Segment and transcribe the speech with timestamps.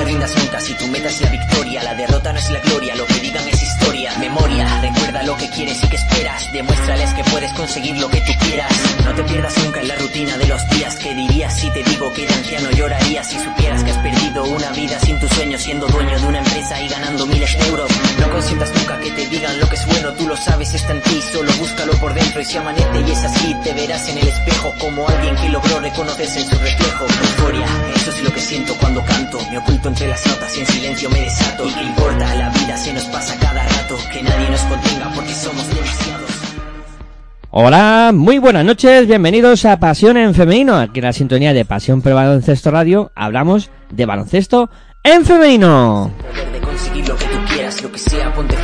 [0.00, 1.82] te rindas nunca si tu meta es la victoria.
[1.82, 4.16] La derrota no es la gloria, lo que digan es historia.
[4.18, 6.50] Memoria, recuerda lo que quieres y que esperas.
[6.52, 8.72] Demuéstrales que puedes conseguir lo que tú quieras.
[9.04, 10.96] No te pierdas nunca en la rutina de los días.
[10.96, 14.70] ¿Qué dirías si te digo que de anciano llorarías si supieras que has perdido una
[14.70, 17.90] vida sin tu sueño, siendo dueño de una empresa y ganando miles de euros?
[18.20, 21.02] No consientas nunca que te digan lo que es bueno, tú lo sabes, está en
[21.02, 21.20] ti.
[21.30, 24.74] Solo búscalo por dentro y si amanece y es así, te verás en el espejo
[24.78, 27.04] como alguien que logró reconocerse en su reflejo.
[27.04, 27.66] Euforia,
[28.00, 29.38] eso es lo que siento cuando canto.
[29.50, 31.66] Me oculto entre las notas y en silencio me desato.
[31.66, 32.34] ¿Y qué importa?
[32.34, 33.96] La vida se nos pasa cada rato.
[34.12, 36.30] Que nadie nos contenga porque somos demasiados.
[37.50, 40.78] Hola, muy buenas noches, bienvenidos a Pasión en Femenino.
[40.78, 44.70] Aquí en la sintonía de Pasión por Baloncesto Radio hablamos de baloncesto
[45.02, 46.12] en femenino.
[46.20, 48.54] Poder de conseguir lo que tú quieras, lo que sea, ponte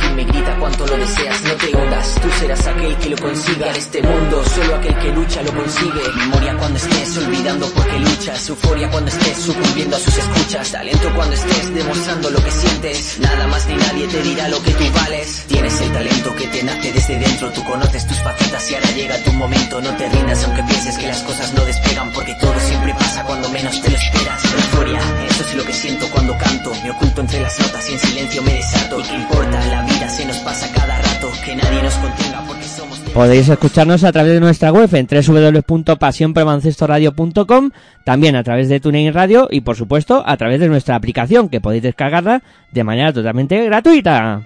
[0.67, 4.43] cuanto lo deseas, no te hundas, tú serás aquel que lo consiga en este mundo,
[4.53, 6.01] solo aquel que lucha lo consigue.
[6.17, 11.35] Memoria cuando estés olvidando porque luchas, euforia cuando estés sucumbiendo a sus escuchas, talento cuando
[11.35, 15.45] estés demostrando lo que sientes, nada más ni nadie te dirá lo que tú vales.
[15.47, 19.23] Tienes el talento que te nace desde dentro, tú conoces tus facetas y ahora llega
[19.23, 22.93] tu momento, no te rindas aunque pienses que las cosas no despegan, porque todo siempre
[22.93, 24.43] pasa cuando menos te lo esperas.
[24.43, 24.99] Euforia,
[25.29, 28.41] eso es lo que siento cuando canto, me oculto entre las notas y en silencio
[28.43, 28.99] me desato.
[28.99, 29.65] ¿Y qué importa?
[29.67, 32.23] La vida se nos pasa cada rato, que nadie nos porque
[32.63, 32.99] somos...
[33.13, 37.71] Podéis escucharnos a través de nuestra web en www.pasionprebaloncestoradio.com,
[38.03, 41.61] también a través de TuneIn Radio y por supuesto a través de nuestra aplicación que
[41.61, 42.41] podéis descargarla
[42.71, 44.41] de manera totalmente gratuita.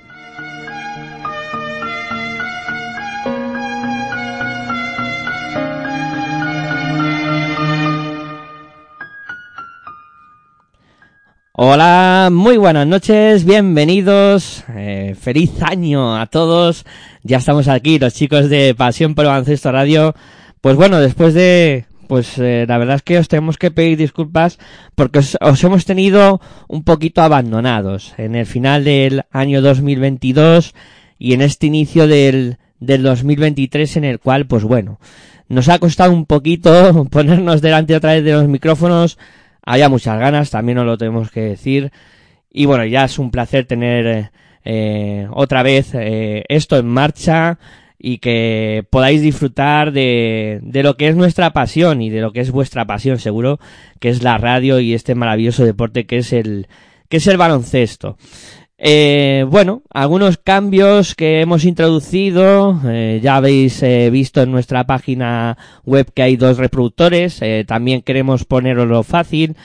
[11.63, 16.87] Hola, muy buenas noches, bienvenidos, eh, feliz año a todos.
[17.21, 20.15] Ya estamos aquí, los chicos de Pasión por Baloncesto Radio.
[20.59, 24.57] Pues bueno, después de, pues eh, la verdad es que os tenemos que pedir disculpas
[24.95, 30.73] porque os, os hemos tenido un poquito abandonados en el final del año 2022
[31.19, 34.99] y en este inicio del, del 2023 en el cual, pues bueno,
[35.47, 39.19] nos ha costado un poquito ponernos delante otra vez de los micrófonos
[39.63, 41.91] había muchas ganas, también os lo tenemos que decir.
[42.51, 44.31] Y bueno, ya es un placer tener
[44.63, 47.59] eh, otra vez eh, esto en marcha
[47.97, 52.41] y que podáis disfrutar de, de lo que es nuestra pasión y de lo que
[52.41, 53.59] es vuestra pasión, seguro,
[53.99, 56.67] que es la radio y este maravilloso deporte que es el,
[57.09, 58.17] que es el baloncesto.
[58.83, 65.55] Eh, bueno, algunos cambios que hemos introducido, eh, ya habéis eh, visto en nuestra página
[65.85, 69.55] web que hay dos reproductores, eh, también queremos poneroslo fácil,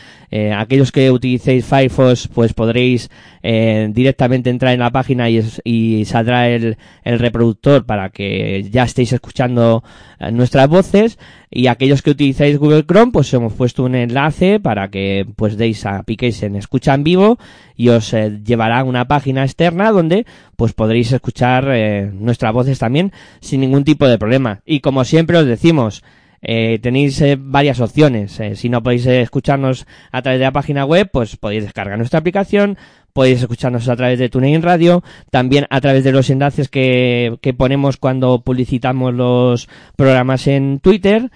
[0.55, 3.09] aquellos que utilicéis Firefox pues podréis
[3.43, 9.83] directamente entrar en la página y, y saldrá el, reproductor para que ya estéis escuchando
[10.33, 11.19] nuestras voces
[11.51, 15.85] y aquellos que utilizáis Google Chrome pues hemos puesto un enlace para que pues deis
[15.87, 17.39] a piquéis en escucha en vivo
[17.77, 22.79] y os eh, llevará a una página externa donde pues podréis escuchar eh, nuestras voces
[22.79, 26.03] también sin ningún tipo de problema y como siempre os decimos
[26.43, 28.39] eh, tenéis eh, varias opciones.
[28.41, 31.99] Eh, si no podéis eh, escucharnos a través de la página web, pues podéis descargar
[31.99, 32.79] nuestra aplicación,
[33.17, 37.55] podéis escucharnos a través de TuneIn Radio, también a través de los enlaces que, que
[37.55, 41.31] ponemos cuando publicitamos los programas en Twitter.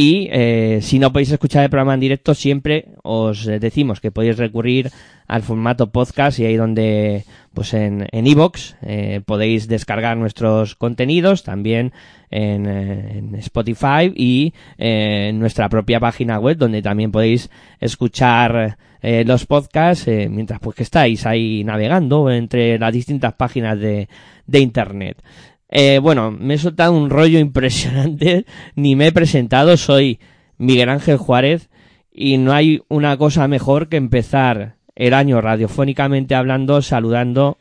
[0.00, 4.12] Y eh, si no podéis escuchar el programa en directo, siempre os eh, decimos que
[4.12, 4.92] podéis recurrir
[5.26, 11.42] al formato podcast y ahí donde, pues en en iVoox, eh, podéis descargar nuestros contenidos,
[11.42, 11.92] también
[12.30, 19.46] en, eh, Spotify y eh, en nuestra propia página web donde también podéis escuchar los
[19.46, 24.08] podcasts mientras pues que estáis ahí navegando entre las distintas páginas de,
[24.46, 25.22] de internet.
[25.70, 30.18] Eh, bueno, me he soltado un rollo impresionante, ni me he presentado, soy
[30.56, 31.68] Miguel Ángel Juárez
[32.12, 37.58] y no hay una cosa mejor que empezar el año radiofónicamente hablando saludando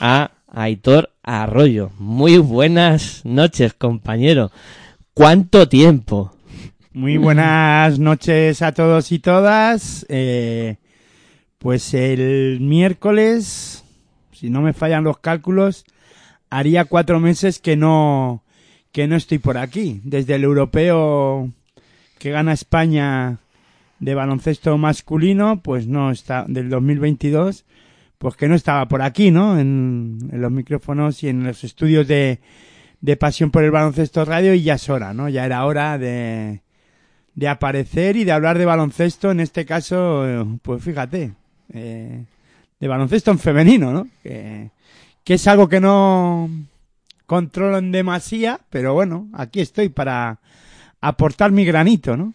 [0.00, 1.90] a Aitor Arroyo.
[1.98, 4.50] Muy buenas noches, compañero.
[5.12, 6.34] ¿Cuánto tiempo?
[6.92, 10.06] Muy buenas noches a todos y todas.
[10.08, 10.76] Eh,
[11.58, 13.84] pues el miércoles,
[14.32, 15.84] si no me fallan los cálculos,
[16.54, 18.42] haría cuatro meses que no
[18.92, 20.00] que no estoy por aquí.
[20.04, 21.50] Desde el europeo
[22.18, 23.38] que gana España
[23.98, 27.64] de baloncesto masculino, pues no está del 2022,
[28.18, 29.58] pues que no estaba por aquí, ¿no?
[29.58, 32.40] En, en los micrófonos y en los estudios de
[33.00, 35.28] de pasión por el baloncesto radio y ya es hora, ¿no?
[35.28, 36.62] Ya era hora de
[37.34, 40.24] de aparecer y de hablar de baloncesto, en este caso,
[40.62, 41.32] pues fíjate,
[41.72, 42.24] eh,
[42.78, 44.06] de baloncesto en femenino, ¿no?
[45.24, 46.48] Que es algo que no
[47.26, 50.38] controlo en demasía, pero bueno, aquí estoy para
[51.00, 52.34] aportar mi granito, ¿no?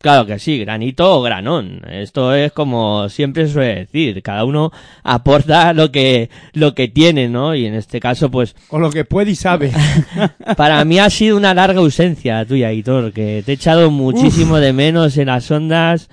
[0.00, 1.82] Claro que sí, granito o granón.
[1.90, 4.70] Esto es como siempre suele decir, cada uno
[5.02, 7.56] aporta lo que lo que tiene, ¿no?
[7.56, 9.72] Y en este caso, pues O lo que puede y sabe.
[10.56, 14.72] para mí ha sido una larga ausencia tuya, Hitor, que te he echado muchísimo de
[14.72, 16.08] menos en las ondas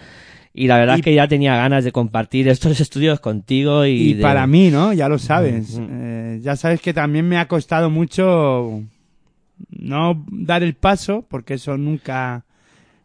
[0.57, 3.89] y la verdad Y- es que ya tenía ganas de compartir estos estudios contigo y,
[3.91, 4.93] Y de- para mí, ¿no?
[4.93, 5.77] Ya lo sabes.
[5.77, 5.87] Mm.
[5.91, 8.81] Eh, ya sabes que también me ha costado mucho
[9.69, 12.45] no dar el paso, porque eso nunca,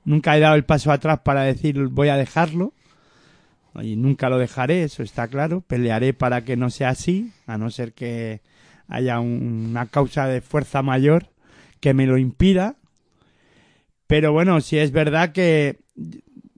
[0.04, 2.72] nunca he dado el paso atrás para decir voy a dejarlo.
[3.82, 5.60] Y nunca lo dejaré, eso está claro.
[5.60, 8.40] Pelearé para que no sea así, a no ser que
[8.88, 11.28] haya un- una causa de fuerza mayor
[11.78, 12.74] que me lo impida.
[14.08, 15.78] Pero bueno, si es verdad que,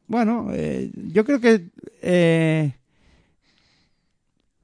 [0.07, 1.69] bueno, eh, yo creo que
[2.03, 2.75] eh,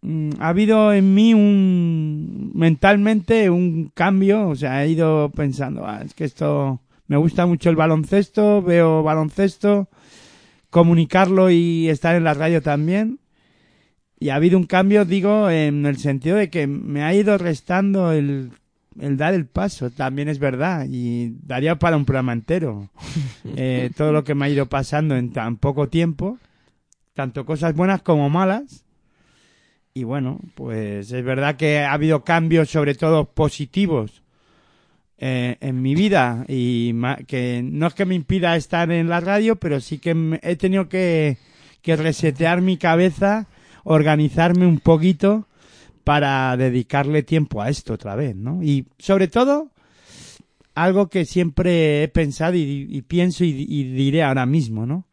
[0.03, 6.03] mm, ha habido en mí un mentalmente un cambio, o sea, he ido pensando, "Ah,
[6.05, 9.89] es que esto me gusta mucho el baloncesto, veo baloncesto,
[10.71, 13.19] comunicarlo y estar en la radio también.
[14.21, 18.13] Y ha habido un cambio, digo, en el sentido de que me ha ido restando
[18.13, 18.51] el,
[19.01, 22.91] el dar el paso, también es verdad, y daría para un programa entero.
[23.61, 26.39] Eh, todo lo que me ha ido pasando en tan poco tiempo,
[27.15, 28.85] tanto cosas buenas como malas.
[29.95, 34.23] Y bueno, pues es verdad que ha habido cambios, sobre todo positivos,
[35.21, 36.95] eh, en mi vida y
[37.27, 40.89] que no es que me impida estar en la radio, pero sí que he tenido
[40.89, 41.39] que,
[41.83, 43.49] que resetear mi cabeza,
[43.83, 45.49] organizarme un poquito
[46.09, 48.63] para dedicarle tiempo a esto otra vez, ¿no?
[48.63, 49.73] Y sobre todo,
[50.75, 55.07] algo que siempre he pensado y, pienso y, y diré ahora mismo, ¿no?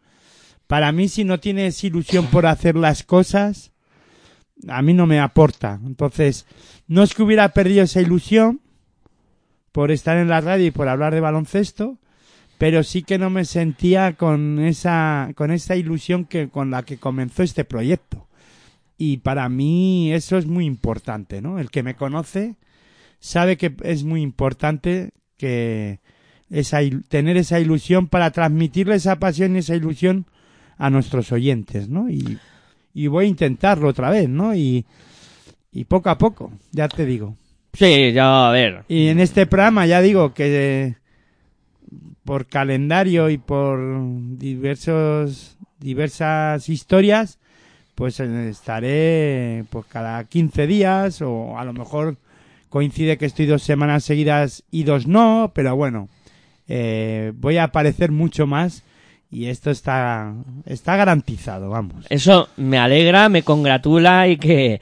[0.67, 3.73] Para mí, si no tienes ilusión por hacer las cosas,
[4.69, 5.81] a mí no me aporta.
[5.85, 6.45] Entonces,
[6.87, 8.61] no es que hubiera perdido esa ilusión
[9.73, 11.99] por estar en la radio y por hablar de baloncesto,
[12.57, 16.99] pero sí que no me sentía con esa, con esa ilusión que, con la que
[16.99, 18.24] comenzó este proyecto.
[18.97, 21.59] Y para mí eso es muy importante, ¿no?
[21.59, 22.55] El que me conoce
[23.19, 25.99] sabe que es muy importante que
[26.49, 30.25] esa, tener esa ilusión para transmitirle esa pasión y esa ilusión
[30.77, 32.09] a nuestros oyentes, ¿no?
[32.09, 32.37] Y,
[32.93, 34.55] y voy a intentarlo otra vez, ¿no?
[34.55, 34.85] Y,
[35.71, 37.35] y poco a poco, ya te digo.
[37.73, 38.85] Sí, ya a ver.
[38.87, 40.95] Y en este programa ya digo que
[42.23, 43.79] por calendario y por
[44.37, 47.39] diversos diversas historias,
[47.95, 52.17] pues estaré pues cada 15 días o a lo mejor
[52.69, 56.09] coincide que estoy dos semanas seguidas y dos no, pero bueno,
[56.67, 58.83] eh, voy a aparecer mucho más
[59.31, 60.33] y esto está
[60.65, 62.05] está garantizado, vamos.
[62.09, 64.81] Eso me alegra, me congratula y que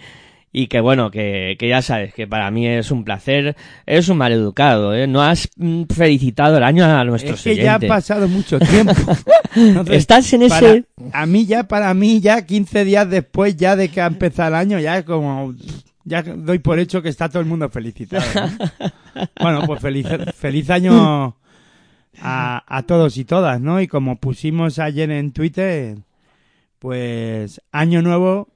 [0.55, 3.55] y que bueno, que, que ya sabes que para mí es un placer,
[3.87, 5.07] es un maleducado, ¿eh?
[5.07, 8.93] No has mm, felicitado el año a nuestros Es que ya ha pasado mucho tiempo.
[9.55, 10.85] Entonces, Estás en para- ese...
[11.11, 14.55] a mí ya, para mí ya 15 días después ya de que ha empezado el
[14.55, 15.55] año, ya es como,
[16.03, 18.23] ya doy por hecho que está todo el mundo felicitado.
[18.35, 19.27] ¿no?
[19.41, 21.35] bueno, pues feliz, feliz año
[22.21, 23.81] a, a todos y todas, ¿no?
[23.81, 25.97] Y como pusimos ayer en Twitter,
[26.77, 28.49] pues año nuevo,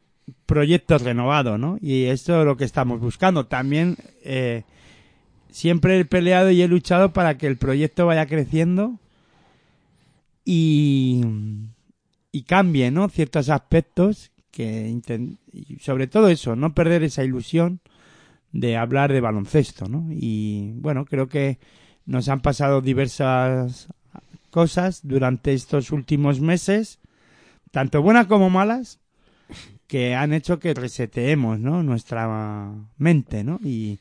[0.45, 1.77] proyecto renovado, ¿no?
[1.81, 3.45] Y esto es lo que estamos buscando.
[3.45, 4.63] También eh,
[5.49, 8.99] siempre he peleado y he luchado para que el proyecto vaya creciendo
[10.45, 11.21] y,
[12.31, 13.09] y cambie, ¿no?
[13.09, 14.99] Ciertos aspectos que
[15.53, 17.79] y sobre todo eso, no perder esa ilusión
[18.51, 20.07] de hablar de baloncesto, ¿no?
[20.11, 21.59] Y bueno, creo que
[22.05, 23.89] nos han pasado diversas
[24.49, 26.99] cosas durante estos últimos meses,
[27.71, 28.99] tanto buenas como malas,
[29.87, 31.81] que han hecho que reseteemos, ¿no?
[31.83, 33.59] Nuestra mente, ¿no?
[33.63, 33.99] Y,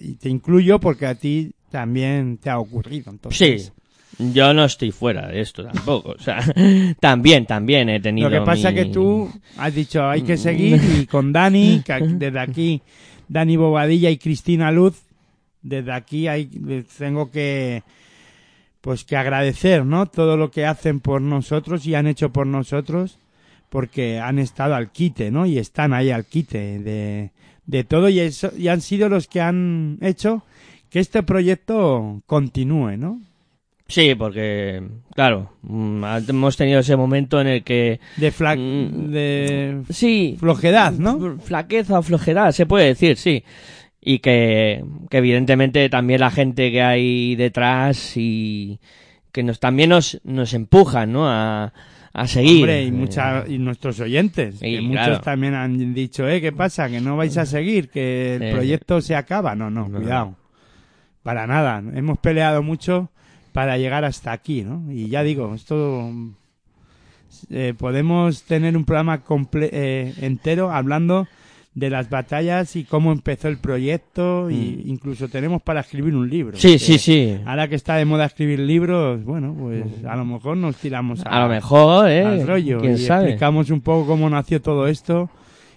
[0.00, 3.10] y te incluyo porque a ti también te ha ocurrido.
[3.10, 3.72] Entonces,
[4.18, 6.10] Sí, yo no estoy fuera de esto tampoco.
[6.12, 6.38] O sea,
[7.00, 8.28] también, también he tenido.
[8.30, 12.00] Lo que pasa mi- que tú has dicho hay que seguir y con Dani, que
[12.00, 12.82] desde aquí,
[13.28, 15.00] Dani Bobadilla y Cristina Luz,
[15.62, 16.46] desde aquí hay,
[16.98, 17.82] tengo que,
[18.80, 20.06] pues que agradecer, ¿no?
[20.06, 23.18] Todo lo que hacen por nosotros y han hecho por nosotros,
[23.72, 25.46] porque han estado al quite, ¿no?
[25.46, 27.30] Y están ahí al quite de,
[27.64, 30.42] de todo y, eso, y han sido los que han hecho
[30.90, 33.22] que este proyecto continúe, ¿no?
[33.88, 34.82] Sí, porque,
[35.14, 37.98] claro, mm, hemos tenido ese momento en el que.
[38.18, 39.10] De, fla Mm.
[39.10, 40.36] de Sí.
[40.38, 41.38] flojedad, ¿no?
[41.38, 43.42] Flaqueza o flojedad, se puede decir, sí.
[44.02, 48.80] Y que, que evidentemente también la gente que hay detrás y
[49.32, 51.26] que nos también nos, nos empujan, ¿no?
[51.26, 51.72] A,
[52.14, 52.56] a seguir.
[52.60, 55.20] Hombre, y, Eh, mucha, y nuestros oyentes, Sí, que muchos claro.
[55.20, 56.88] también han dicho, eh, ¿qué pasa?
[56.88, 58.52] Que no vais a seguir, que el Sí.
[58.54, 59.54] proyecto se acaba.
[59.54, 59.98] No, no, No.
[59.98, 60.36] cuidado.
[61.22, 61.82] Para nada.
[61.94, 63.10] Hemos peleado mucho,
[63.52, 64.90] para llegar hasta aquí, ¿no?
[64.92, 66.10] Y ya digo, esto
[67.50, 71.26] eh, podemos tener un programa comple- eh, entero hablando
[71.74, 76.56] de las batallas y cómo empezó el proyecto y incluso tenemos para escribir un libro.
[76.56, 76.60] Mm.
[76.60, 77.38] Sí, sí, sí.
[77.46, 81.40] Ahora que está de moda escribir libros, bueno, pues a lo mejor nos tiramos A
[81.44, 82.24] lo mejor, ¿eh?
[82.26, 83.24] al rollo ¿Quién y sabe?
[83.24, 85.30] explicamos un poco cómo nació todo esto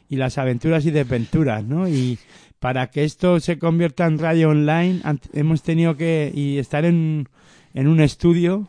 [0.10, 1.88] y las aventuras y desventuras, ¿no?
[1.88, 2.20] Y
[2.60, 5.00] para que esto se convierta en radio online
[5.34, 7.30] hemos tenido que y estar en,
[7.74, 8.68] en un estudio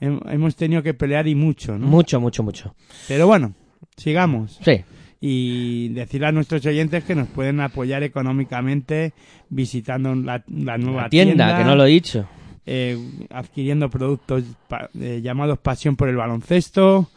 [0.00, 1.86] hem- hemos tenido que pelear y mucho, ¿no?
[1.86, 2.74] Mucho, mucho, mucho.
[3.08, 3.52] Pero bueno,
[3.96, 4.80] sigamos Sí.
[5.20, 9.12] Y decirle a nuestros oyentes que nos pueden apoyar económicamente
[9.48, 12.28] visitando la, la nueva La tienda, que no lo he dicho.
[12.66, 12.98] eh,
[13.30, 17.08] adquiriendo productos pa- eh, llamados Pasión por el Baloncesto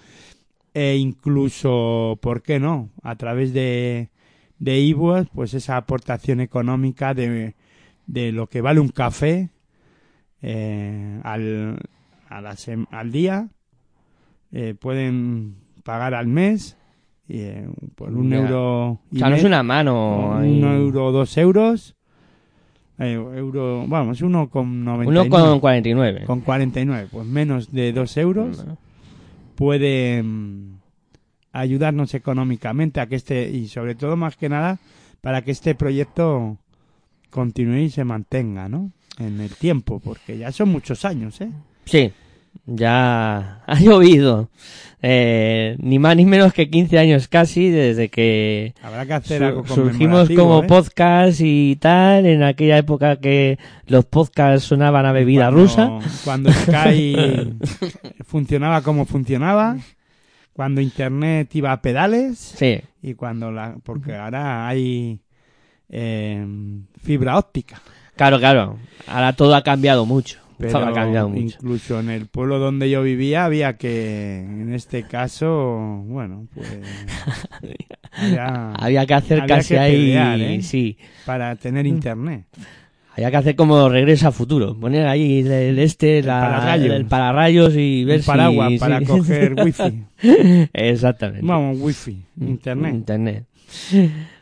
[0.73, 2.89] e incluso, ¿por qué no?
[3.03, 4.09] A través de
[4.59, 7.55] de Ibuas, pues esa aportación económica de,
[8.07, 9.49] de lo que vale un café
[10.41, 11.79] eh, al,
[12.27, 13.47] a la sem- al día,
[14.51, 16.75] eh, pueden pagar al mes
[17.29, 20.37] y, eh, por un euro O y sea, no es una mano.
[20.37, 20.61] ahí.
[20.61, 21.95] un euro dos euros.
[22.97, 25.29] Eh, euro, vamos, uno con 99.
[25.29, 26.25] Uno con 49.
[26.25, 28.65] con 49, pues menos de dos euros
[29.55, 30.79] puede mm,
[31.53, 34.79] ayudarnos económicamente a que este, y sobre todo más que nada,
[35.21, 36.57] para que este proyecto
[37.29, 38.91] continúe y se mantenga, ¿no?
[39.17, 41.51] En el tiempo, porque ya son muchos años, ¿eh?
[41.85, 42.11] Sí,
[42.65, 44.49] ya ha llovido.
[45.01, 49.45] Eh, ni más ni menos que 15 años casi desde que Habrá que hacer su-
[49.45, 50.67] algo surgimos conmemorativo, como ¿eh?
[50.67, 55.99] podcast y tal, en aquella época que los podcasts sonaban a bebida Cuando- rusa.
[56.25, 57.53] Cuando Sky
[58.25, 59.77] funcionaba como funcionaba,
[60.51, 65.21] cuando Internet iba a pedales, Sí, y cuando la porque ahora hay
[65.87, 66.45] eh,
[67.01, 67.81] fibra óptica
[68.17, 68.77] claro, claro.
[69.07, 70.39] Ahora todo ha cambiado mucho.
[70.59, 76.67] Pero incluso en el pueblo donde yo vivía había que en este caso bueno pues
[78.11, 80.61] había- Había que hacer había ahí, ¿eh?
[80.61, 80.97] sí.
[81.25, 82.45] para tener internet
[83.15, 84.79] Había que hacer como regresa a futuro.
[84.79, 86.95] Poner ahí el, el este, la, pararrayos.
[86.95, 88.77] el pararrayos y ver un paraguas si...
[88.79, 89.05] para sí.
[89.05, 90.03] coger wifi
[90.73, 91.45] Exactamente.
[91.45, 93.45] vamos wifi internet Internet.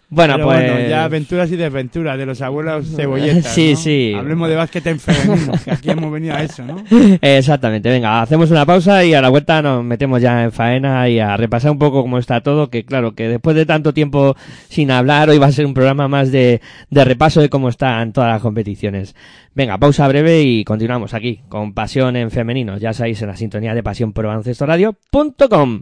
[0.10, 0.72] Bueno, Pero pues...
[0.72, 3.54] bueno, ya aventuras y desventuras de los abuelos cebolletas.
[3.54, 3.78] Sí, ¿no?
[3.78, 4.14] sí.
[4.18, 6.82] Hablemos de básquet en femenino, que aquí hemos venido a eso, ¿no?
[7.22, 11.20] Exactamente, venga, hacemos una pausa y a la vuelta nos metemos ya en faena y
[11.20, 14.38] a repasar un poco cómo está todo, que claro, que después de tanto tiempo
[14.70, 18.14] sin hablar, hoy va a ser un programa más de, de repaso de cómo están
[18.14, 19.14] todas las competiciones.
[19.56, 23.74] Venga, pausa breve y continuamos aquí con Pasión en Femenino, ya sabéis en la sintonía
[23.74, 25.82] de Pasión por Radio.com.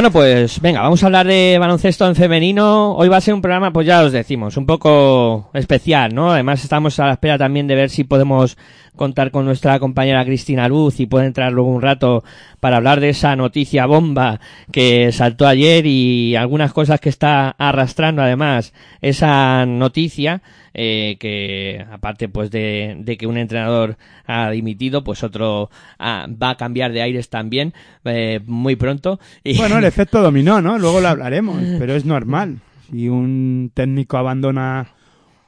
[0.00, 2.94] Bueno, pues venga, vamos a hablar de baloncesto en femenino.
[2.94, 6.32] Hoy va a ser un programa, pues ya os decimos, un poco especial, ¿no?
[6.32, 8.56] Además estamos a la espera también de ver si podemos
[9.00, 12.22] contar con nuestra compañera Cristina Luz y puede entrar luego un rato
[12.60, 14.40] para hablar de esa noticia bomba
[14.72, 20.42] que saltó ayer y algunas cosas que está arrastrando además esa noticia
[20.74, 26.50] eh, que aparte pues de, de que un entrenador ha dimitido pues otro ah, va
[26.50, 27.72] a cambiar de aires también
[28.04, 30.78] eh, muy pronto y Bueno, el efecto dominó, ¿no?
[30.78, 32.58] Luego lo hablaremos, pero es normal.
[32.90, 34.88] Si un técnico abandona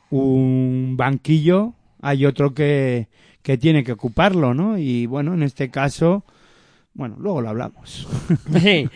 [0.08, 3.08] un banquillo, hay otro que,
[3.42, 4.78] que tiene que ocuparlo, ¿no?
[4.78, 6.24] Y bueno, en este caso,
[6.94, 8.06] bueno, luego lo hablamos.
[8.60, 8.88] sí,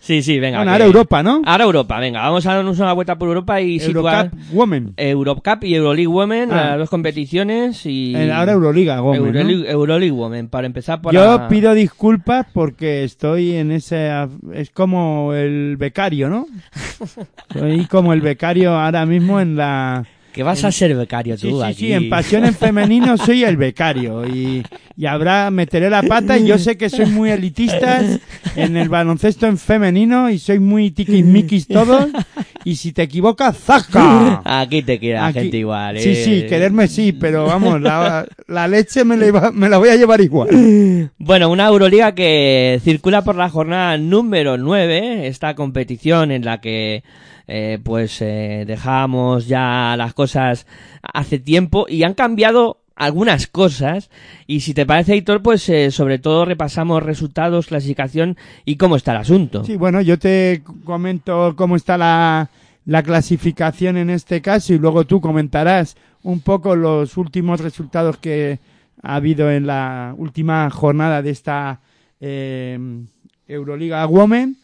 [0.00, 0.58] sí, sí, venga.
[0.58, 1.40] Bueno, que- ahora Europa, ¿no?
[1.46, 4.92] Ahora Europa, venga, vamos a darnos una vuelta por Europa y situar Eurocup Women.
[4.96, 6.56] Eurocup y Euroleague Women, Ah.
[6.70, 9.28] las dos competiciones y Eh, Ahora Euroliga Women, ¿no?
[9.38, 14.10] Euroleague, Euroleague Women, para empezar por Yo la- pido disculpas porque estoy en ese...
[14.52, 16.46] Es como el becario, ¿no?
[17.52, 20.04] Soy como el becario ahora mismo en la...
[20.34, 21.74] que vas a ser becario Sí, tú sí, aquí.
[21.76, 24.64] sí, en pasión en femenino soy el becario y,
[24.96, 28.18] y habrá, meteré la pata y yo sé que soy muy elitistas
[28.56, 32.08] en el baloncesto en femenino y soy muy tiquismiquis todos
[32.64, 34.42] y si te equivocas, ¡zasca!
[34.44, 35.98] Aquí te quiere la gente igual.
[36.00, 36.14] Sí, eh.
[36.24, 39.96] sí, quererme sí, pero vamos, la, la leche me la, iba- me la voy a
[39.96, 41.10] llevar igual.
[41.18, 47.04] Bueno, una Euroliga que circula por la jornada número 9, esta competición en la que
[47.46, 50.66] eh, pues eh, dejamos ya las cosas
[51.02, 54.10] hace tiempo y han cambiado algunas cosas
[54.46, 59.12] y si te parece Hitor pues eh, sobre todo repasamos resultados, clasificación y cómo está
[59.12, 59.64] el asunto.
[59.64, 62.50] Sí, bueno, yo te comento cómo está la,
[62.86, 68.58] la clasificación en este caso y luego tú comentarás un poco los últimos resultados que
[69.02, 71.80] ha habido en la última jornada de esta
[72.20, 72.78] eh,
[73.46, 74.56] Euroliga Women.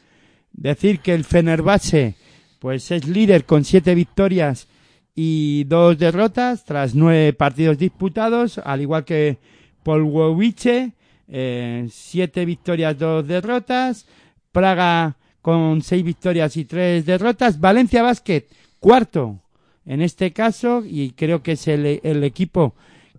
[0.52, 2.16] Decir que el Fenerbahce
[2.60, 4.68] pues es líder con siete victorias
[5.16, 9.38] y dos derrotas tras nueve partidos disputados, al igual que
[9.82, 10.92] Polwowice,
[11.26, 14.06] eh, siete victorias, dos derrotas,
[14.52, 18.46] Praga con seis victorias y tres derrotas, Valencia Basket,
[18.78, 19.40] cuarto
[19.86, 22.74] en este caso, y creo que es el, el equipo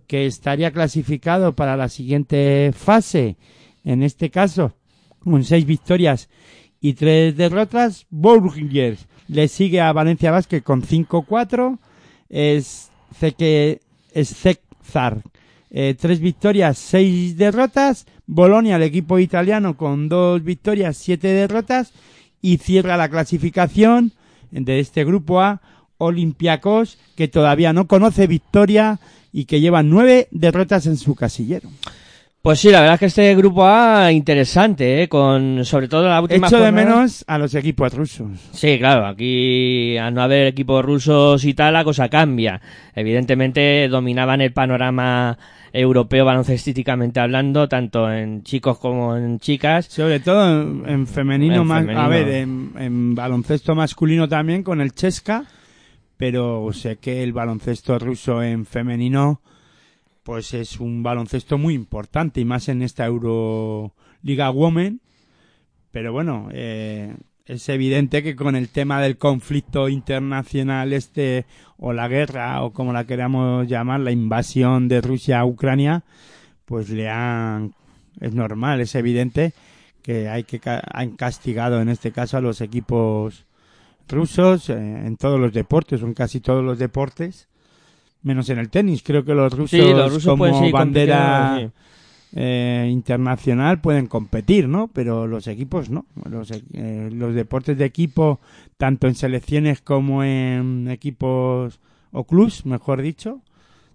[0.06, 3.36] que estaría clasificado para la siguiente fase,
[3.84, 4.72] en este caso,
[5.18, 6.28] con seis victorias
[6.80, 11.78] y tres derrotas, Burgers le sigue a Valencia Basket con 5-4,
[12.28, 12.90] es
[13.38, 13.80] que
[14.12, 14.46] es
[15.70, 21.92] eh, tres victorias, seis derrotas, Bolonia, el equipo italiano, con dos victorias, siete derrotas,
[22.42, 24.12] y cierra la clasificación
[24.50, 25.62] de este grupo A,
[25.96, 29.00] Olympiacos, que todavía no conoce victoria
[29.32, 31.70] y que lleva nueve derrotas en su casillero.
[32.42, 35.08] Pues sí, la verdad es que este grupo A interesante, ¿eh?
[35.08, 38.30] con sobre todo la última Echo de menos a los equipos rusos.
[38.50, 42.60] Sí, claro, aquí al no haber equipos rusos y tal, la cosa cambia.
[42.96, 45.38] Evidentemente dominaban el panorama
[45.72, 49.86] europeo baloncestísticamente hablando, tanto en chicos como en chicas.
[49.86, 52.04] Sobre todo en, en femenino En más, femenino.
[52.04, 55.44] a ver, en, en baloncesto masculino también con el Chesca,
[56.16, 59.42] pero sé que el baloncesto ruso en femenino
[60.22, 65.00] pues es un baloncesto muy importante y más en esta Euroliga Women.
[65.90, 71.44] Pero bueno, eh, es evidente que con el tema del conflicto internacional este
[71.76, 76.04] o la guerra o como la queramos llamar, la invasión de Rusia a Ucrania,
[76.64, 77.74] pues le han
[78.20, 79.52] es normal, es evidente
[80.02, 83.46] que hay que han castigado en este caso a los equipos
[84.08, 87.48] rusos eh, en todos los deportes en casi todos los deportes
[88.22, 91.70] menos en el tenis creo que los rusos, Sí, los rusos como bandera
[92.34, 98.40] eh, internacional pueden competir no pero los equipos no los, eh, los deportes de equipo
[98.78, 101.78] tanto en selecciones como en equipos
[102.12, 103.40] o clubs mejor dicho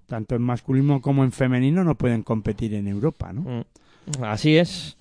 [0.07, 3.65] tanto en masculino como en femenino no pueden competir en Europa no
[4.07, 4.97] Mm, Así es.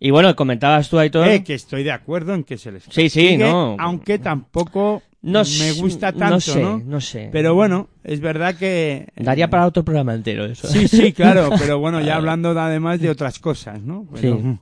[0.00, 1.26] Y bueno, comentabas tú ahí todo.
[1.26, 3.76] Eh, que estoy de acuerdo en que se les Sí, sí, no.
[3.78, 6.78] aunque tampoco No me gusta no tanto, sé, ¿no?
[6.84, 7.28] no sé.
[7.32, 10.68] Pero bueno, es verdad que eh, Daría para otro programa entero eso.
[10.68, 14.06] Sí, sí, claro, pero bueno, ya hablando de- además de otras cosas, ¿no?
[14.14, 14.58] Pero Sí.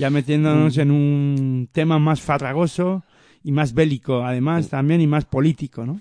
[0.00, 3.02] ya metiéndonos en un tema más farragoso
[3.42, 6.00] y más bélico, además también y más político, ¿no?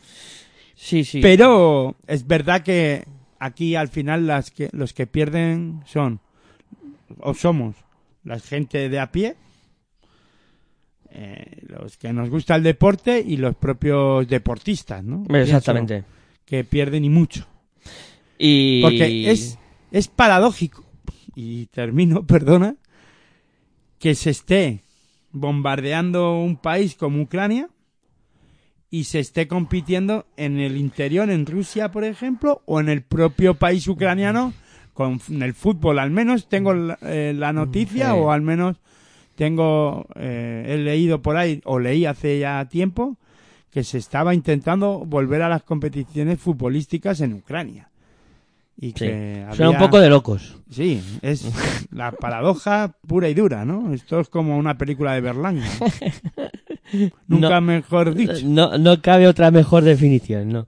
[0.75, 1.19] Sí, sí.
[1.21, 3.05] Pero es verdad que
[3.39, 6.19] aquí al final las que los que pierden son
[7.19, 7.75] o somos
[8.23, 9.35] la gente de a pie,
[11.15, 15.23] eh, los que nos gusta el deporte y los propios deportistas, ¿no?
[15.35, 16.01] Exactamente.
[16.03, 17.45] Pienso Que pierden y mucho.
[18.39, 18.81] Y...
[18.81, 19.59] Porque es,
[19.91, 20.83] es paradójico,
[21.35, 22.75] y termino, perdona,
[23.99, 24.81] que se esté
[25.31, 27.69] bombardeando un país como Ucrania
[28.89, 33.53] y se esté compitiendo en el interior, en Rusia, por ejemplo, o en el propio
[33.53, 34.51] país ucraniano,
[34.93, 35.99] con el fútbol.
[35.99, 38.11] Al menos tengo la, eh, la noticia, Sí.
[38.15, 38.77] o al menos
[39.35, 43.17] tengo, eh, he leído por ahí, o leí hace ya tiempo,
[43.71, 47.89] que se estaba intentando volver a las competiciones futbolísticas en Ucrania.
[48.75, 48.93] Y Sí.
[48.93, 50.57] que Suena un había- poco de locos.
[50.69, 51.43] Sí, es
[51.91, 53.93] la paradoja pura y dura, ¿no?
[53.93, 55.63] Esto es como una película de Berlanga.
[57.27, 57.61] Nunca No.
[57.61, 58.33] mejor dicho.
[58.45, 60.67] No, no cabe otra mejor definición, ¿no?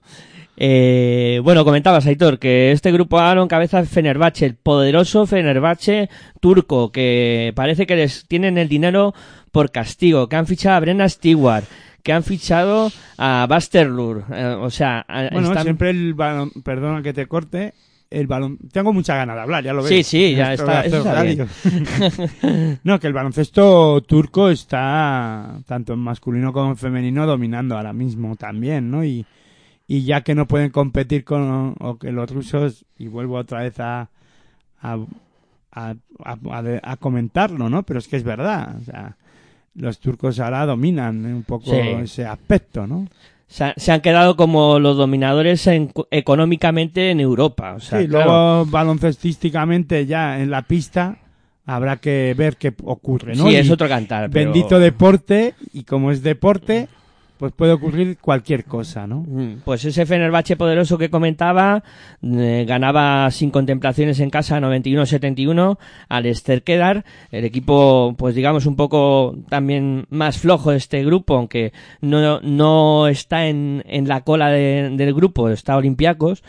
[0.58, 6.08] Eh, bueno, comentabas, Aitor, que este grupo A lo encabeza Fenerbahce, el poderoso Fenerbahce
[6.40, 9.14] turco, que parece que les tienen el dinero
[9.52, 11.64] por castigo, que han fichado a Brenna Stewart,
[12.02, 17.12] que han fichado a Basterlur, eh, o sea, Bueno, están- siempre el balón, perdona que
[17.12, 17.74] te corte,
[18.08, 19.88] el balón, tengo muchas ganas de hablar, ya lo ves.
[19.90, 21.04] Sí, sí, ya está- eso
[22.84, 28.36] no, que el baloncesto turco está, tanto en masculino como en femenino, dominando ahora mismo
[28.36, 29.04] también, ¿no?
[29.04, 29.26] Y,
[29.86, 33.78] y ya que no pueden competir con o que los rusos, y vuelvo otra vez
[33.80, 34.08] a,
[34.80, 34.98] a,
[36.98, 37.82] comentarlo, ¿no?
[37.84, 39.16] Pero es que es verdad, o sea,
[39.74, 41.76] los turcos ahora dominan un poco Sí.
[41.76, 43.06] ese aspecto, ¿no?
[43.48, 47.74] se, ha- se han quedado como los dominadores en- económicamente en Europa.
[47.76, 48.24] O sea, sí, claro.
[48.24, 51.18] luego baloncestísticamente ya en la pista
[51.64, 53.44] habrá que ver qué ocurre, ¿no?
[53.46, 54.30] Sí, Y es otro cantar.
[54.30, 56.88] pero- Bendito deporte, y como es deporte,
[57.38, 59.24] pues puede ocurrir cualquier cosa, ¿no?
[59.26, 61.82] Mm, Pues ese Fenerbahce poderoso que comentaba
[62.22, 69.36] eh, ganaba sin contemplaciones en casa 91-71 al Sterkedar, el equipo pues digamos un poco
[69.48, 74.90] también más flojo de este grupo, aunque no, no está en, en la cola de-
[74.96, 76.42] del grupo, está Olympiacos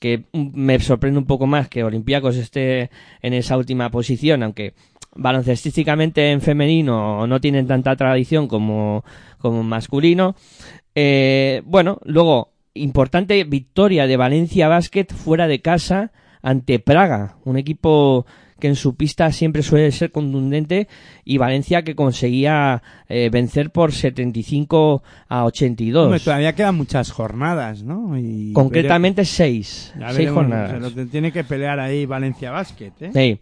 [0.00, 2.90] que me sorprende un poco más que Olympiacos esté
[3.22, 4.74] en esa última posición, aunque
[5.16, 9.04] baloncestísticamente en femenino no tienen tanta tradición como,
[9.38, 10.34] como en masculino.
[10.94, 18.26] Eh, bueno, luego, importante victoria de Valencia Basket fuera de casa ante Praga, un equipo
[18.60, 20.88] que en su pista siempre suele ser contundente
[21.24, 26.04] y Valencia que conseguía eh, vencer por 75 a 82.
[26.04, 28.16] Hombre, todavía quedan muchas jornadas, ¿no?
[28.18, 30.70] Y Concretamente seis, ya seis veremos, jornadas.
[30.70, 33.10] se lo te- tiene que pelear ahí Valencia Basket, ¿eh?
[33.12, 33.40] Sí,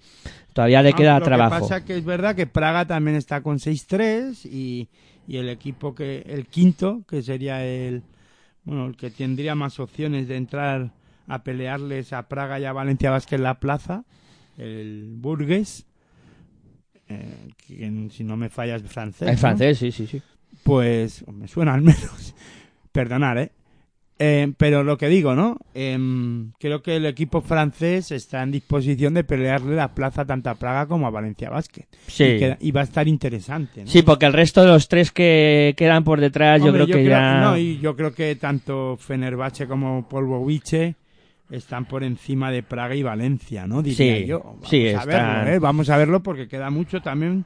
[0.53, 1.55] todavía le Ah, queda lo trabajo.
[1.57, 4.89] que pasa que es verdad que Praga también está con 6-3 y,
[5.27, 8.03] y el equipo que el quinto, que sería el
[8.65, 10.93] bueno, el que tendría más opciones de entrar
[11.27, 14.05] a pelearles a Praga y a Valencia en la plaza,
[14.57, 15.87] el Burgues,
[17.09, 19.29] eh, que si no me falla es francés.
[19.29, 19.41] Es ¿no?
[19.41, 20.23] francés, sí, sí, sí.
[20.63, 22.35] Pues me suena al menos.
[22.93, 23.53] Perdonar, ¿eh?
[24.19, 25.59] Eh, pero lo que digo, ¿no?
[25.75, 30.55] Em, creo que el equipo francés está en disposición de pelearle la plaza tanto a
[30.55, 31.87] Praga como a Valencia Basket.
[32.07, 32.39] Sí.
[32.61, 33.91] Y, va a estar interesante, ¿no?
[33.91, 37.41] Sí, porque el resto de los tres que quedan por detrás, yo creo que ya.
[37.41, 40.95] no, y yo creo que tanto Fenerbahce como Polvovice
[41.51, 43.83] están por encima de Praga y Valencia, ¿no?
[43.83, 44.41] Diría Sí, yo.
[44.45, 45.59] Vamos sí, a están- verlo, ¿eh?
[45.59, 47.45] Vamos a verlo porque queda mucho también.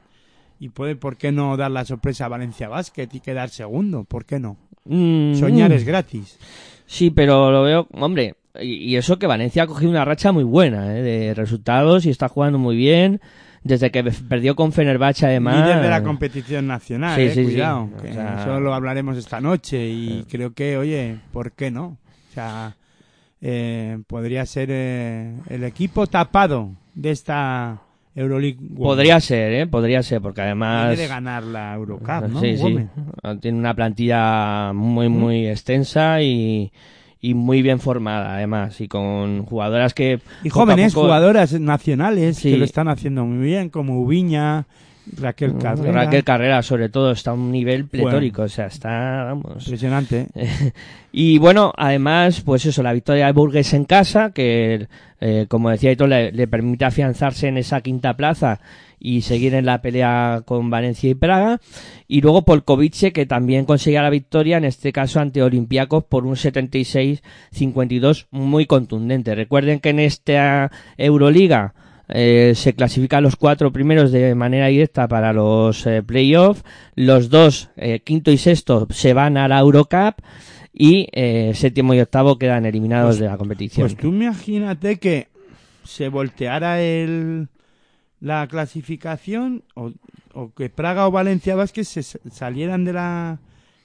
[0.59, 4.03] Y puede, ¿por qué no dar la sorpresa a Valencia Basket y quedar segundo?
[4.05, 4.57] ¿Por qué no?
[4.87, 6.37] Mm, Soñar es gratis.
[6.85, 10.43] Sí, pero lo veo, hombre, y, y eso que Valencia ha cogido una racha muy
[10.43, 11.01] buena ¿eh?
[11.01, 13.19] de resultados y está jugando muy bien.
[13.63, 15.57] Desde que perdió con Fenerbahce, además.
[15.67, 17.51] Líder de la competición nacional, Sí, eh, sí, sí.
[17.51, 17.89] cuidado.
[17.97, 21.97] O sea- Eso lo hablaremos esta noche y creo que, oye, ¿por qué no?
[22.29, 22.77] O sea,
[23.41, 27.81] eh, podría ser eh, el equipo tapado de esta
[28.17, 28.57] Euroleague.
[28.59, 28.77] Women.
[28.83, 29.67] Podría ser, ¿eh?
[29.67, 30.87] Podría ser, porque además.
[30.89, 32.41] Viene de ganar la Eurocup, ¿no?
[32.41, 32.77] Sí, sí.
[33.41, 36.71] Tiene una plantilla muy, muy extensa y,
[37.21, 38.81] y muy bien formada, además.
[38.81, 40.19] Y con jugadoras que.
[40.43, 42.51] Y jóvenes poco- jugadoras nacionales Sí.
[42.51, 44.65] que lo están haciendo muy bien, como Ubiña,
[45.19, 45.91] Raquel Carrera.
[45.91, 48.43] Raquel Carrera, sobre todo, está a un nivel pletórico.
[48.43, 49.23] O sea, está.
[49.25, 49.63] Vamos.
[49.65, 50.27] Impresionante.
[51.19, 54.87] Y bueno, además, pues eso, la victoria de Burgues en casa, que
[55.19, 58.59] eh, como decía Ito, le, le permite afianzarse en esa quinta plaza
[58.99, 61.59] y seguir en la pelea con Valencia y Praga.
[62.07, 66.35] Y luego Polkovice, que también conseguía la victoria, en este caso ante Olympiacos, por un
[66.35, 69.35] 76-52 muy contundente.
[69.35, 71.73] Recuerden que en esta Euroliga
[72.09, 76.63] eh, se clasifican los cuatro primeros de manera directa para los eh, playoffs.
[76.95, 80.15] Los dos, eh, quinto y sexto, se van a la Eurocup
[80.73, 83.87] y eh, séptimo y octavo quedan eliminados Pues- de la competición.
[83.87, 85.27] Pues tú imagínate que
[85.83, 87.47] se volteara el,
[88.19, 89.91] la clasificación o,
[90.33, 93.39] o que Praga o Valencia Vázquez se salieran de la,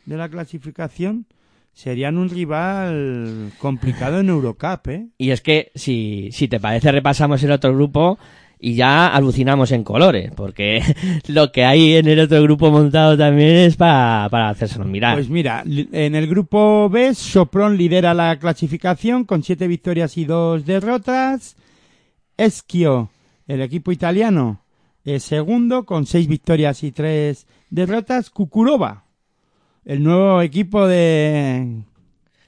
[0.07, 1.27] de la clasificación,
[1.73, 5.09] serían un rival complicado en Eurocup, ¿eh?
[5.19, 8.19] Y es que, si, si te parece, repasamos el otro grupo
[8.65, 10.83] y ya alucinamos en colores, porque
[11.27, 15.15] lo que hay en el otro grupo montado también es para, para hacérselo mirar.
[15.15, 20.65] Pues mira, en el grupo B, Sopron lidera la clasificación con siete victorias y dos
[20.65, 21.57] derrotas.
[22.37, 23.11] Eschio,
[23.49, 24.63] el equipo italiano,
[25.05, 28.31] es segundo con seis victorias y tres derrotas.
[28.31, 29.07] Kukurova,
[29.85, 31.83] el nuevo equipo de...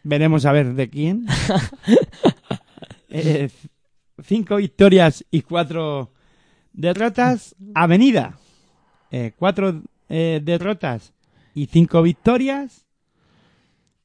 [0.02, 1.26] Veremos a ver de quién.
[3.16, 3.48] Eh,
[4.24, 6.10] cinco victorias y cuatro
[6.72, 7.54] derrotas.
[7.72, 8.40] Avenida,
[9.12, 11.12] eh, cuatro eh, derrotas
[11.54, 12.84] y cinco victorias.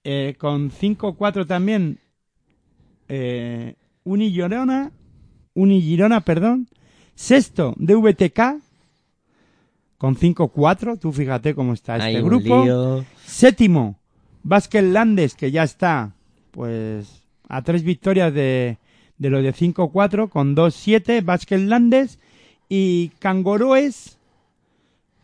[0.04, 2.00] Eh, con 5-4 también
[3.10, 4.92] eh, Uni Girona,
[5.54, 6.70] Uni Girona, perdón.
[7.15, 8.62] Sexto de VTK
[10.00, 10.98] con 5-4.
[10.98, 12.64] Tú fíjate cómo está Hay este grupo.
[12.66, 13.06] lío.
[13.24, 14.00] Séptimo,
[14.42, 16.14] Vázquez Landes, que ya está,
[16.50, 18.80] pues, a tres victorias de,
[19.20, 22.18] de lo de 5-4, con 2-7, Vázquez Landes,
[22.70, 24.18] y Cangoroes,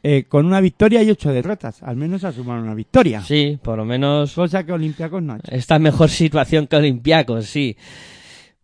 [0.04, 1.82] eh, con una victoria y ocho derrotas.
[1.82, 3.22] Al menos ha sumado una victoria.
[3.22, 5.52] Sí, por lo menos Cosa que Olympiacos no ha hecho.
[5.52, 7.76] está en mejor situación que Olympiacos, sí.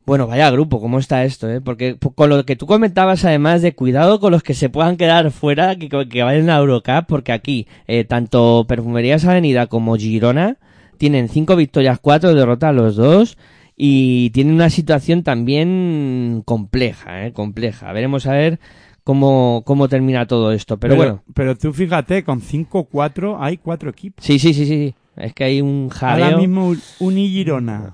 [0.06, 1.50] Bueno, vaya grupo, ¿cómo está esto?
[1.50, 1.62] Eh?
[1.62, 4.98] Porque po- con lo que tú comentabas, además de cuidado con los que se puedan
[4.98, 10.58] quedar fuera, que, que vayan a Eurocup, porque aquí, eh, tanto Perfumerías Avenida como Girona
[10.98, 13.38] tienen cinco victorias, cuatro derrotas los dos,
[13.78, 17.92] y tienen una situación también compleja, eh, compleja.
[17.94, 18.60] Veremos a ver
[19.04, 20.78] cómo, cómo termina todo esto.
[20.78, 24.24] Pero, bueno, Pero tú fíjate, con 5-4 hay cuatro equipos.
[24.26, 24.94] sí, sí, sí, sí.
[25.16, 26.26] Es que hay un jaleo.
[26.26, 27.94] Ahora mismo Uni Girona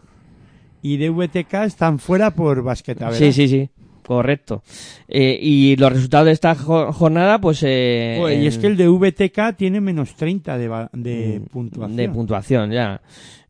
[0.81, 3.19] y DVTK están fuera por basqueta, ¿verdad?
[3.19, 3.69] Sí, sí, sí,
[4.05, 4.63] correcto.
[5.07, 7.61] Eh, y los resultados de esta jo- jornada, pues...
[7.63, 11.93] Eh, y es que el de VTK tiene menos 30 de, va- de puntuación.
[11.93, 13.01] Mm, De puntuación, ya.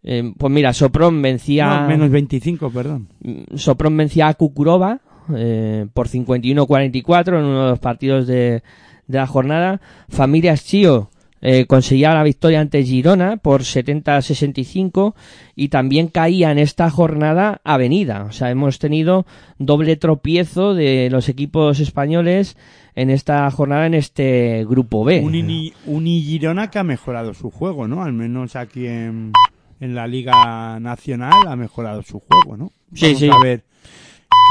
[0.03, 1.81] Eh, pues mira, Sopron vencía...
[1.81, 3.07] No, menos 25, perdón.
[3.21, 4.99] Mm, Sopron vencía a Kukurova
[5.35, 8.63] eh, por 51-44 en uno de los partidos de,
[9.07, 9.81] de la jornada.
[10.09, 11.09] Familias Chio
[11.41, 15.13] eh, conseguía la victoria ante Girona por 70-65
[15.55, 18.23] y también caía en esta jornada Avenida.
[18.23, 19.25] O sea, hemos tenido
[19.59, 22.57] doble tropiezo de los equipos españoles
[22.95, 25.21] en esta jornada en este grupo B.
[25.21, 28.03] Uni, Uni Girona que ha mejorado su juego, ¿no?
[28.03, 29.31] Al menos aquí en,
[29.79, 32.71] en la Liga Nacional ha mejorado su juego, ¿no?
[32.93, 33.29] Sí, Vamos sí.
[33.31, 33.63] a ver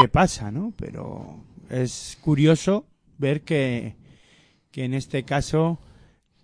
[0.00, 0.72] qué pasa, ¿no?
[0.76, 2.86] Pero es curioso
[3.18, 3.96] ver que,
[4.70, 5.80] que en este caso,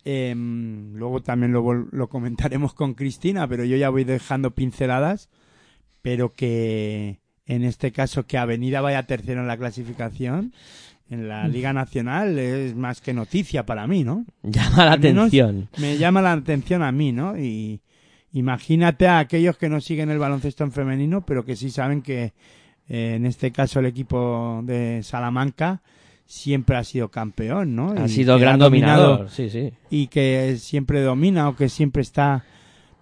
[0.05, 5.29] em, luego también lo, comentaremos con Cristina, pero yo ya voy dejando pinceladas,
[6.03, 10.53] pero que en este caso que Avenida vaya tercero en la clasificación
[11.11, 14.25] en la Liga Nacional es más que noticia para mí, ¿no?
[14.43, 15.69] Llama la atención.
[15.79, 17.39] Me llama la atención a mí, ¿no?
[17.39, 17.83] Y
[18.33, 22.33] imagínate a aquellos que no siguen el baloncesto en femenino, pero que sí saben que
[22.89, 25.83] eh, en este caso el equipo de Salamanca
[26.33, 27.91] siempre ha sido campeón, ¿no?
[27.93, 29.75] Ha Y sido gran dominado dominador, sí, sí.
[29.91, 32.45] y que siempre domina o que siempre está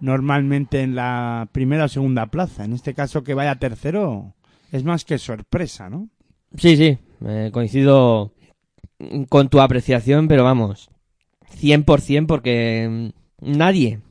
[0.01, 2.65] normalmente en la primera o segunda plaza.
[2.65, 4.33] En este caso que vaya tercero
[4.73, 6.09] es más que sorpresa, ¿no?
[6.57, 8.33] Sí, sí, eh, coincido
[9.29, 10.89] con tu apreciación, pero vamos,
[11.57, 14.01] 100% porque mm, nadie,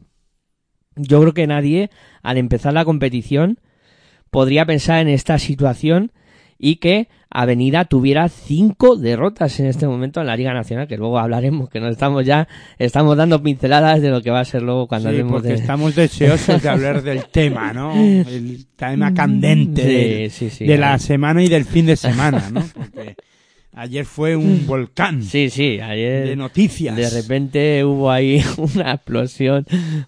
[0.97, 1.91] yo creo que nadie,
[2.23, 3.61] al empezar la competición,
[4.31, 6.11] podría pensar en esta situación
[6.63, 11.19] y que Avenida tuviera cinco derrotas en este momento en la Liga Nacional, que luego
[11.19, 14.87] hablaremos, que no estamos ya, estamos dando pinceladas de lo que va a ser luego
[14.89, 15.55] cuando Sí, hablemos porque de...
[15.55, 17.95] estamos deseosos de hablar del tema, ¿no?
[17.95, 20.67] El tema candente Sí, sí.
[20.67, 22.63] de la semana y del fin de semana, ¿no?
[22.75, 23.15] Porque
[23.75, 26.27] ayer fue un volcán Sí, sí, ayer...
[26.29, 26.97] de noticias.
[26.97, 28.43] De repente hubo ahí
[28.75, 29.65] una explosión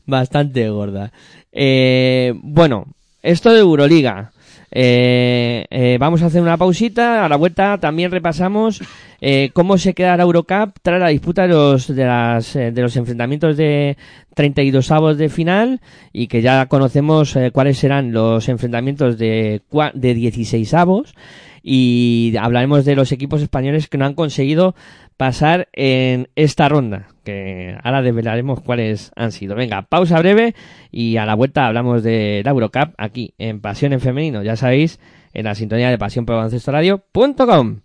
[0.06, 1.12] bastante gorda.
[1.52, 2.86] Eh, bueno,
[3.22, 4.31] esto de Euroliga.
[4.74, 7.24] Eh, eh, vamos a hacer una pausita.
[7.24, 8.80] A la vuelta también repasamos
[9.20, 12.82] eh, cómo se queda la Eurocup tras la disputa de los, de, las, eh, de
[12.82, 13.96] los enfrentamientos de
[14.34, 15.80] 32 avos de final
[16.12, 19.62] y que ya conocemos eh, cuáles serán los enfrentamientos de,
[19.94, 21.14] de 16 avos
[21.62, 24.74] y hablaremos de los equipos españoles que no han conseguido
[25.16, 29.54] pasar en esta ronda, que ahora develaremos cuáles han sido.
[29.54, 30.54] Venga, pausa breve
[30.90, 35.00] y a la vuelta hablamos de la Eurocup aquí en Pasión en Femenino, ya sabéis,
[35.32, 37.80] en la sintonía de pasión por baloncesto radio.com.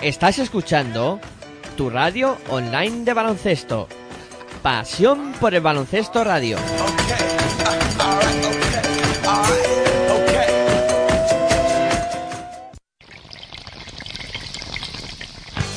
[0.00, 1.20] Estás escuchando
[1.76, 3.88] tu radio online de baloncesto.
[4.62, 6.56] Pasión por el baloncesto radio.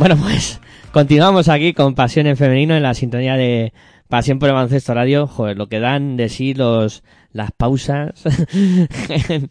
[0.00, 0.58] Bueno, pues
[0.92, 3.74] continuamos aquí con Pasión en Femenino en la sintonía de
[4.08, 5.26] Pasión por el Baloncesto Radio.
[5.26, 8.88] Joder, lo que dan de sí los las pausas en,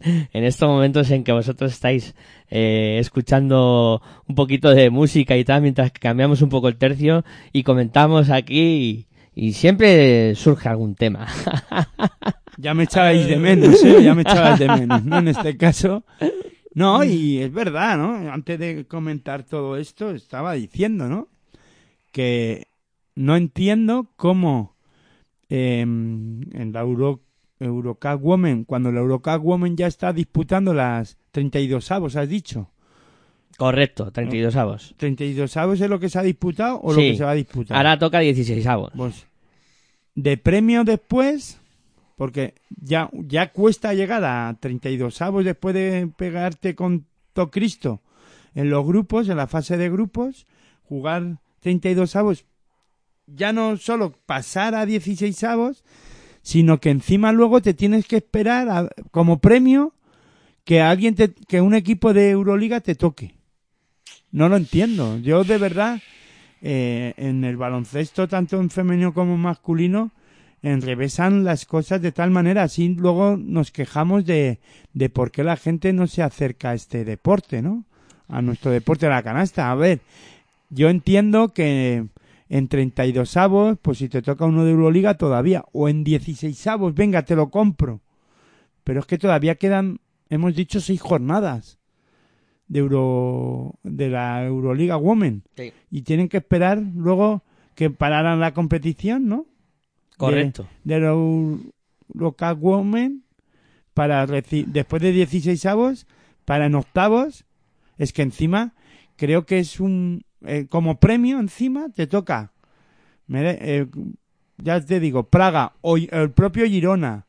[0.32, 2.16] en estos momentos en que vosotros estáis
[2.50, 7.24] eh, escuchando un poquito de música y tal, mientras que cambiamos un poco el tercio
[7.52, 11.28] y comentamos aquí y, y siempre surge algún tema.
[12.58, 14.02] Ya me echabais de menos, ¿eh?
[14.02, 15.18] Ya me echabais de menos, ¿no?
[15.18, 16.04] En este caso.
[16.74, 18.32] No, y es verdad, ¿no?
[18.32, 21.28] Antes de comentar todo esto, estaba diciendo, ¿no?
[22.12, 22.68] Que
[23.16, 24.76] no entiendo cómo
[25.48, 27.20] eh, en la Euro,
[27.58, 32.70] Eurocup Women, cuando la Eurocup Women ya está disputando las 32 avos, has dicho.
[33.58, 34.94] Correcto, 32 avos.
[34.98, 37.00] ¿32 avos es lo que se ha disputado o Sí.
[37.00, 37.76] lo que se va a disputar?
[37.76, 38.92] Ahora toca 16 avos.
[38.96, 39.26] Pues,
[40.14, 41.60] de premio después,
[42.20, 48.02] porque ya, ya cuesta llegar a 32 avos después de pegarte con todo Cristo
[48.54, 50.44] en los grupos, en la fase de grupos,
[50.82, 52.44] jugar 32 avos,
[53.26, 55.82] ya no solo pasar a 16 avos,
[56.42, 59.94] sino que encima luego te tienes que esperar como premio
[60.64, 63.34] que alguien te, que un equipo de Euroliga te toque.
[64.30, 65.16] No lo entiendo.
[65.20, 66.02] Yo de verdad
[66.60, 70.12] eh, en el baloncesto, tanto en femenino como en masculino,
[70.62, 74.60] enrevesan las cosas de tal manera, así luego nos quejamos de,
[74.92, 77.84] de por qué la gente no se acerca a este deporte, ¿no?
[78.28, 79.70] A nuestro deporte de la canasta.
[79.70, 80.00] A ver,
[80.68, 82.06] yo entiendo que
[82.48, 86.94] en 32 avos, pues si te toca uno de Euroliga todavía, o en 16 avos,
[86.94, 88.00] venga, te lo compro.
[88.84, 91.78] Pero es que todavía quedan, hemos dicho, seis jornadas
[92.68, 95.72] de Euro, de la Euroliga Women Sí.
[95.90, 97.42] y tienen que esperar luego
[97.74, 99.46] que pararan la competición, ¿no?
[100.20, 100.68] Correcto.
[100.84, 103.24] De, de la Eurocup Women
[103.94, 106.06] para después de 16 avos
[106.44, 107.44] para en octavos
[107.98, 108.74] es que encima
[109.16, 112.52] creo que es un eh, como premio encima te toca
[113.32, 113.86] eh,
[114.58, 117.26] ya te digo Praga o el propio Girona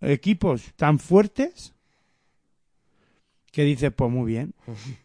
[0.00, 1.74] equipos tan fuertes
[3.50, 4.54] que dices pues muy bien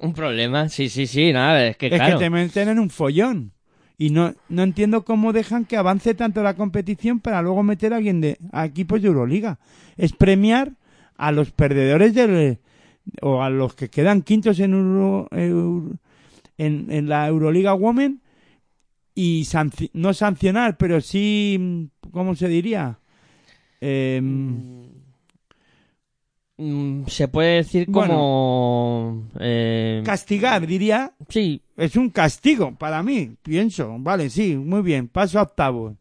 [0.00, 2.18] Un problema, sí, sí, sí, nada, es que es claro.
[2.18, 3.52] que te meten en un follón.
[3.96, 7.96] Y no, no entiendo cómo dejan que avance tanto la competición para luego meter a
[7.96, 9.58] alguien de a equipos de Euroliga.
[9.96, 10.72] Es premiar
[11.16, 12.58] a los perdedores del
[13.22, 15.28] o a los que quedan quintos en Euro-
[16.56, 18.20] en, en la Euroliga Women
[19.14, 19.46] y
[19.92, 22.98] no sancionar, pero sí, ¿cómo se diría?
[23.80, 25.03] Mm,
[26.56, 28.14] se puede decir Bueno.
[28.14, 29.22] como...
[29.40, 33.96] eh, castigar, diría, sí, es un castigo para mí, pienso.
[33.98, 35.94] Vale, sí, muy bien, paso a octavos.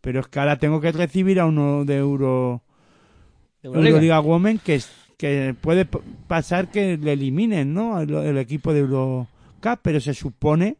[0.00, 2.62] Pero es que ahora tengo que recibir a uno de Euro,
[3.62, 3.88] Euroliga.
[3.88, 5.86] Euroliga Women que, es- que puede
[6.26, 8.00] pasar que le eliminen, ¿no?
[8.00, 10.76] El, el equipo de Eurocup, pero se supone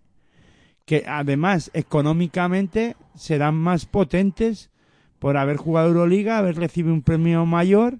[0.85, 4.71] que además económicamente serán más potentes
[5.19, 7.99] por haber jugado Euroliga, haber recibido un premio mayor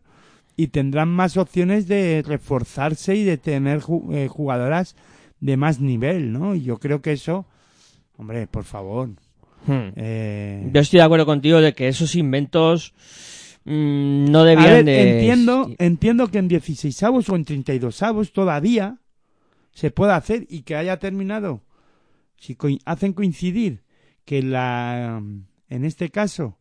[0.59, 3.81] y tendrán más opciones de reforzarse y de tener
[4.13, 4.97] eh, jugadoras
[5.41, 6.55] de más nivel, ¿no?
[6.57, 7.47] Y yo creo que eso,
[8.17, 9.09] hombre, por favor.
[9.67, 9.93] Hmm.
[9.97, 12.93] eh, Yo estoy de acuerdo contigo de que esos inventos
[13.65, 15.13] mm, no A debían ver, de...
[15.21, 18.99] entiendo, entiendo que en 16 avos o en 32 avos todavía
[19.73, 21.63] se puede hacer y que haya terminado.
[22.37, 23.83] Si coi- hacen coincidir
[24.25, 25.23] que la,
[25.69, 26.58] en este caso,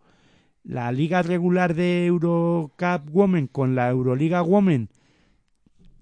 [0.67, 4.89] la liga regular de Eurocup Women con la Euroliga Women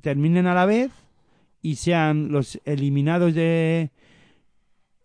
[0.01, 0.91] terminen a la vez
[1.61, 3.91] y sean los eliminados de,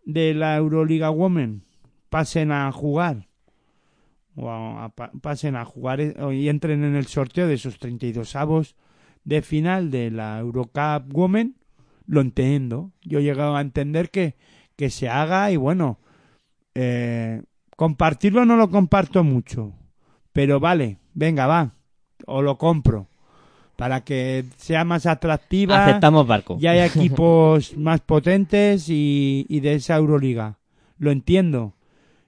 [0.07, 1.63] de la Euroliga Women
[2.09, 3.29] pasen a jugar
[4.35, 7.79] o a- a pa- pasen a jugar eh, y entren en el sorteo de esos
[7.79, 8.77] 32 avos
[9.25, 11.57] de final de la Eurocup Women,
[12.07, 12.93] lo entiendo.
[13.03, 14.37] Yo he llegado a entender que,
[14.77, 15.99] que se haga y bueno,
[16.75, 17.43] eh,
[17.85, 19.73] compartirlo no lo comparto mucho,
[20.35, 21.73] pero vale, venga, va,
[22.27, 23.09] o lo compro
[23.77, 26.59] para que sea más atractiva Aceptamos barco.
[26.61, 30.59] y haya equipos más potentes y, y de esa Euroliga.
[30.99, 31.73] Lo entiendo.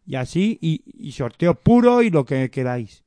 [0.06, 3.04] Y así, y, y sorteo puro y lo que queráis.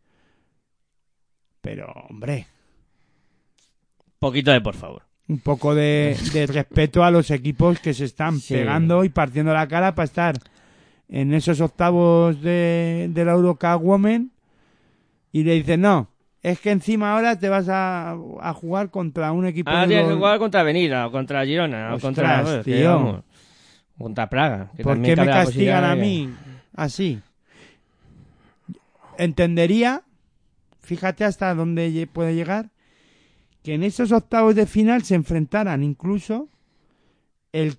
[1.61, 2.45] Pero, hombre,
[4.19, 5.01] Poquito de por favor.
[5.27, 8.53] un poco de, de respeto a los equipos que se están Sí.
[8.53, 10.35] pegando y partiendo la cara para estar
[11.09, 14.31] en esos octavos de, de la Eurocup Women
[15.31, 16.09] y le dicen, no,
[16.41, 20.13] es que encima ahora te vas a, a jugar contra un equipo Ahora tienes que
[20.13, 22.43] jugar contra Avenida, o contra Girona, o contra...
[22.43, 22.89] joder, que tío.
[22.89, 23.23] vamos,
[23.97, 24.71] contra Praga.
[24.75, 26.29] que ¿Por qué me castigan a mí
[26.75, 27.19] así?
[29.17, 30.03] Entendería,
[30.81, 32.69] fíjate hasta dónde puede llegar,
[33.63, 36.49] que en esos octavos de final se enfrentaran incluso
[37.51, 37.75] el,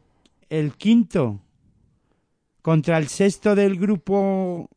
[0.50, 1.40] el quinto
[2.66, 4.68] contra el sexto del grupo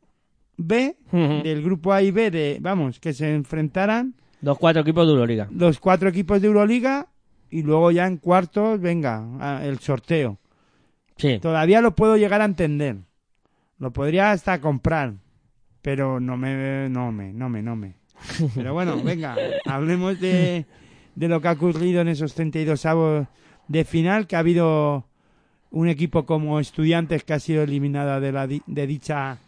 [0.56, 5.12] B, del grupo A y B, de, vamos, que se enfrentaran Dos, cuatro equipos de
[5.12, 5.48] Euroliga.
[5.50, 7.08] los cuatro equipos de Euroliga
[7.50, 10.38] y luego ya en cuartos, venga, el sorteo.
[11.16, 11.40] Sí.
[11.40, 12.98] Todavía lo puedo llegar a entender.
[13.80, 15.14] Lo podría hasta comprar.
[15.82, 17.96] Pero no me, no me, no me, no me.
[18.54, 20.64] Pero bueno, venga, hablemos de,
[21.16, 23.26] de lo que ha ocurrido en esos 32 avos
[23.66, 25.09] de final, que ha habido
[25.70, 29.38] un equipo como Estudiantes que ha sido eliminada de, la, de dicha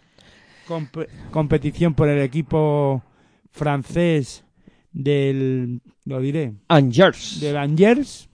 [0.68, 3.02] comp- competición por el equipo
[3.50, 4.44] francés
[4.92, 7.40] del, lo diré, Angers.
[7.40, 8.28] del Angers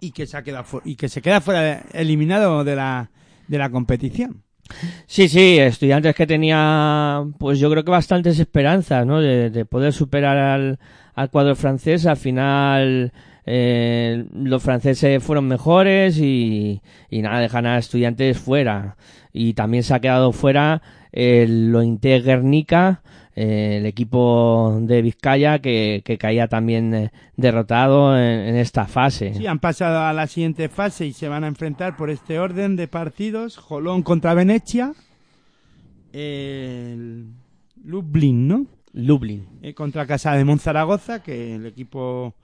[0.00, 3.10] y que se ha quedado y que se queda fuera de- eliminado de la
[3.48, 4.42] de la competición.
[5.06, 9.20] Sí, sí, estudiantes que tenía, pues yo creo que bastantes esperanzas, ¿no?
[9.20, 10.78] De, de poder superar al,
[11.14, 12.06] al cuadro francés.
[12.06, 13.12] Al final,
[13.52, 16.80] eh, los franceses fueron mejores y,
[17.10, 18.96] y nada, dejan a estudiantes fuera.
[19.32, 23.02] Y también se ha quedado fuera el Lointe Guernica,
[23.34, 29.34] eh, el equipo de Vizcaya que, que caía también eh, derrotado en, en esta fase.
[29.34, 32.76] Sí, han pasado a la siguiente fase y se van a enfrentar por este orden
[32.76, 34.92] de partidos: Jolón contra Venecia,
[36.12, 37.26] el
[37.84, 38.66] Lublin, ¿no?
[38.92, 39.46] Lublin.
[39.62, 42.34] Eh, contra Casa de Monzaragoza, que el equipo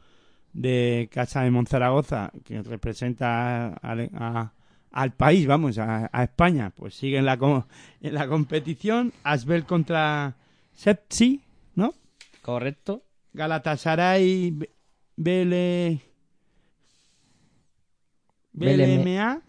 [0.56, 4.52] de Casa de Monzaragoza, que representa al, a-
[4.90, 7.34] al país, vamos, a, a España, pues sigue en la,
[8.00, 9.12] en la competición.
[9.22, 10.36] Asbel contra
[10.72, 11.42] Sepsi,
[11.74, 11.92] ¿no?
[12.40, 13.02] Correcto.
[13.34, 14.56] Galatasaray.
[18.52, 19.42] BLMA,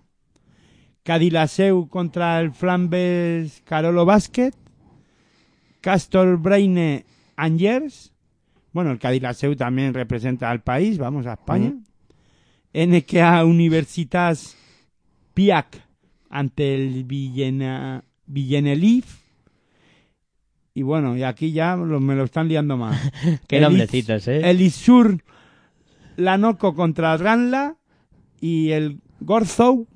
[1.04, 4.52] Cadilaseu contra el Flambes Carolo Basket,
[5.80, 7.06] Castor Braine
[7.38, 8.12] Angers,
[8.78, 11.74] bueno, el Cadilaseu también representa al país, vamos a España,
[12.74, 14.56] NKA Universitas
[15.34, 15.82] Piac
[16.30, 19.18] ante el Villena, Villenelif,
[20.76, 22.96] y bueno, y aquí ya lo- me lo están liando más.
[23.48, 24.48] Qué nombrecitos, ¿eh?
[24.48, 25.24] Elisur
[26.18, 27.78] Lanoco contra Ranla
[28.40, 29.88] y el Gorzow,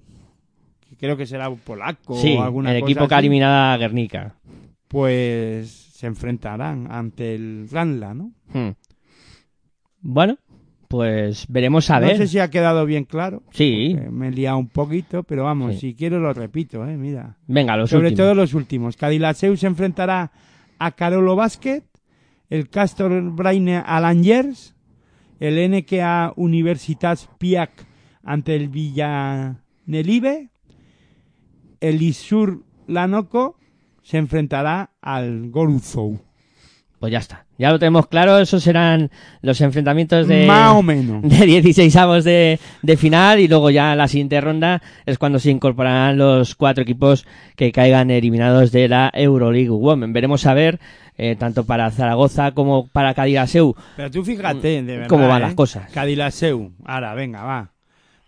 [0.89, 3.77] que creo que será polaco Sí, o alguna el cosa equipo que ha eliminado a
[3.77, 4.33] Guernica.
[4.87, 8.31] pues se enfrentarán ante el Ranla, ¿no?
[8.51, 8.71] Hmm.
[10.01, 10.37] Bueno,
[10.87, 12.17] pues veremos a no ver.
[12.17, 13.43] sé si ha quedado bien claro.
[13.51, 15.79] Sí, Me he liado un poquito, pero vamos, Sí.
[15.79, 17.37] si quiero lo repito, eh, mira.
[17.45, 18.17] venga, los Sobre últimos.
[18.25, 18.97] todo los últimos.
[18.97, 20.31] Cadillaceu se enfrentará
[20.79, 21.83] a Carolo Basket,
[22.49, 24.73] el Castor Braine al Angers,
[25.39, 27.85] el NKA Universitas Piac
[28.23, 30.49] ante el Villanelive,
[31.79, 33.55] el Isur Lanoco
[34.01, 36.19] se enfrentará al Goruzou.
[36.99, 37.47] Pues ya está.
[37.57, 38.37] Ya lo tenemos claro.
[38.37, 39.09] Esos serán
[39.41, 41.23] los enfrentamientos de, Más o menos.
[41.27, 43.39] de 16 avos de, de final.
[43.39, 47.25] Y luego ya la siguiente ronda es cuando se incorporarán los cuatro equipos
[47.55, 50.13] que caigan eliminados de la Euroleague Women.
[50.13, 50.79] Veremos a ver
[51.17, 53.75] eh, tanto para Zaragoza como para Cadillaceu.
[53.95, 55.07] Pero tú fíjate, de verdad.
[55.07, 55.45] ¿Cómo van ¿eh?
[55.45, 55.89] las cosas?
[55.91, 56.71] Cadillaceu.
[56.85, 57.71] Ahora, venga, va.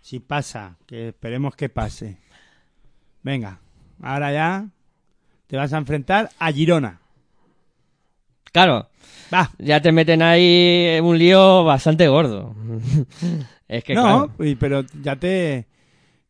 [0.02, 2.18] Si pasa, que esperemos que pase.
[3.22, 3.60] Venga,
[4.02, 4.68] ahora ya
[5.54, 6.98] te vas a enfrentar a Girona.
[8.50, 8.88] Claro,
[9.32, 9.52] Va.
[9.60, 12.56] ya te meten ahí un lío bastante gordo.
[13.68, 15.68] es que, no, claro, pero ya te,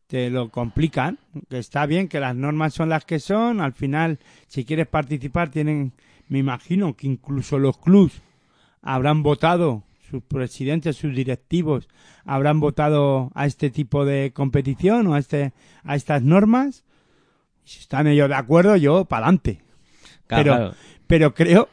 [0.05, 1.17] te lo complican.
[1.49, 3.61] Que está bien que las normas son las que son.
[3.61, 5.93] Al final, si quieres participar, tienen,
[6.27, 8.21] me imagino que incluso los clubs
[8.83, 11.89] habrán votado, sus presidentes, sus directivos,
[12.25, 15.51] habrán votado a este tipo de competición o a, este,
[15.83, 16.85] a estas normas.
[17.65, 19.61] Si están ellos de acuerdo, yo para adelante.
[20.27, 20.75] claro, pero- claro.
[21.07, 21.69] Pero creo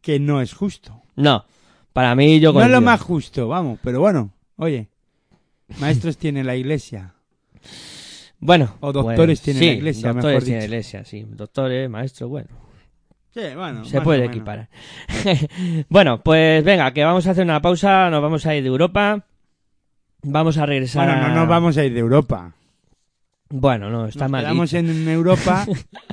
[0.00, 1.00] que no es justo.
[1.16, 1.44] No,
[1.92, 4.88] para mí yo No es lo más justo, vamos, pero bueno, oye,
[5.78, 7.14] maestros tiene la iglesia.
[8.40, 10.72] Bueno, O doctores pues, tiene sí, la iglesia, doctores mejor tiene la dicho.
[10.74, 11.24] iglesia, sí.
[11.28, 12.48] Doctores, maestros, bueno,
[13.32, 14.68] Sí, bueno, se puede equiparar.
[15.88, 19.24] bueno, pues venga, que vamos a hacer una pausa, nos vamos a ir de Europa.
[20.22, 21.06] Vamos a regresar.
[21.08, 22.54] Bueno, no nos vamos a ir de Europa.
[23.50, 24.60] Bueno, no, está nos mal.
[24.60, 24.78] dicho.
[24.78, 25.66] en Europa,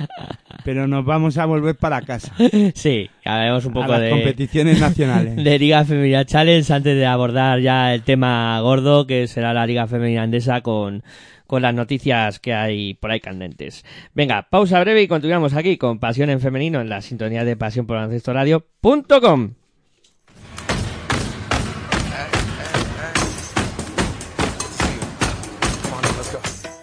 [0.64, 2.34] pero nos vamos a volver para casa.
[2.74, 5.36] Sí, haremos un a poco las de, competiciones nacionales.
[5.44, 9.86] de Liga Femenina Challenge antes de abordar ya el tema gordo que será la Liga
[9.86, 11.02] Femenina Andesa con,
[11.46, 13.84] con las noticias que hay por ahí candentes.
[14.14, 17.86] Venga, pausa breve y continuamos aquí con Pasión en Femenino en la sintonía de Pasión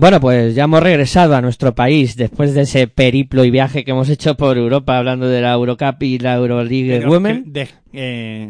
[0.00, 3.90] Bueno, pues ya hemos regresado a nuestro país después de ese periplo y viaje que
[3.90, 7.44] hemos hecho por Europa hablando de la Eurocup y la Euroleague Women.
[7.44, 8.48] que de- eh,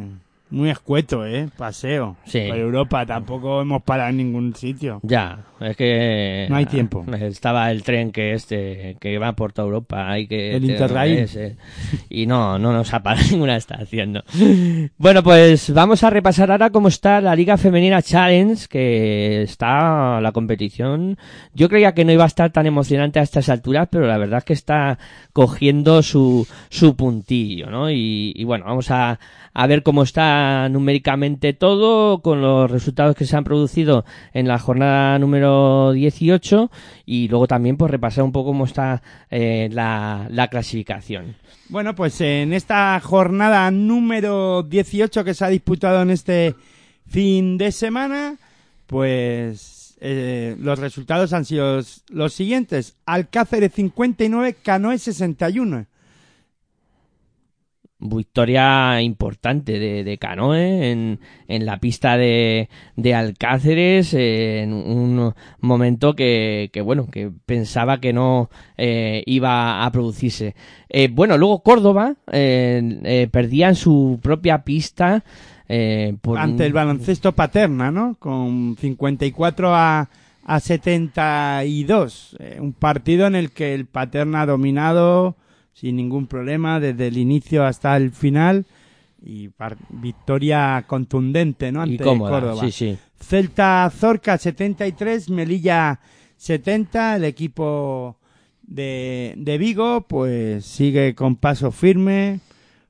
[0.50, 1.48] muy escueto, ¿eh?
[1.56, 2.16] Paseo.
[2.24, 2.46] Sí.
[2.48, 5.00] Por Europa tampoco hemos parado en ningún sitio.
[5.02, 7.04] Ya, es que No hay tiempo.
[7.20, 11.18] Estaba el tren que este que va por toda Europa, hay que El Interrail.
[11.18, 11.56] ese,
[12.08, 14.22] y no no nos ha parado ninguna estación, no.
[14.98, 20.32] Bueno, pues vamos a repasar ahora cómo está la Liga Femenina Challenge, que está la
[20.32, 21.16] competición.
[21.54, 24.38] Yo creía que no iba a estar tan emocionante a estas alturas, pero la verdad
[24.38, 24.98] es que está
[25.32, 27.90] cogiendo su su puntillo, ¿no?
[27.90, 29.18] Y, y bueno, vamos a
[29.52, 30.39] a ver cómo está
[30.70, 36.70] numéricamente todo, con los resultados que se han producido en la jornada número 18
[37.06, 41.36] y luego también pues repasar un poco cómo está eh, la, la clasificación.
[41.68, 46.54] Bueno, pues en esta jornada número 18 que se ha disputado en este
[47.06, 48.36] fin de semana,
[48.86, 52.96] pues eh, los resultados han sido los siguientes.
[53.04, 55.86] Alcáceres 59, Canoe 61.
[58.00, 66.14] Victoria importante de, de Canoe en, en la pista de, de Alcáceres en un momento
[66.14, 70.54] que, que bueno que pensaba que no eh, iba a producirse
[70.88, 75.22] Eh, bueno luego Córdoba eh, eh, perdía en su propia pista
[76.36, 78.16] ante el baloncesto Paterna, ¿no?
[78.18, 80.08] Con 54 a,
[80.44, 82.36] a 72.
[82.40, 85.36] Eh, un partido en el que el Paterna ha dominado
[85.80, 88.66] sin ningún problema desde el inicio hasta el final
[89.22, 91.80] y par- victoria contundente, ¿no?
[91.86, 92.60] y Ante cómoda, Córdoba.
[92.62, 96.00] sí sí Celta Zorca 73, Melilla
[96.36, 98.16] 70, el equipo
[98.62, 102.40] de, de Vigo pues sigue con paso firme,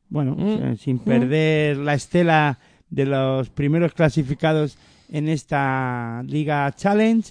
[0.09, 0.63] bueno, Mm.
[0.73, 2.59] eh, sin perder la estela
[2.91, 4.79] de los primeros clasificados
[5.13, 7.29] en esta Liga Challenge.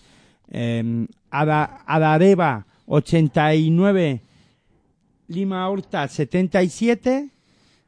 [0.51, 4.22] Eh, Ada- Adareva 89,
[5.30, 7.30] Lima Horta 77.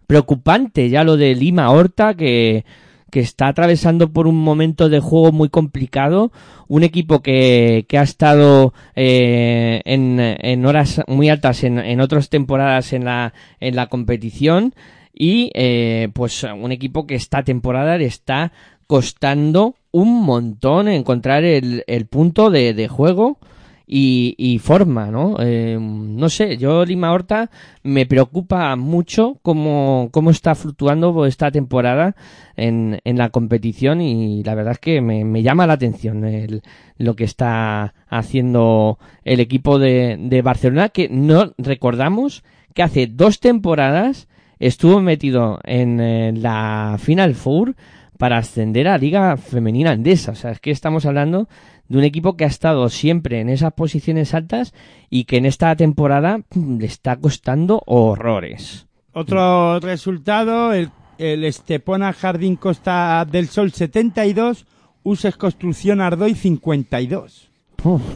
[0.06, 2.66] preocupante ya lo de Lima Horta que,
[3.10, 6.32] que está atravesando por un momento de juego muy complicado.
[6.68, 12.30] Un equipo que, que ha estado eh, en, en horas muy altas en, en otras
[12.30, 14.76] temporadas en la, en la competición.
[15.14, 18.52] Y eh, pues un equipo que esta temporada le está
[18.86, 23.40] costando un montón encontrar el, el punto de, de juego
[23.88, 25.36] y, y forma, ¿no?
[25.40, 27.50] Eh, no sé, yo Lima Horta
[27.84, 32.16] me preocupa mucho cómo, cómo está fluctuando esta temporada
[32.56, 36.62] en, en la competición y la verdad es que me, me llama la atención el-
[36.98, 43.40] lo que está haciendo el equipo de, de Barcelona, que no recordamos que hace dos
[43.40, 44.28] temporadas
[44.60, 47.76] estuvo metido en eh, la Final Four
[48.18, 50.34] para ascender a Liga Femenina Andesa.
[50.34, 51.50] O sea, es que estamos hablando
[51.92, 54.74] de un equipo que ha estado siempre en esas posiciones altas
[55.10, 58.88] y que en esta temporada le está costando horrores.
[59.12, 64.66] Otro resultado, el, el Estepona Jardín Costa del Sol 72,
[65.04, 67.51] Uses Construcción Ardoy 52.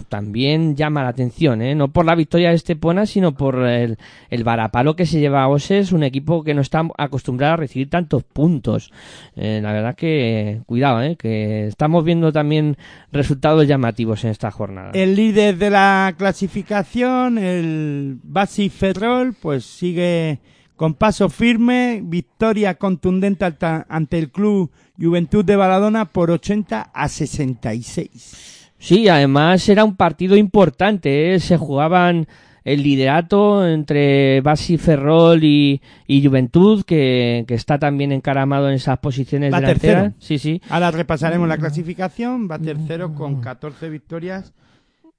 [0.10, 1.76] También llama la atención, ¿eh?
[1.76, 3.98] No por la victoria de Estepona, sino por el,
[4.30, 7.90] el varapalo que se lleva a Oses, un equipo que no está acostumbrado a recibir
[7.90, 8.92] tantos puntos.
[9.36, 11.16] Eh, la verdad que, cuidado, ¿eh?
[11.16, 12.78] Que estamos viendo también
[13.12, 14.92] resultados llamativos en esta jornada.
[14.94, 20.40] El líder de la clasificación, el Basi Ferrol, pues sigue
[20.76, 23.46] con paso firme, victoria contundente
[23.88, 28.55] ante el club Juventud de Baladona por 80 a 66.
[28.78, 31.40] Sí, además era un partido importante, ¿eh?
[31.40, 32.28] se jugaban
[32.64, 38.98] el liderato entre Basi Ferrol y, y Juventud, que, que está también encaramado en esas
[39.00, 40.04] posiciones Va delanteras.
[40.04, 40.16] tercero.
[40.20, 40.62] Sí, sí.
[40.70, 44.54] Ahora repasaremos la clasificación, va tercero con 14 victorias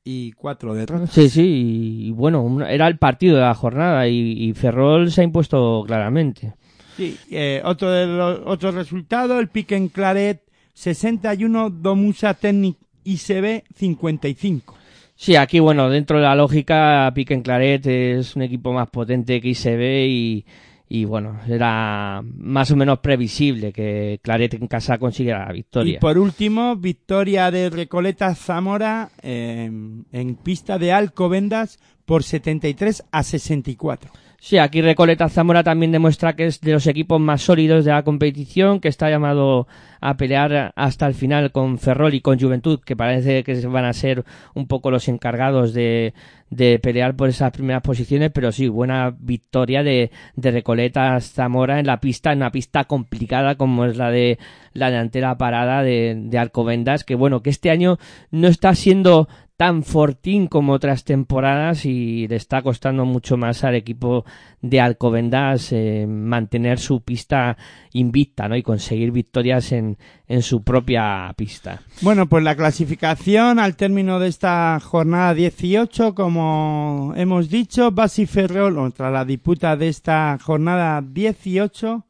[0.05, 1.11] y 4 derrotas.
[1.11, 5.21] Sí, sí, y, y bueno, era el partido de la jornada y, y Ferrol se
[5.21, 6.55] ha impuesto claramente.
[6.97, 10.43] Sí, eh, otro de los otro resultado, el Pique en Claret
[10.75, 12.77] 61, Domusa Technic
[13.07, 14.75] ICB 55.
[15.15, 19.49] Sí, aquí, bueno, dentro de la lógica, Piquen Claret es un equipo más potente que
[19.49, 20.45] ICB y,
[20.89, 25.95] y bueno, era más o menos previsible que Claret en casa consiguiera la victoria.
[25.95, 29.71] Y por último, victoria de Recoleta Zamora eh,
[30.13, 34.13] en pista de Alcobendas por 73 a 64.
[34.47, 38.05] Sí, aquí Recoleta Zamora también demuestra que es de los equipos más sólidos de la
[38.05, 39.67] competición, que está llamado
[40.01, 43.93] a pelear hasta el final con Ferrol y con Juventud, que parece que van a
[43.93, 44.25] ser
[44.55, 46.15] un poco los encargados de,
[46.49, 51.87] de pelear por esas primeras posiciones, pero sí, buena victoria de, de Recoleta Zamora en
[51.87, 54.39] la pista, en una pista complicada como es la de
[54.75, 57.99] la delantera parada de, de Alcobendas, que bueno, que este año
[58.31, 59.27] no está siendo
[59.57, 64.27] tan fortín como otras temporadas y le está costando mucho más al equipo
[64.61, 67.57] de Alcobendas eh, mantener su pista
[67.93, 68.57] invicta ¿no?
[68.57, 69.97] y conseguir victorias en,
[70.29, 71.81] en su propia pista.
[72.03, 78.93] Bueno, pues la clasificación al término de esta jornada 18, como hemos dicho, Basi Ferrol,
[78.93, 82.05] tras la disputa de esta jornada 18,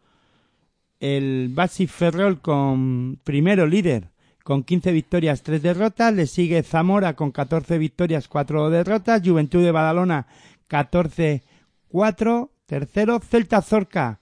[0.99, 4.16] el Basi Ferrol con primero líder
[4.47, 9.73] con 15 victorias, 3 derrotas, le sigue Zamora con 14 victorias, 4 derrotas, Juventud de
[9.73, 10.29] Badalona
[10.69, 11.43] 14
[11.89, 14.21] 4, tercero, Celta Zorca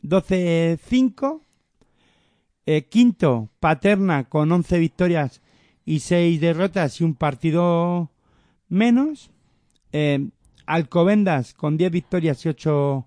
[0.00, 1.42] 12 5,
[2.64, 5.42] Eh, quinto, Paterna con 11 victorias
[5.84, 8.10] y 6 derrotas y un partido
[8.68, 9.30] menos.
[9.92, 10.30] Eh,
[10.64, 13.06] Alcobendas con 10 victorias y 8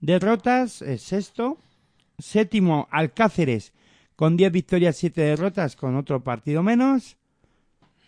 [0.00, 1.58] derrotas, es sexto.
[2.16, 3.72] Séptimo, Alcáceres
[4.20, 7.16] con 10 victorias y 7 derrotas con otro partido menos.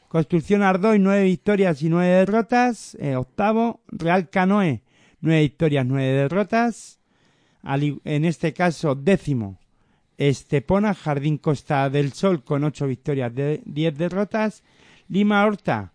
[0.09, 2.95] Construcción Ardoy, 9 victorias y 9 derrotas.
[3.01, 4.83] Eh, octavo, Real Canoe,
[5.23, 7.01] 9 victorias, 9 derrotas.
[7.63, 9.59] Al en este caso, décimo,
[10.19, 14.65] Estepona, Jardín Costa del Sol con 8 victorias, de 10 derrotas.
[15.09, 15.95] Lima Horta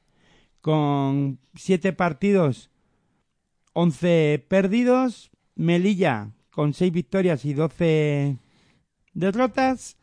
[0.62, 2.72] con 7 partidos,
[3.74, 5.30] 11 perdidos.
[5.54, 8.38] Melilla con 6 victorias y 12
[9.14, 9.98] derrotas.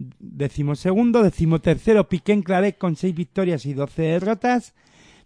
[0.00, 4.74] Decimosegundo, decimotercero, Piquén Claret con 6 victorias y 12 derrotas.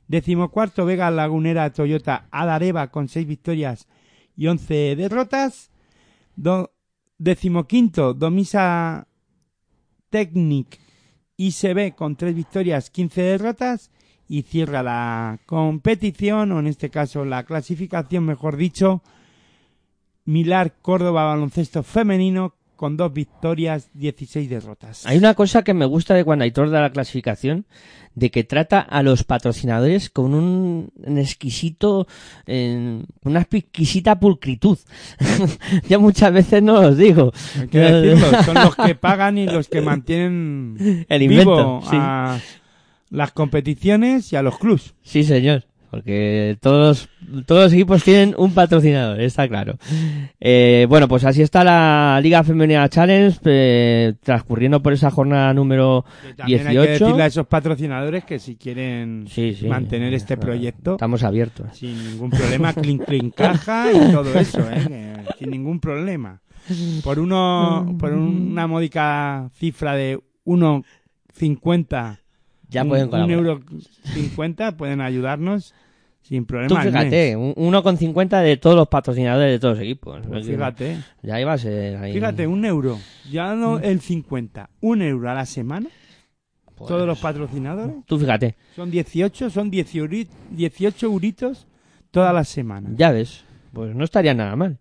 [0.08, 3.86] Decimocuarto, Vega Lagunera Toyota Adareva con 6 victorias
[4.34, 5.70] y 11 derrotas.
[6.36, 6.72] Do-
[7.18, 9.06] decimoquinto, Domisa
[10.08, 10.80] Technic
[11.36, 13.90] ICB con 3 victorias, 15 derrotas.
[14.26, 19.02] Y cierra la competición, o en este caso la clasificación, mejor dicho,
[20.24, 25.06] Milar Córdoba Baloncesto Femenino con 2 victorias, 16 derrotas.
[25.06, 27.64] Hay una cosa que me gusta de cuando Aitor da la clasificación,
[28.16, 32.08] de que trata a los patrocinadores con un, un exquisito,
[32.44, 34.80] eh, una exquisita pulcritud.
[35.88, 37.32] ya muchas veces no los digo.
[37.60, 41.96] Hay que decirlo, son los que pagan y los que mantienen El invento, vivo sí.
[41.96, 42.40] a
[43.10, 44.94] las competiciones y a los clubs.
[45.02, 45.66] Sí, señor.
[45.92, 47.10] Porque todos,
[47.44, 49.76] todos los equipos tienen un patrocinador, está claro.
[50.40, 56.06] Eh, bueno, pues así está la Liga Femenina Challenge, eh, transcurriendo por esa jornada número
[56.26, 57.04] Que También hay que 18.
[57.04, 59.66] decirle a esos patrocinadores que si quieren Sí, sí.
[59.68, 61.76] mantener este proyecto Estamos abiertos.
[61.76, 65.16] sin ningún problema, clink clink caja y todo eso, ¿eh?
[65.38, 66.40] Sin ningún problema.
[67.04, 72.18] Por uno, por una módica cifra de 1.50
[72.70, 73.60] Ya pueden un euro
[74.14, 75.74] cincuenta pueden ayudarnos
[76.22, 76.68] sin problema.
[76.68, 77.36] Tú fíjate, mes.
[77.36, 80.20] un- uno con 50 de todos los patrocinadores de todos los equipos.
[80.26, 82.12] Pues fíjate, Ya iba a ser ahí.
[82.14, 82.98] fíjate, un euro,
[83.30, 85.88] ya no el 50, un euro a la semana,
[86.74, 91.66] Pues, todos los patrocinadores, Tú fíjate, son 18, son 18, euri- 18 euritos
[92.10, 92.92] todas las semanas.
[92.96, 94.78] ya ves, pues no estaría nada mal.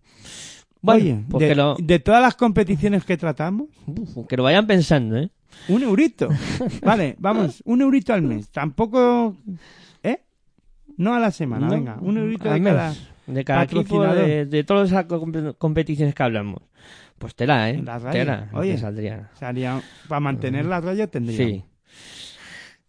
[0.80, 4.42] Bueno, Oye, pues de, que, lo, de todas las competiciones que tratamos, uf, que lo
[4.42, 5.30] vayan pensando, ¿eh?
[5.68, 6.28] un eurito.
[6.82, 8.48] Vale, vamos, un eurito al mes.
[8.48, 9.36] Tampoco.
[10.96, 12.94] No a la semana, No, venga, un eurito de cada...
[13.26, 14.26] de cada equipo, patrocinador.
[14.26, 16.60] de, de todas esas com- competiciones que hablamos.
[17.18, 17.80] Pues tela, ¿eh?
[17.82, 18.12] La radio.
[18.20, 18.76] Tela, Oye.
[18.78, 19.30] saldría.
[19.34, 21.64] Sería, para mantener la raya tendría Sí.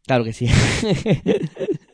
[0.08, 0.48] Claro que sí.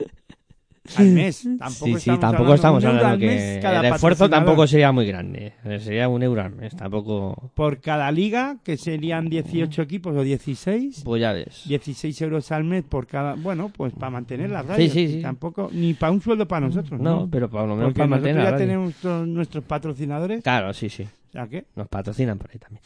[0.98, 1.48] al mes.
[1.58, 5.54] Tampoco sí, sí, estamos tampoco estamos hablando que el esfuerzo tampoco sería muy grande.
[5.66, 7.52] Eh, Sería un euro al mes, tampoco...
[7.54, 11.64] Por cada liga, que serían 18 equipos o 16, Pues ya ves.
[11.66, 13.36] 16 euros al mes por cada...
[13.36, 14.90] Bueno, pues para mantener la Sí, raya.
[14.90, 15.22] sí, sí.
[15.22, 17.30] Tampoco, ni para un sueldo para nosotros, No, ¿no?
[17.30, 18.66] pero por lo menos Porque para mantener la ya radio.
[18.66, 20.44] tenemos nuestros, nuestros patrocinadores.
[20.44, 21.06] Claro, sí, sí.
[21.32, 21.66] Sea que...
[21.76, 22.82] Nos patrocinan por ahí también.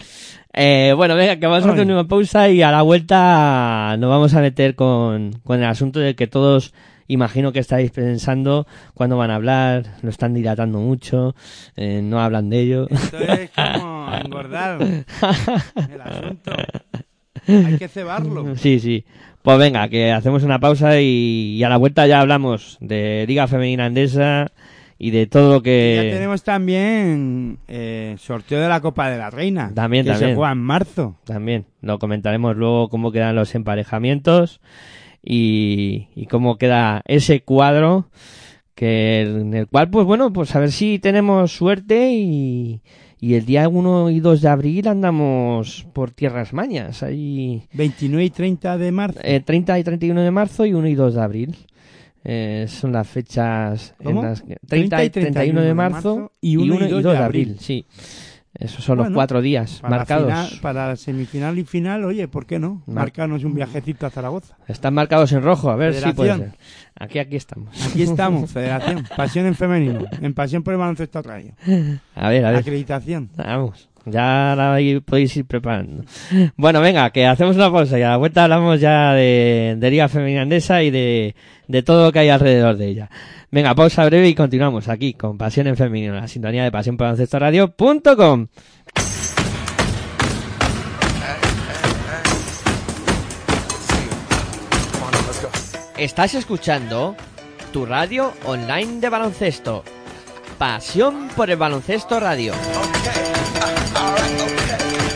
[0.54, 4.34] Eh, bueno, venga, que vamos a hacer una pausa y a la vuelta nos vamos
[4.34, 6.74] a meter con, con el asunto de que todos
[7.08, 11.36] imagino que estáis pensando cuándo van a hablar, lo están dilatando mucho,
[11.76, 12.88] eh, no hablan de ello.
[12.90, 16.52] Esto es como engordar el asunto.
[17.48, 18.56] Hay que cebarlo.
[18.56, 19.06] Sí, sí.
[19.42, 23.48] Pues venga, que hacemos una pausa y, y a la vuelta ya hablamos de Liga
[23.48, 24.52] Femenina Andesa
[24.98, 26.02] y de todo lo que...
[26.02, 29.70] Ya tenemos también eh, sorteo de la Copa de la Reina.
[29.76, 30.32] También, que también.
[30.32, 31.18] se juega en marzo.
[31.26, 34.62] También lo comentaremos luego cómo quedan los emparejamientos
[35.24, 38.10] y, y cómo queda ese cuadro
[38.76, 42.82] que en el cual pues bueno pues a ver si tenemos suerte y,
[43.20, 48.30] y el día 1 y 2 de abril andamos por tierras mañas ahí 29 y
[48.32, 49.20] 30 de marzo.
[49.24, 51.56] eh, 30 y 31 de marzo y 1 y 2 de abril
[52.26, 54.24] Eh, son las fechas en ¿Cómo?
[54.24, 57.86] las que- 30 y 31 de marzo y 1 y 2 de abril sí
[58.56, 62.60] esos son los cuatro días Para, marcados final- para semifinal y final, oye, ¿por qué
[62.60, 62.84] no?
[62.86, 64.56] Mar- Marcarnos un viajecito a Zaragoza.
[64.68, 66.52] Están marcados en rojo, a ver si puede Federación.
[66.52, 66.60] ser.
[67.00, 67.86] Aquí, aquí estamos.
[67.88, 69.04] Aquí estamos, Federación.
[69.18, 70.06] Pasión en femenino.
[70.22, 71.54] En Pasión por el baloncesto radio.
[72.16, 72.60] A ver, a ver.
[72.60, 73.30] Acreditación.
[73.36, 73.90] Vamos.
[74.06, 76.04] Ya la podéis ir preparando.
[76.58, 80.10] Bueno, venga, que hacemos una pausa y a la vuelta hablamos ya de, de Liga
[80.10, 81.36] Femenina Andesa y de,
[81.68, 83.10] de todo lo que hay alrededor de ella.
[83.52, 87.16] Venga, pausa breve y continuamos aquí con Pasión en Femenino, la sintonía de Pasión por
[87.16, 88.48] Radio.com.
[95.98, 97.16] Estás escuchando
[97.72, 99.84] tu radio online de baloncesto.
[100.58, 102.54] Pasión por el baloncesto radio.
[102.54, 103.23] Okay.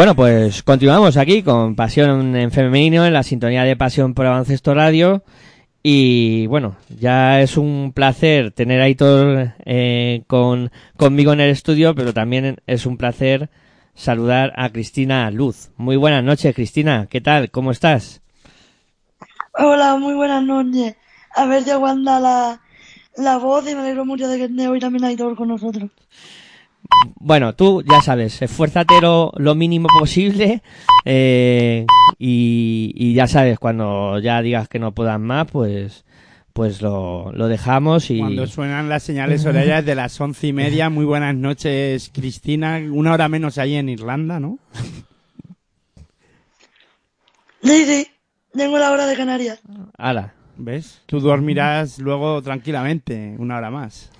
[0.00, 4.72] Bueno, pues continuamos aquí con Pasión en Femenino, en la sintonía de Pasión por Baloncesto
[4.72, 5.22] Radio.
[5.82, 11.94] Y bueno, ya es un placer tener a Aitor eh, con, conmigo en el estudio,
[11.94, 13.50] pero también es un placer
[13.94, 15.68] saludar a Cristina Luz.
[15.76, 17.06] Muy buenas noches, Cristina.
[17.10, 17.50] ¿Qué tal?
[17.50, 18.22] ¿Cómo estás?
[19.52, 20.96] Hola, muy buenas noches.
[21.36, 22.62] A ver si aguanta la,
[23.18, 25.90] la voz y me alegro mucho de que esté hoy también Aitor con nosotros.
[27.16, 30.62] Bueno, tú ya sabes, esfuérzate lo, lo mínimo posible
[31.04, 31.86] eh,
[32.18, 36.04] y, y ya sabes, cuando ya digas que no puedas más, pues
[36.52, 38.18] pues lo, lo dejamos y...
[38.18, 42.80] Cuando suenan las señales horarias de las once y media, muy buenas noches, Cristina.
[42.90, 44.58] Una hora menos ahí en Irlanda, ¿no?
[47.62, 48.06] Sí, sí,
[48.52, 49.60] tengo la hora de Canarias.
[49.96, 50.34] Ala.
[50.56, 51.00] ¿Ves?
[51.06, 54.10] Tú dormirás luego tranquilamente, una hora más.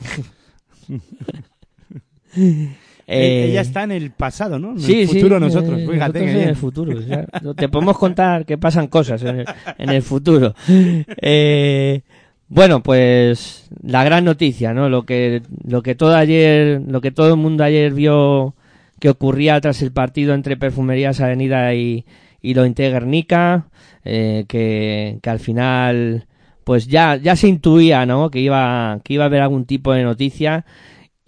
[2.37, 4.73] Eh, Ella está en el pasado, ¿no?
[4.73, 5.81] En sí, el sí, futuro nosotros.
[5.81, 6.49] eh, Fíjate nosotros que en bien.
[6.49, 7.01] el futuro.
[7.01, 7.27] ya.
[7.57, 9.47] Te podemos contar que pasan cosas en el,
[9.79, 10.55] en el futuro.
[10.69, 12.03] Eh,
[12.49, 14.89] bueno, pues la gran noticia, ¿no?
[14.89, 18.55] Lo que lo que todo ayer, lo que todo el mundo ayer vio
[19.01, 22.05] que ocurría tras el partido entre Perfumerías Avenida y,
[22.43, 23.67] y lo Guernica,
[24.05, 26.27] eh, que, que al final
[26.65, 28.31] pues ya ya se intuía, ¿no?
[28.31, 30.65] Que iba que iba a haber algún tipo de noticia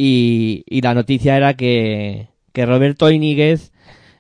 [0.05, 3.73] y, la noticia era que, Roberto Iníguez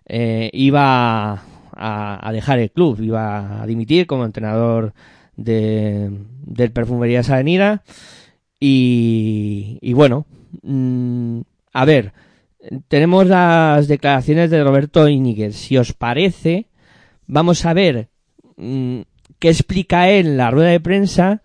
[0.07, 4.95] eh, iba a, dejar el club, iba a dimitir como entrenador
[5.37, 6.09] de,
[6.47, 7.83] del Perfumerías Avenida
[8.61, 10.26] y, y bueno,
[10.62, 11.41] mm,
[11.72, 12.12] a ver,
[12.87, 15.57] tenemos las declaraciones de Roberto Iníguez.
[15.57, 16.68] Si os parece,
[17.26, 18.09] vamos a ver
[18.57, 19.01] mm,
[19.41, 21.43] qué explica él en la rueda de prensa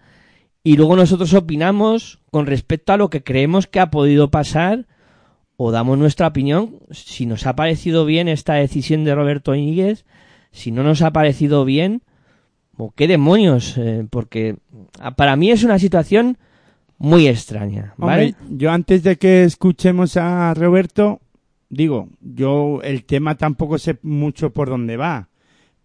[0.64, 4.86] y luego nosotros opinamos con respecto a lo que creemos que ha podido pasar
[5.56, 10.06] o damos nuestra opinión si nos ha parecido bien esta decisión de Roberto Íñiguez,
[10.52, 12.04] si no nos ha parecido bien
[12.78, 14.58] o qué demonios, eh, porque
[15.00, 16.38] ah, para mí es una situación
[17.00, 18.36] muy extraña, ¿vale?
[18.52, 21.20] Yo antes de que escuchemos a Roberto,
[21.70, 25.30] digo, yo el tema tampoco sé mucho por dónde va.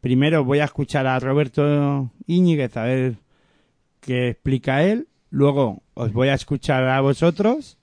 [0.02, 3.14] Primero voy a escuchar a Roberto Íñiguez a ver
[4.00, 5.08] qué explica él.
[5.32, 7.78] Luego os voy a escuchar a vosotros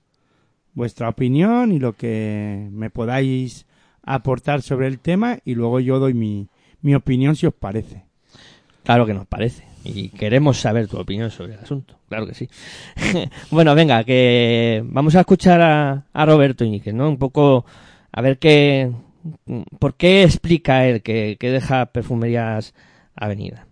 [0.72, 3.66] vuestra opinión y lo que me podáis
[4.04, 6.46] aportar sobre el tema y luego yo doy mi,
[6.80, 8.04] mi opinión si os parece.
[8.84, 9.64] Claro que nos parece.
[9.82, 11.98] Y queremos saber tu opinión sobre el asunto.
[12.08, 12.48] Claro que sí.
[13.50, 17.08] bueno, venga, que vamos a escuchar a, a Roberto Íñiguez, ¿no?
[17.08, 17.66] Un poco
[18.12, 18.92] a ver qué.
[19.80, 22.74] ¿Por qué explica él que, que deja Perfumerías
[23.16, 23.66] Avenida?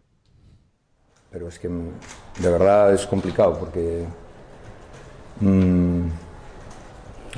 [1.31, 4.05] Pero es que de verdad es complicado porque
[5.41, 6.03] mm,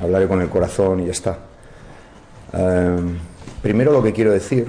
[0.01, 1.37] hablaré con el corazón y ya está.
[2.53, 3.17] Eh,
[3.61, 4.67] Primero lo que quiero decir,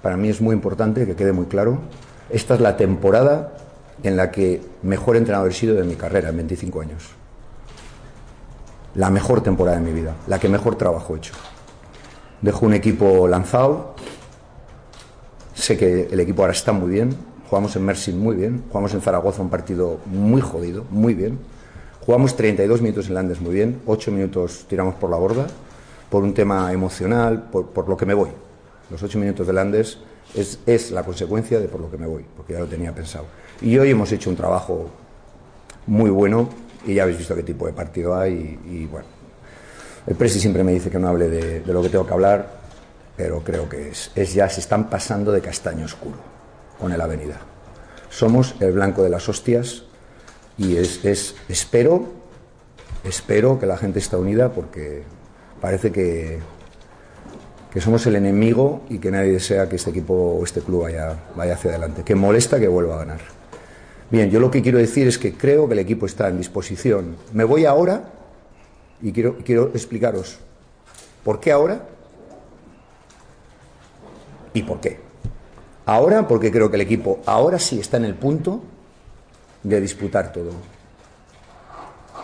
[0.00, 1.80] para mí es muy importante que quede muy claro,
[2.30, 3.54] esta es la temporada
[4.04, 7.10] en la que mejor entrenador he sido de mi carrera, en 25 años.
[8.94, 11.34] La mejor temporada de mi vida, la que mejor trabajo he hecho.
[12.40, 13.96] Dejo un equipo lanzado,
[15.54, 17.16] sé que el equipo ahora está muy bien,
[17.48, 21.38] jugamos en Mersin muy bien, jugamos en Zaragoza un partido muy jodido, muy bien,
[22.04, 25.46] jugamos 32 minutos en Landes muy bien, 8 minutos tiramos por la borda,
[26.10, 28.30] por un tema emocional, por, lo que me voy.
[28.90, 29.98] Los 8 minutos de Landes
[30.34, 33.26] es, la consecuencia de por lo que me voy, porque ya lo tenía pensado.
[33.60, 34.88] Y hoy hemos hecho un trabajo
[35.86, 36.48] muy bueno
[36.86, 39.06] y ya habéis visto qué tipo de partido hay y, bueno,
[40.06, 42.48] el Presi siempre me dice que no hable de, de lo que tengo que hablar,
[43.16, 46.33] pero creo que es, es ya se están pasando de castaño oscuro
[46.78, 47.40] con el Avenida.
[48.10, 49.84] Somos el blanco de las hostias
[50.56, 52.04] y es, es espero,
[53.02, 55.02] espero que la gente esté unida porque
[55.60, 56.38] parece que,
[57.72, 61.16] que somos el enemigo y que nadie desea que este equipo o este club vaya,
[61.34, 63.20] vaya hacia adelante, que molesta que vuelva a ganar.
[64.10, 67.16] Bien, yo lo que quiero decir es que creo que el equipo está en disposición.
[67.32, 68.12] Me voy ahora
[69.02, 70.38] y quiero, quiero explicaros
[71.24, 71.84] por qué ahora
[74.52, 75.03] y por qué.
[75.86, 78.62] Ahora porque creo que el equipo ahora sí está en el punto
[79.62, 80.50] de disputar todo.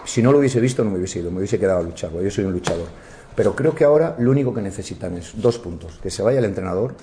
[0.04, 2.30] Si no lo hubiese visto no me hubiese ido, me hubiese quedado a luchar, yo
[2.30, 2.88] soy un luchador.
[3.36, 6.44] Pero creo que ahora lo único que necesitan es dos puntos, que se vaya el
[6.44, 6.94] entrenador,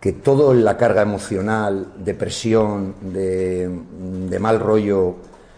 [0.00, 5.16] que toda la carga emocional, de presión, de mal rollo,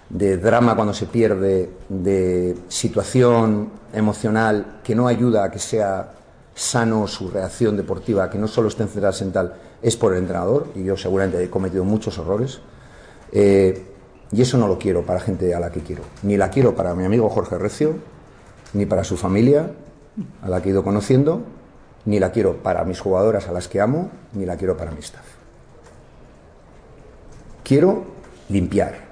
[0.09, 6.13] de drama cuando se pierde, de situación emocional que no ayuda a que sea
[6.59, 10.67] sano su reacción deportiva, que no solo esté centrada en tal, es por el entrenador,
[10.75, 12.59] y yo seguramente he cometido muchos errores.
[13.31, 13.87] Eh,
[14.33, 16.03] y eso no lo quiero para gente a la que quiero.
[16.25, 17.95] Ni la quiero para mi amigo Jorge Recio,
[18.73, 19.71] ni para su familia,
[20.43, 21.43] a la que he ido conociendo,
[22.05, 24.99] ni la quiero para mis jugadoras a las que amo, ni la quiero para mi
[24.99, 25.25] staff.
[27.63, 28.03] Quiero
[28.49, 29.07] limpiar.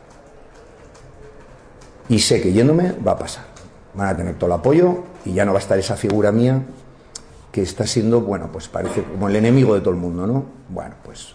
[2.09, 3.45] Y sé que yéndome va a pasar.
[3.95, 6.61] Van a tener todo el apoyo y ya no va a estar esa figura mía
[7.57, 10.45] que está siendo, bueno, pues parece como el enemigo de todo el mundo, ¿no?
[10.69, 11.35] Bueno, pues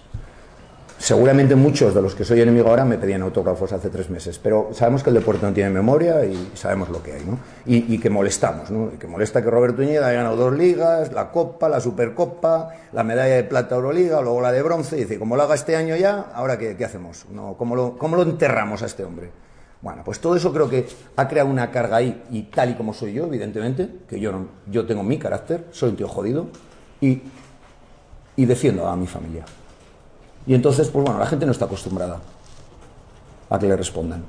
[0.99, 4.69] seguramente muchos de los que soy enemigo ahora me pedían autógrafos hace tres meses, pero
[4.71, 7.39] sabemos que el deporte no tiene memoria y sabemos lo que hay, ¿no?
[7.65, 8.91] Y, que molestamos, ¿no?
[8.93, 13.03] Y que molesta que Roberto Iñeda haya ganado dos ligas, la Copa, la Supercopa, la
[13.03, 15.95] medalla de plata Euroliga, luego la de bronce, y dice, como lo haga este año
[15.95, 17.25] ya, ¿ahora qué, qué hacemos?
[17.31, 19.31] No, ¿cómo, lo, ¿Cómo lo enterramos a este hombre?
[19.81, 22.93] Bueno, pues todo eso creo que ha creado una carga ahí, y tal y como
[22.93, 26.47] soy yo, evidentemente, que yo, no, yo tengo mi carácter, soy un tío jodido,
[27.01, 27.21] y,
[28.35, 29.43] y defiendo a mi familia.
[30.45, 32.19] Y entonces, pues bueno, la gente no está acostumbrada
[33.49, 34.23] a que le respondan.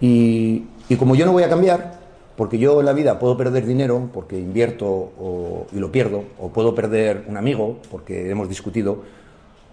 [0.00, 1.98] Y, y como yo no voy a cambiar,
[2.36, 6.48] porque yo en la vida puedo perder dinero porque invierto o- y lo pierdo, o
[6.50, 9.02] puedo perder un amigo porque hemos discutido,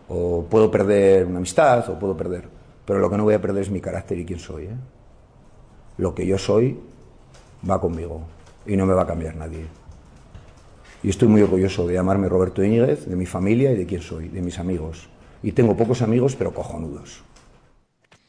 [0.09, 2.43] o puedo perder una amistad, o puedo perder.
[2.85, 4.65] Pero lo que no voy a perder es mi carácter y quién soy.
[4.65, 4.75] ¿eh?
[5.97, 6.77] Lo que yo soy
[7.69, 8.21] va conmigo
[8.65, 9.65] y no me va a cambiar nadie.
[11.03, 14.27] Y estoy muy orgulloso de llamarme Roberto Íñiguez, de mi familia y de quién soy,
[14.29, 15.07] de mis amigos.
[15.43, 17.23] Y tengo pocos amigos, pero cojonudos.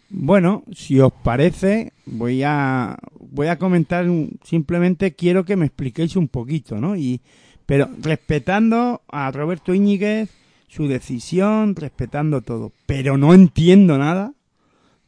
[0.09, 4.07] Bueno, si os parece, voy a voy a comentar
[4.45, 6.97] simplemente quiero que me expliquéis un poquito, ¿no?
[6.97, 7.21] Y
[7.67, 10.31] pero respetando a Roberto Íñiguez,
[10.69, 14.33] su decisión, respetando todo, pero no entiendo nada,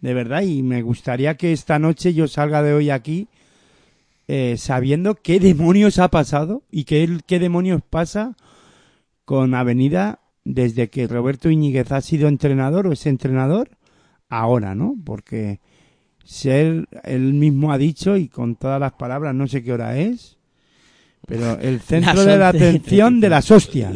[0.01, 3.29] de verdad, y me gustaría que esta noche yo salga de hoy aquí
[4.29, 8.37] eh, sabiendo qué demonios ha pasado y qué, qué demonios pasa
[9.25, 13.71] con Avenida desde que Roberto Íñiguez ha sido entrenador o es entrenador
[14.29, 14.95] ahora, ¿no?
[15.05, 15.61] Porque
[16.25, 20.37] ser él mismo ha dicho y con todas las palabras, no sé qué hora es,
[21.27, 23.95] pero el centro de la atención de las hostias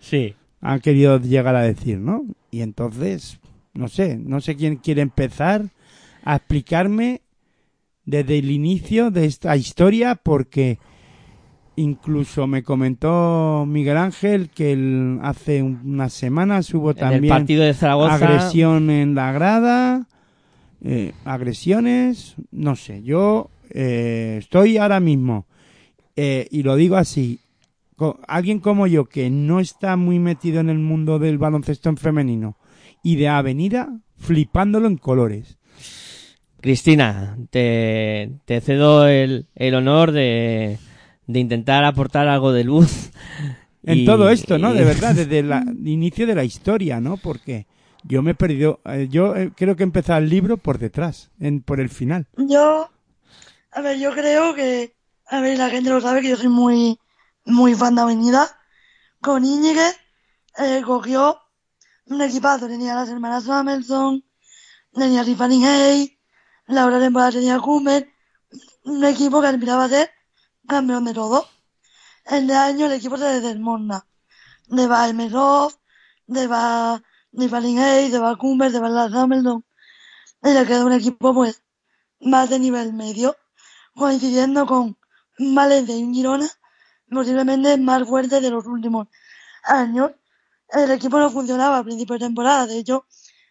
[0.00, 0.34] Sí.
[0.60, 2.24] han querido llegar a decir, ¿no?
[2.50, 3.38] Y entonces,
[3.74, 5.66] no sé, no sé quién quiere empezar
[6.24, 7.20] a explicarme
[8.06, 10.78] desde el inicio de esta historia porque
[11.76, 17.64] incluso me comentó Miguel Ángel que hace un- unas semanas hubo En el también partido
[17.64, 18.14] de Zaragoza.
[18.14, 20.06] agresión en la grada,
[20.82, 25.46] eh, agresiones, no sé, yo eh, estoy ahora mismo,
[26.14, 27.40] eh, y lo digo así,
[28.28, 32.56] alguien como yo que no está muy metido en el mundo del baloncesto en femenino
[33.04, 35.58] y de avenida, flipándolo en colores.
[36.60, 40.78] Cristina, te, te cedo el, el honor de,
[41.26, 43.10] de intentar aportar algo de luz.
[43.86, 44.72] En Y- todo esto, ¿no?
[44.72, 47.18] y- De verdad, desde la- el inicio de la historia, ¿no?
[47.18, 47.66] Porque
[48.02, 51.30] yo me he perdido, eh, yo eh, creo que he empezado el libro por detrás,
[51.38, 52.26] en, por el final.
[52.38, 52.88] Yo,
[53.72, 54.94] a ver, yo creo que,
[55.28, 56.98] a ver, la gente lo sabe que yo soy muy,
[57.44, 58.46] muy fan de Avenida
[59.20, 59.98] con Íñiguez
[60.56, 61.36] eh, cogió
[62.06, 62.66] un equipazo.
[62.66, 64.24] Tenía las hermanas Samuelson,
[64.92, 66.18] tenía a Tiffany Hayes,
[66.66, 66.98] la otra
[67.30, 68.10] tenía a.
[68.84, 70.10] Un equipo que aspiraba a ser
[70.68, 71.46] campeón de todo.
[72.24, 74.06] Este año el equipo se desmonta.
[74.68, 75.72] De va Emerov,
[76.26, 77.02] de va
[77.36, 79.64] Tiffany Hayes, de va Coomer, de va la Samuelson.
[80.42, 81.62] Y le queda un equipo pues
[82.20, 83.36] más de nivel medio,
[83.94, 84.98] coincidiendo con
[85.38, 86.48] Valencia y Girona,
[87.10, 89.08] posiblemente más fuerte de los últimos
[89.64, 90.12] años.
[90.68, 93.06] El equipo no funcionaba a principio de temporada, de hecho,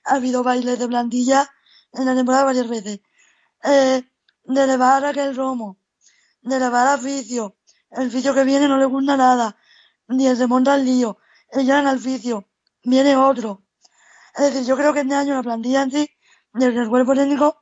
[0.06, 1.50] ha habido bailes de plantilla
[1.94, 3.00] en la temporada varias veces.
[3.64, 4.04] Eh,
[4.46, 5.80] de elevar a aquel Romo,
[6.42, 7.58] de elevar a Ficio,
[7.92, 9.58] el Ficio que viene no le gusta nada,
[10.08, 11.18] ni se monta el lío,
[11.50, 12.50] ella al Ficio,
[12.84, 13.64] viene otro.
[14.36, 16.10] Es decir, yo creo que este año la plantilla en sí,
[16.54, 17.62] desde el cuerpo técnico,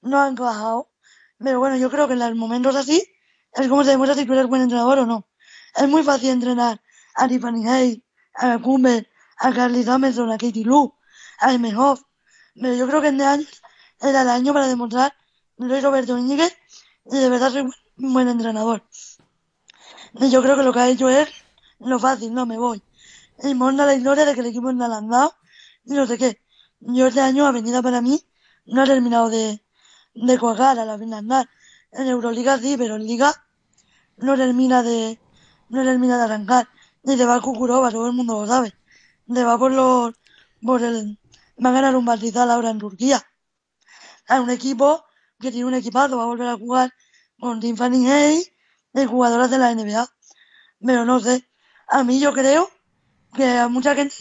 [0.00, 0.90] no ha encajado.
[1.38, 3.02] Pero bueno, yo creo que en los momentos así
[3.52, 5.28] es como se demuestra si tú eres buen entrenador o no.
[5.74, 6.80] Es muy fácil entrenar
[7.16, 7.64] a Tiffany
[8.34, 9.08] a Cumber,
[9.38, 10.94] a Carly Samuelson, a Katie Lou,
[11.38, 12.02] a Emenhoff.
[12.54, 13.46] Pero yo creo que este año
[14.00, 15.14] era el año para demostrar
[15.58, 16.56] soy Roberto Íñiguez
[17.06, 18.82] y de verdad soy un buen entrenador.
[20.14, 21.28] Y yo creo que lo que ha hecho es
[21.78, 22.82] lo fácil, no me voy.
[23.42, 25.34] Y monta la historia de que el equipo no la han dado
[25.84, 26.40] y no sé qué.
[26.80, 28.20] Yo este año Avenida para mí
[28.66, 29.62] no ha terminado de,
[30.14, 31.48] de cuajar a la final.
[31.92, 33.32] En Euroliga sí, pero en Liga
[34.16, 35.18] no termina de
[35.68, 36.68] no termina de arrancar.
[37.04, 38.74] Y te va a Kukurova, todo el mundo lo sabe.
[39.32, 40.14] Te va por los
[40.62, 41.18] por el
[41.64, 43.22] va a ganar un Partizan ahora en Turquía.
[44.28, 45.04] A un equipo
[45.38, 46.92] que tiene un equipazo, va a volver a jugar
[47.38, 48.52] con Tiffany Hayes,
[48.92, 50.08] de jugadoras de la NBA.
[50.80, 51.46] Pero no sé,
[51.88, 52.70] a mí yo creo
[53.34, 54.14] que a mucha gente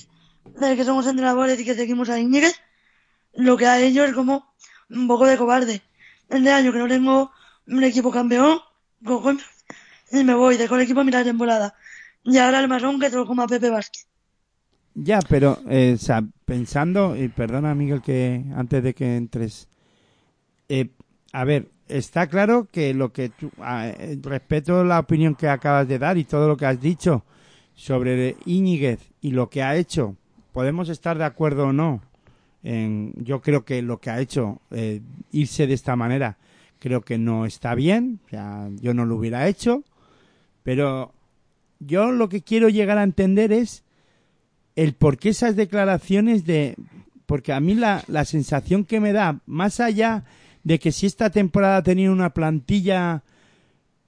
[0.44, 2.56] de que somos entrenadores y que seguimos a Íñiguez,
[3.34, 4.54] lo que ha hecho es como
[4.90, 5.82] un poco de cobarde.
[6.30, 7.32] Este año que no tengo
[7.68, 8.60] un equipo campeón,
[9.06, 9.32] cojo
[10.12, 11.76] y me voy, dejo el equipo a mitad de temporada.
[12.24, 14.08] Y ahora el marrón que te lo coma Pepe Vázquez.
[14.96, 15.98] Ya, pero, eh,
[16.46, 19.68] pensando, y perdona Miguel que antes de que entres,
[20.70, 20.90] eh,
[21.32, 25.88] a ver, está claro que lo que tú, ah, eh, respeto la opinión que acabas
[25.88, 27.24] de dar y todo lo que has dicho
[27.74, 30.16] sobre Íñiguez y lo que ha hecho,
[30.52, 32.02] podemos estar de acuerdo o no.
[32.62, 35.02] En, yo creo que lo que ha hecho eh,
[35.32, 36.38] irse de esta manera
[36.80, 39.84] creo que no está bien, o sea, yo no lo hubiera hecho,
[40.64, 41.14] pero
[41.86, 43.84] yo lo que quiero llegar a entender es
[44.76, 46.76] el por qué esas declaraciones de
[47.26, 50.26] porque a mí la, la sensación que me da más allá
[50.64, 53.24] de que si esta temporada tenido una plantilla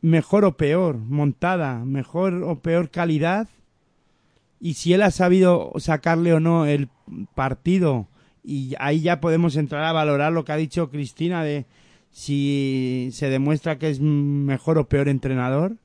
[0.02, 3.48] mejor o peor montada, mejor o peor calidad,
[4.60, 6.90] y si él ha sabido sacarle o no el
[7.34, 8.08] partido,
[8.44, 11.66] y ahí ya podemos entrar a valorar lo que ha dicho Cristina de
[12.12, 15.78] si se demuestra que es mejor o peor entrenador,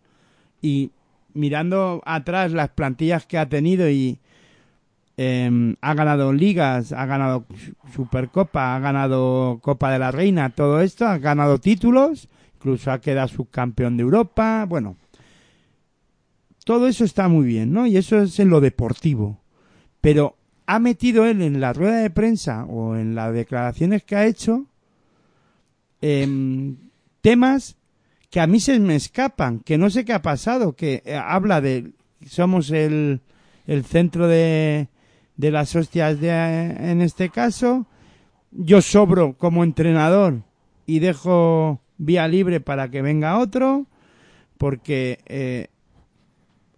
[0.62, 0.90] y
[1.34, 4.18] mirando atrás las plantillas que ha tenido y
[5.16, 7.44] eh, ha ganado ligas, ha ganado
[7.94, 13.28] Supercopa, ha ganado Copa de la Reina, todo esto, ha ganado títulos, incluso ha quedado
[13.28, 14.96] subcampeón de Europa, bueno,
[16.64, 17.86] todo eso está muy bien, ¿no?
[17.86, 19.40] Y eso es en lo deportivo.
[20.00, 24.26] Pero ha metido él en la rueda de prensa o en las declaraciones que ha
[24.26, 24.66] hecho
[26.00, 26.76] em,
[27.22, 27.76] temas
[28.30, 31.60] que a mí se me escapan, que no sé qué ha pasado, que eh, habla
[31.60, 31.92] de
[32.26, 33.20] somos el,
[33.66, 34.88] el centro de,
[35.36, 37.86] de las hostias de, en este caso,
[38.52, 40.42] yo sobro como entrenador
[40.86, 43.86] y dejo vía libre para que venga otro,
[44.58, 45.68] porque eh,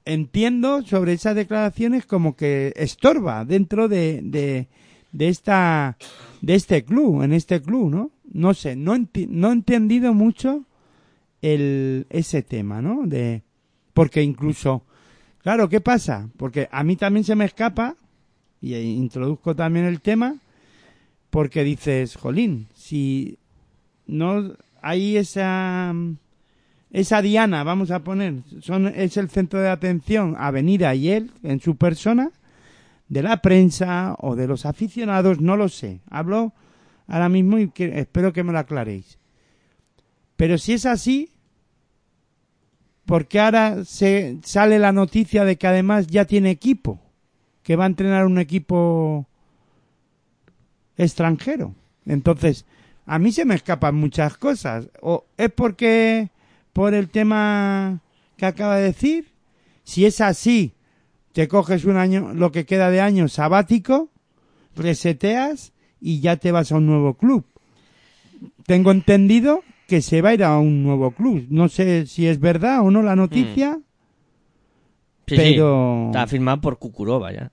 [0.05, 4.69] entiendo sobre esas declaraciones como que estorba dentro de, de,
[5.13, 5.97] de esta
[6.41, 8.11] de este club, en este club, ¿no?
[8.33, 10.65] No sé, no, enti- no he entendido mucho
[11.43, 13.03] el, ese tema, ¿no?
[13.07, 13.43] De,
[13.93, 14.87] porque incluso,
[15.43, 16.31] claro, ¿qué pasa?
[16.37, 17.97] Porque a mí también se me escapa,
[18.61, 20.37] y introduzco también el tema,
[21.31, 23.39] porque dices, jolín, si
[24.07, 25.95] no hay esa,
[26.91, 31.61] esa diana, vamos a poner, son, es el centro de atención, Avenida y él, en
[31.61, 32.31] su persona,
[33.09, 36.01] de la prensa o de los aficionados, no lo sé.
[36.09, 36.55] Hablo
[37.07, 39.19] ahora mismo y que, espero que me lo aclaréis.
[40.43, 41.31] Pero si es así,
[43.07, 47.01] ¿por qué ahora se sale la noticia de que además ya tiene equipo?
[47.63, 49.29] Que va a entrenar un equipo
[50.97, 51.77] extranjero.
[52.07, 52.67] Entonces,
[53.07, 54.91] a mí se me escapan muchas cosas.
[55.01, 56.31] O es porque
[56.73, 58.01] por el tema
[58.37, 59.29] que acaba de decir,
[59.85, 60.75] si es así,
[61.35, 64.11] te coges un año, lo que queda de año sabático,
[64.75, 67.47] reseteas y ya te vas a un nuevo club.
[68.67, 69.63] Tengo entendido
[69.93, 71.45] que se va a ir a un nuevo club.
[71.51, 73.79] No sé si es verdad o no la noticia.
[75.27, 77.53] Sí, pero sí, está firmado por Kukurova ya.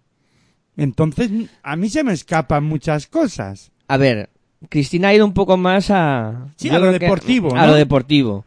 [0.78, 1.30] entonces
[1.64, 3.74] a mí se me escapan muchas cosas.
[3.90, 4.30] A ver,
[4.70, 6.48] Cristina ha ido un poco más a...
[6.56, 8.46] Sí, yo a lo que- deportivo, A lo deportivo.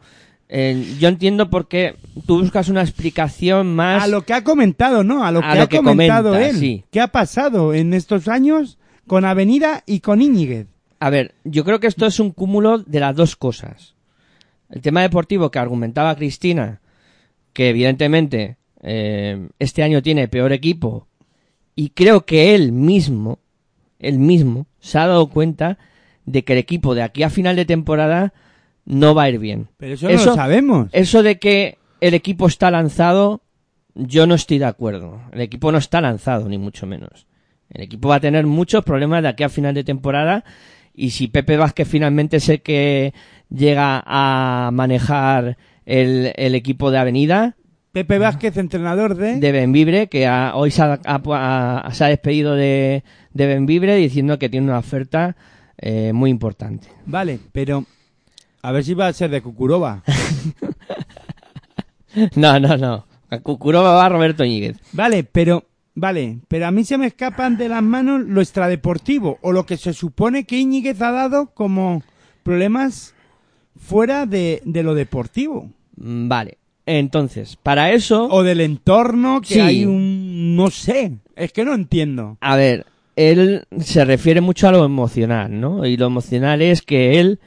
[0.49, 1.95] Eh, yo entiendo por qué
[2.25, 4.03] tú buscas una explicación más...
[4.03, 5.23] A lo que ha comentado, ¿no?
[5.23, 6.57] A lo que A ha que comentado comenta, él.
[6.57, 6.83] sí.
[6.91, 10.67] ¿Qué ha pasado en estos años con Avenida y con Íñiguez?
[11.03, 13.93] A ver, yo creo que esto es un cúmulo de las dos cosas.
[14.69, 16.79] El tema deportivo que argumentaba Cristina,
[17.51, 21.09] que evidentemente eh, este año tiene peor equipo,
[21.75, 23.39] y creo que él mismo,
[23.99, 25.77] él mismo, se ha dado cuenta
[26.25, 28.33] de que el equipo de aquí a final de temporada
[28.85, 29.67] no va a ir bien.
[29.75, 30.87] Pero eso, no lo sabemos.
[30.93, 33.41] Eso de que el equipo está lanzado,
[33.93, 35.19] yo no estoy de acuerdo.
[35.33, 37.27] El equipo no está lanzado, ni mucho menos.
[37.69, 40.45] El equipo va a tener muchos problemas de aquí a final de temporada
[40.93, 43.13] y si Pepe Vázquez finalmente es el que
[43.49, 47.55] llega a manejar el, el equipo de Avenida,
[47.91, 49.35] Pepe Vázquez, entrenador de...
[49.37, 53.03] de Benvibre, que ha- hoy se ha, ha- ha- se ha despedido de,
[53.33, 55.35] de Benvibre diciendo que tiene una oferta
[55.77, 56.87] eh, muy importante.
[57.05, 57.85] Vale, pero...
[58.63, 60.03] A ver si va a ser de Kukurova.
[62.35, 63.05] No, no, no.
[63.29, 64.77] A Kukurova va Roberto Ñíguez.
[64.91, 65.65] Vale, pero...
[65.95, 69.77] Vale, pero a mí se me escapan de las manos lo extradeportivo o lo que
[69.77, 72.01] se supone que Íñiguez ha dado como
[72.41, 73.13] problemas
[73.77, 75.69] fuera de, de lo deportivo.
[75.97, 76.57] Mm, Vale.
[76.85, 78.27] Entonces, para eso...
[78.29, 79.59] O del entorno, que Sí.
[79.59, 80.55] hay un...
[80.57, 82.37] No sé, es que no entiendo.
[82.41, 85.85] A ver, él se refiere mucho a lo emocional, ¿no?
[85.85, 87.39] Y lo emocional es que él,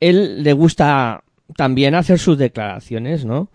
[0.00, 1.24] él le gusta
[1.56, 3.50] también hacer sus declaraciones, ¿no?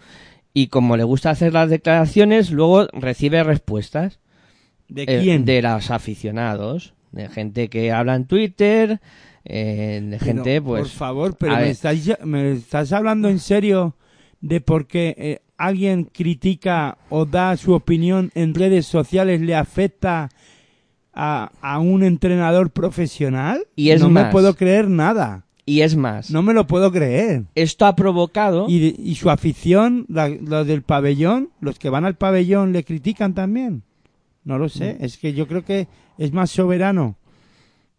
[0.58, 4.20] Y como le gusta hacer las declaraciones, luego recibe respuestas
[4.88, 5.46] ¿De eh, quién?
[5.46, 9.00] de los aficionados, de gente que habla en Twitter,
[9.46, 10.82] eh, de Pero, gente, pues...
[10.82, 11.68] Por favor, pero me ver.
[11.68, 13.98] estás, me estás hablando en serio
[14.42, 20.30] de por qué eh, alguien critica o da su opinión en redes sociales le afecta
[21.14, 23.68] a, a un entrenador profesional.
[23.76, 25.46] Y es no me puedo creer nada.
[25.70, 27.44] Y es más, No me lo puedo creer.
[27.54, 28.68] esto ha provocado...
[28.70, 33.84] Y, su afición, la- del pabellón, los que van al pabellón le critican también.
[34.46, 34.70] No lo Mm.
[34.70, 37.18] sé, es que yo creo que es más soberano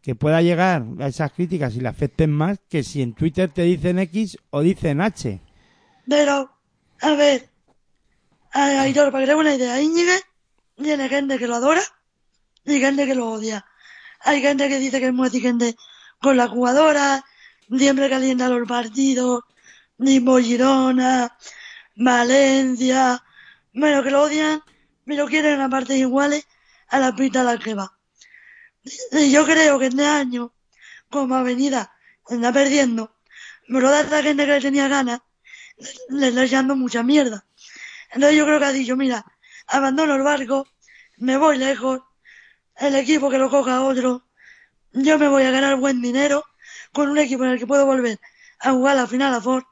[0.00, 3.62] que pueda llegar a esas críticas y le afecten más que si en Twitter te
[3.64, 5.38] dicen X o dicen H.
[6.08, 6.50] Pero,
[7.02, 7.50] a ver,
[8.52, 10.22] Aitor, para que te haga una idea, Íñiguez
[10.76, 11.82] tiene gente que lo adora
[12.64, 13.66] y gente que lo odia.
[14.24, 15.76] Hay gente que dice que es muy exigente
[16.22, 17.22] con la jugadora,
[17.76, 19.44] siempre calienta los partidos,
[20.02, 21.36] tipo Girona,
[21.96, 23.22] Valencia,
[23.72, 24.62] bueno, que lo odian,
[25.04, 26.46] pero quieren a partes iguales
[26.88, 27.98] a la pista a la que va.
[29.12, 30.52] Y yo creo que este año,
[31.10, 31.92] como Avenida
[32.28, 33.16] está perdiendo,
[33.66, 35.20] pero de esta gente que le tenía ganas,
[36.10, 37.44] le está echando mucha mierda.
[38.12, 39.24] Entonces yo creo que ha dicho, mira,
[39.66, 40.66] abandono el barco,
[41.18, 42.00] me voy lejos,
[42.76, 44.24] el equipo que lo coja otro,
[44.92, 46.44] yo me voy a ganar buen dinero
[46.98, 48.18] con un equipo en el que puedo volver
[48.58, 49.62] a jugar la final a Ford,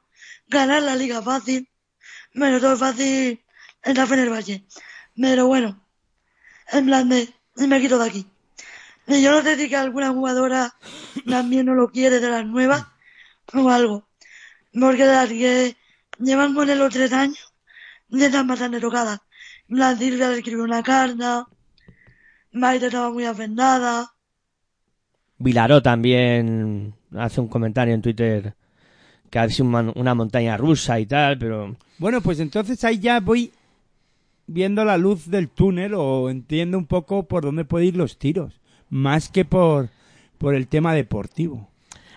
[0.47, 1.69] ganar la liga fácil,
[2.33, 3.43] bueno, todo fácil
[3.83, 4.65] en la Fenerbahce,
[5.21, 5.85] pero bueno,
[6.71, 8.27] en plan de, me quito de aquí.
[9.09, 10.77] Y yo no sé si que alguna jugadora
[11.29, 12.87] también no lo quiere de las nuevas
[13.53, 14.07] o algo.
[14.73, 15.77] Porque las que
[16.21, 17.53] llevan con él los tres años,
[18.09, 19.19] ya están bastante tocadas.
[19.67, 21.49] La Silvia le escribió una carta,
[22.53, 24.13] Maite estaba muy afectada.
[25.39, 28.55] Vilaró también hace un comentario en Twitter
[29.31, 33.21] que ha sido una, una montaña rusa y tal, pero Bueno, pues entonces ahí ya
[33.21, 33.53] voy
[34.47, 38.61] viendo la luz del túnel o entiendo un poco por dónde pueden ir los tiros,
[38.91, 39.89] más que por,
[40.39, 41.69] por el tema deportivo.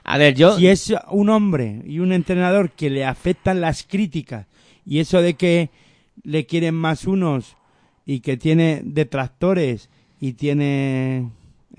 [0.04, 4.46] a ver, yo Si es un hombre y un entrenador que le afectan las críticas
[4.86, 5.70] y eso de que
[6.24, 7.56] le quieren más unos
[8.06, 9.90] y que tiene detractores
[10.20, 11.30] y tiene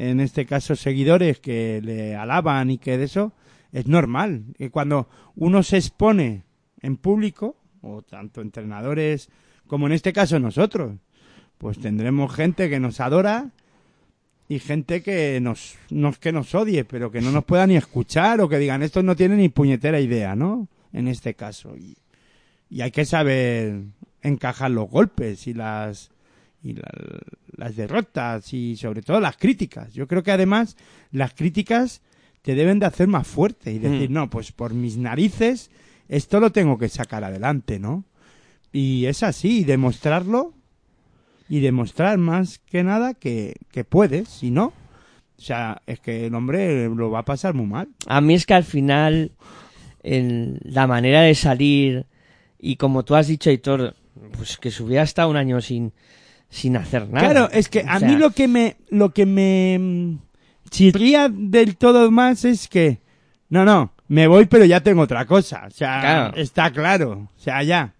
[0.00, 3.32] en este caso seguidores que le alaban y que de eso
[3.70, 6.44] es normal que cuando uno se expone
[6.80, 9.28] en público o tanto entrenadores
[9.66, 10.94] como en este caso nosotros
[11.58, 13.50] pues tendremos gente que nos adora
[14.48, 18.40] y gente que nos, no que nos odie, pero que no nos pueda ni escuchar
[18.40, 20.66] o que digan, estos no tienen ni puñetera idea, ¿no?
[20.92, 21.76] En este caso.
[21.76, 21.96] Y,
[22.68, 23.82] y hay que saber
[24.22, 26.10] encajar los golpes y las,
[26.62, 26.90] y la-
[27.56, 29.92] las derrotas y sobre todo las críticas.
[29.94, 30.76] Yo creo que además
[31.12, 32.02] las críticas
[32.42, 34.12] te deben de hacer más fuerte y decir, Mm.
[34.14, 35.70] no, pues por mis narices
[36.08, 38.04] esto lo tengo que sacar adelante, ¿no?
[38.72, 40.54] Y es así, y demostrarlo
[41.48, 44.66] y demostrar más que nada que, que puedes, si no,
[45.38, 47.88] o sea, es que el hombre lo va a pasar muy mal.
[48.06, 49.32] a mí es que al final
[50.02, 52.06] el- la manera de salir
[52.58, 53.96] y como tú has dicho, Héctor,
[54.36, 55.92] pues que se hubiera estado un año sin,
[56.50, 57.30] sin hacer nada.
[57.30, 60.18] Claro, es que a O sea, mí lo que me, lo que me mm,
[60.68, 62.98] chirría del todo más es que,
[63.48, 65.62] no, no, me voy pero ya tengo otra cosa.
[65.66, 66.36] O sea, Claro.
[66.36, 67.30] está claro.
[67.36, 67.94] O sea, ya.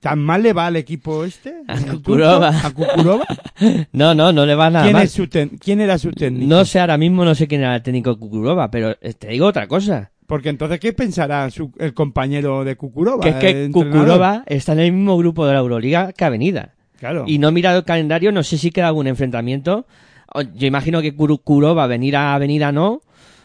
[0.00, 1.54] ¿Tan mal le va al equipo este?
[1.66, 1.78] A.
[1.80, 2.48] Kukurova.
[2.64, 3.24] ¿A Kukurova?
[3.92, 5.04] No, no, no le va nada ¿Quién, mal.
[5.04, 6.46] es su ten- ¿Quién era su técnico?
[6.46, 9.28] No sé ahora mismo, no sé quién era el técnico de Kukurova, pero eh, te
[9.28, 10.12] digo otra cosa.
[10.26, 13.22] Porque entonces, ¿qué pensará su- el compañero de Kukurova?
[13.22, 13.70] Que es que?
[13.72, 16.74] Kukurova está en el mismo grupo de la Euroliga que Avenida.
[16.98, 17.24] Claro.
[17.26, 19.86] Y no he mirado el calendario, no sé si queda algún enfrentamiento.
[20.54, 23.00] Yo imagino que Kuru- Kurova a venir a Avenida no,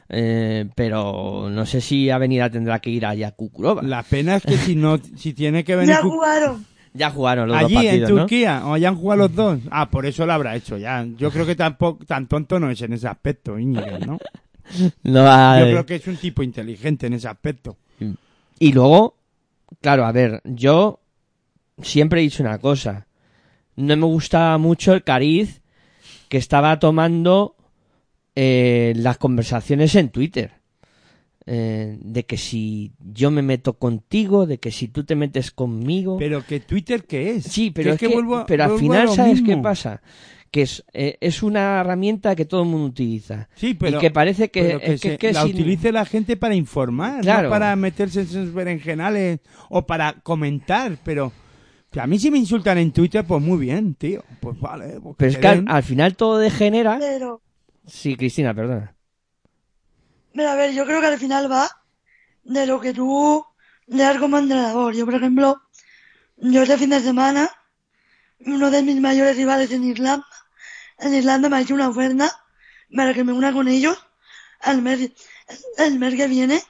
[0.09, 3.81] eh, pero no sé si Avenida tendrá que ir allá a Kukurova.
[3.83, 6.65] La pena es que si no, si tiene que venir Ya jugaron.
[6.93, 8.17] Ya jugaron los allí dos en partidos, ¿no?
[8.23, 9.59] Turquía, o hayan jugado los dos.
[9.69, 11.05] Ah, por eso lo habrá hecho ya.
[11.17, 14.17] Yo creo que tampoco tan tonto no es en ese aspecto, Íñigo, ¿no?
[15.03, 17.77] No va- Yo creo que es un tipo inteligente en ese aspecto.
[18.59, 19.15] Y luego,
[19.81, 20.99] claro, a ver, yo
[21.81, 23.05] siempre he dicho una cosa.
[23.81, 25.61] No me gustaba mucho el cariz
[26.29, 27.55] que estaba tomando
[28.35, 30.51] eh, las conversaciones en Twitter.
[31.47, 36.17] Eh, de que si yo me meto contigo, de que si tú te metes conmigo.
[36.19, 37.45] Pero que Twitter, ¿qué es?
[37.45, 40.01] sí, pero Que es que, vuelvo- pero al a final, ¿sabes qué pasa?
[40.51, 43.49] Que es, eh, es una herramienta que todo el mundo utiliza.
[43.55, 46.53] Sí, pero, y que parece que, que es se- que la utilice la gente para
[46.53, 47.43] informar, Claro.
[47.43, 49.39] no para meterse en sus berenjenales
[49.69, 51.31] o para comentar, pero
[51.91, 54.23] que a mí si me insultan en Twitter, pues muy bien, tío.
[54.39, 54.99] Pues vale.
[55.01, 56.97] pues Pero es se que al, final todo degenera.
[56.99, 57.41] Pero,
[57.85, 58.95] Sí, Cristina, perdona.
[60.33, 61.69] pero a ver, yo creo que al final va
[62.43, 63.45] de lo que tú
[63.87, 64.93] le das como entrenador.
[64.95, 65.61] Yo, por ejemplo,
[66.37, 67.49] yo este fin de semana,
[68.45, 70.25] uno de mis mayores rivales en Irlanda,
[70.99, 72.31] en Irlanda me ha hecho una oferta
[72.95, 73.97] para que me una con ellos
[74.61, 75.11] al mes,
[75.77, 76.61] el mes que viene,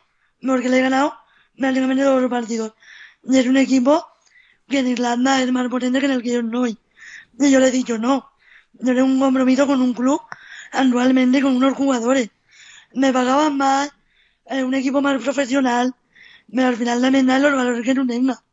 [0.41, 1.13] porque le he ganado
[1.57, 2.73] prácticamente todos los partidos.
[3.23, 4.10] Y es un equipo
[4.71, 6.77] que en Irlanda es más potente que en el que yo no soy.
[7.39, 8.31] Y yo le he dicho no.
[8.73, 10.19] Yo tengo un compromiso con un club
[10.71, 12.29] anualmente con unos jugadores.
[12.93, 13.91] Me pagaban más,
[14.47, 15.93] eh, un equipo más profesional,
[16.53, 18.43] pero al final también dan los valores que tú tengas.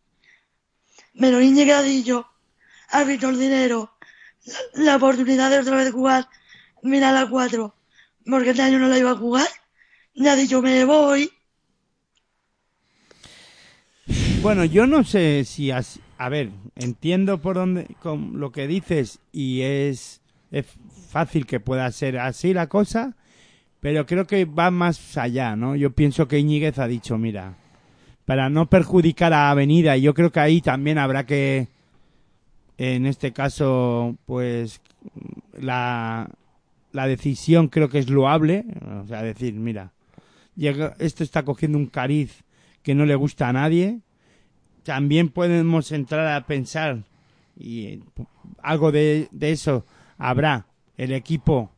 [1.19, 2.27] Pero Iñigo ha dicho,
[2.91, 3.93] has visto el dinero,
[4.45, 6.29] la, la oportunidad de otra vez jugar,
[6.83, 7.75] mira la 4,
[8.25, 9.49] porque este año no la iba a jugar,
[10.15, 11.33] y ha dicho, me voy,
[14.41, 19.21] Bueno, yo no sé si así- a ver, entiendo por dónde con lo que dices
[19.33, 20.21] y es,
[20.51, 20.67] es
[21.09, 23.17] fácil que pueda ser así la cosa,
[23.81, 25.77] pero creo que va más allá, ¿no?
[25.77, 27.55] Yo pienso que Íñiguez ha dicho, mira,
[28.25, 31.69] para no perjudicar a Avenida, y yo creo que ahí también habrá que,
[32.77, 34.81] en este caso, pues
[35.57, 36.29] la,
[36.93, 38.65] la decisión creo que es loable,
[39.03, 39.93] o sea, decir, mira,
[40.99, 42.43] esto está cogiendo un cariz
[42.83, 44.01] que no le gusta a nadie,
[44.83, 47.05] también podemos entrar a pensar
[47.57, 48.01] y eh,
[48.63, 49.85] algo de, de eso
[50.17, 50.67] habrá.
[50.97, 51.73] El equipo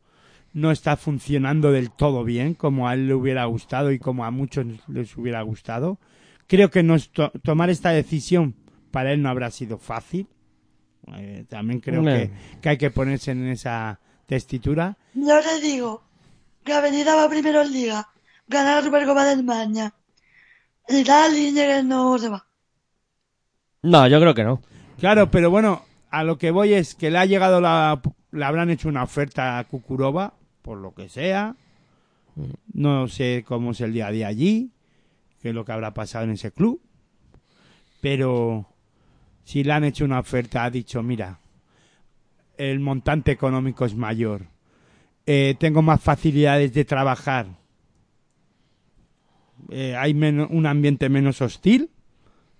[0.53, 4.31] no está funcionando del todo bien como a él le hubiera gustado y como a
[4.31, 5.99] muchos les hubiera gustado.
[6.47, 8.55] Creo que no es to- tomar esta decisión
[8.91, 10.27] para él no habrá sido fácil.
[11.15, 14.97] Eh, también creo que, que hay que ponerse en esa testitura.
[15.13, 16.03] yo te digo,
[16.63, 18.09] que Avenida va primero en Liga,
[18.47, 19.93] ganar la Supercopa de España,
[20.87, 22.45] y tal, y Íñiguez no se va.
[23.83, 24.61] No, yo creo que no.
[24.99, 28.01] Claro, pero bueno, a lo que voy es que le ha llegado la.
[28.31, 31.55] Le habrán hecho una oferta a Kukurova, por lo que sea.
[32.73, 34.71] No sé cómo es el día a día allí,
[35.41, 36.81] qué es lo que habrá pasado en ese club.
[37.99, 38.67] Pero
[39.43, 41.39] si le han hecho una oferta, ha dicho: Mira,
[42.57, 44.45] el montante económico es mayor.
[45.25, 47.47] Eh, tengo más facilidades de trabajar.
[49.69, 51.89] Eh, hay un ambiente menos hostil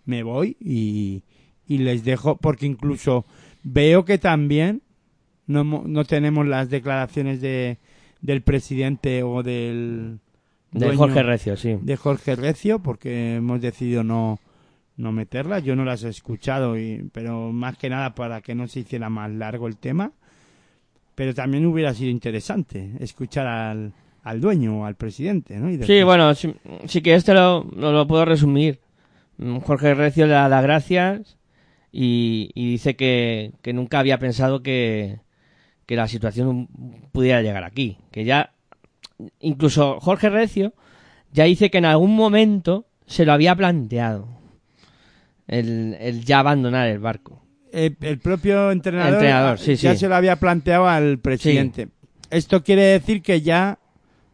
[0.05, 1.23] me voy y,
[1.67, 3.25] y les dejo porque incluso
[3.63, 4.81] veo que también
[5.47, 7.77] no, no tenemos las declaraciones de,
[8.21, 10.19] del presidente o del
[10.71, 11.77] De Jorge Recio, sí.
[11.81, 14.39] de Jorge Recio porque hemos decidido no
[14.97, 18.67] no meterlas yo no las he escuchado y, pero más que nada para que no
[18.67, 20.11] se hiciera más largo el tema
[21.15, 25.69] pero también hubiera sido interesante escuchar al, al dueño o al presidente ¿no?
[25.69, 26.53] Y Sí, bueno, sí,
[26.85, 28.79] sí que este lo, lo, lo puedo resumir.
[29.41, 31.37] Mm, Jorge Recio le da las gracias
[31.91, 35.19] y, y dice que, que nunca había pensado que,
[35.85, 36.67] que la situación
[37.11, 37.97] pudiera llegar aquí.
[38.11, 38.53] Que ya,
[39.39, 40.73] incluso Jorge Recio
[41.33, 44.27] ya dice que en algún momento se lo había planteado.
[45.47, 47.41] El, el ya abandonar el barco.
[47.73, 49.99] el, el propio entrenador, Entrenador, sí, ya sí.
[50.01, 51.89] se lo había planteado al presidente.
[52.29, 53.79] Esto quiere decir que ya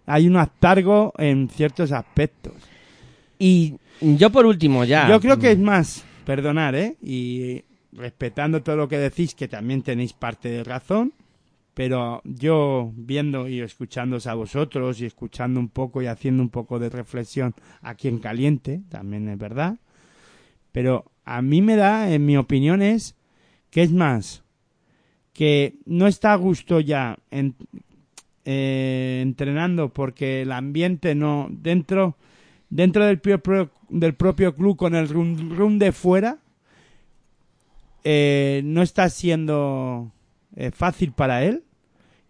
[0.05, 2.53] hay un hartargo en ciertos aspectos.
[3.39, 5.09] Y yo por último ya.
[5.09, 6.97] Yo creo que es más, perdonar, ¿eh?
[7.01, 7.63] Y
[7.93, 11.13] respetando todo lo que decís, que también tenéis parte de razón,
[11.73, 16.79] pero yo viendo y escuchándoos a vosotros y escuchando un poco y haciendo un poco
[16.79, 19.77] de reflexión aquí en caliente, también es verdad,
[20.71, 23.15] pero a mí me da, en mi opinión, es
[23.69, 24.43] que es más,
[25.33, 27.55] que no está a gusto ya en-
[28.45, 32.15] eh, entrenando porque el ambiente no dentro
[32.69, 36.39] dentro del propio, del propio club con el run, run de fuera
[38.03, 40.11] eh, no está siendo
[40.55, 41.63] eh, fácil para él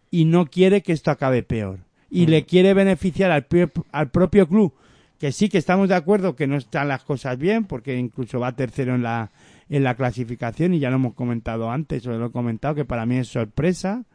[0.09, 1.79] y no quiere que esto acabe peor.
[2.09, 3.47] Y le quiere beneficiar al,
[3.91, 4.73] al propio club
[5.19, 8.55] que sí que estamos de acuerdo que no están las cosas bien porque incluso va
[8.55, 9.31] tercero en la
[9.69, 13.05] en la clasificación y ya lo hemos comentado antes o lo he comentado que para
[13.05, 14.05] mí es sorpresa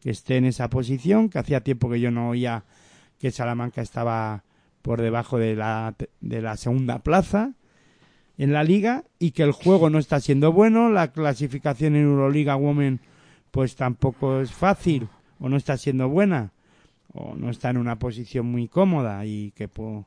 [0.00, 2.64] que esté en esa posición que hacía tiempo que yo no oía
[3.18, 4.44] que Salamanca estaba
[4.82, 7.52] por debajo de la de la segunda plaza
[8.38, 12.56] en la liga y que el juego no está siendo bueno, la clasificación en Euroliga
[12.56, 13.00] Women
[13.50, 16.52] pues tampoco es fácil o no está siendo buena
[17.12, 20.06] o no está en una posición muy cómoda y que po-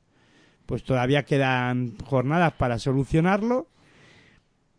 [0.65, 3.67] pues todavía quedan jornadas para solucionarlo.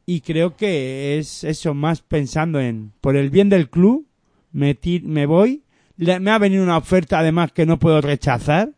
[0.04, 4.06] Y creo que es eso más pensando en por el bien del club
[4.52, 5.62] me, me voy.
[5.96, 8.72] Le- me ha venido una oferta además que no puedo rechazar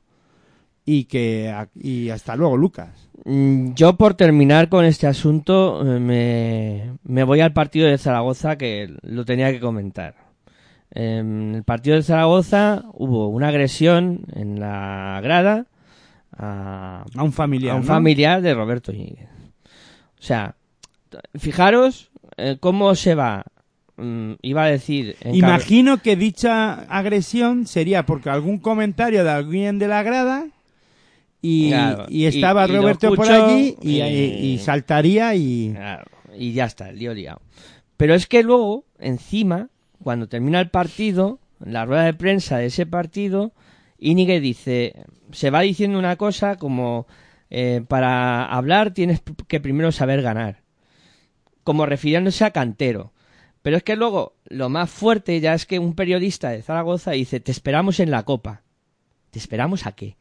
[0.90, 6.98] y que y hasta luego Lucas Mm, Yo, por terminar con este asunto, eh, me,
[7.05, 10.15] me voy al partido de Zaragoza que lo tenía que comentar.
[10.90, 15.66] En el partido de Zaragoza hubo una agresión en la grada
[16.39, 17.86] a, a un familiar a un ¿no?
[17.86, 19.28] familiar de Roberto Íñiguez.
[20.19, 20.55] O sea,
[21.35, 23.44] fijaros eh, cómo se va.
[23.98, 25.16] mm, iba a decir.
[25.35, 30.47] Imagino que dicha agresión sería porque algún comentario de alguien de la grada
[31.40, 35.73] y, Claro, y estaba y- y lo Roberto por allí y, saltaría y...
[35.74, 36.05] Claro,
[36.36, 37.40] y ya está, el lío liado.
[37.97, 39.69] Pero es que luego, encima,
[40.02, 43.52] cuando termina el partido, en la rueda de prensa de ese partido,
[43.98, 44.94] Íñiguez dice,
[45.32, 47.06] se va diciendo una cosa como,
[47.51, 50.62] eh, para hablar tienes que primero saber ganar.
[51.65, 53.12] Como refiriéndose a Cantero.
[53.62, 57.40] Pero es que luego, lo más fuerte ya es que un periodista de Zaragoza dice,
[57.40, 58.62] te esperamos en la copa.
[59.31, 60.16] ¿Te esperamos a qué?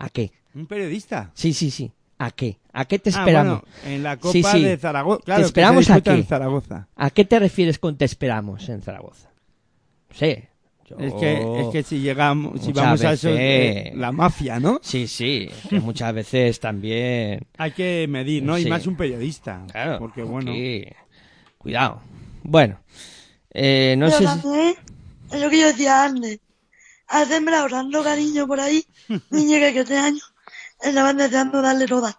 [0.00, 0.32] ¿A qué?
[0.54, 1.30] ¿Un periodista?
[1.34, 1.92] Sí, sí, sí.
[2.18, 2.58] ¿A qué?
[2.72, 3.60] ¿A qué te Ah, esperamos?
[3.62, 4.62] bueno, en la Copa Sí, sí.
[4.62, 5.22] de Zaragoza.
[5.24, 6.20] Claro, ¿Te que se esperamos a disputa qué?
[6.20, 6.88] en Zaragoza.
[6.96, 9.30] ¿A qué te refieres con te esperamos en Zaragoza?
[10.10, 10.48] No sé.
[10.88, 14.58] yo- Es que, es que si llegamos, si Muchas vamos a eso, eh, la mafia,
[14.58, 14.80] ¿no?
[14.82, 15.48] Sí, sí.
[15.70, 17.46] Que muchas veces también.
[17.58, 18.58] Hay que medir, ¿no?
[18.58, 18.68] Y Sí.
[18.68, 19.62] más un periodista.
[19.70, 19.98] Claro.
[20.00, 20.84] Porque bueno, aquí-
[21.58, 22.00] Cuidado.
[22.42, 22.80] Bueno.
[23.52, 25.36] Eh, no Pero sé si...
[25.36, 26.40] es lo que yo decía antes,
[27.10, 28.84] ha sembrado tanto cariño por ahí,
[29.30, 30.22] niña que, que este año
[30.82, 32.16] estaban deseando darle todas.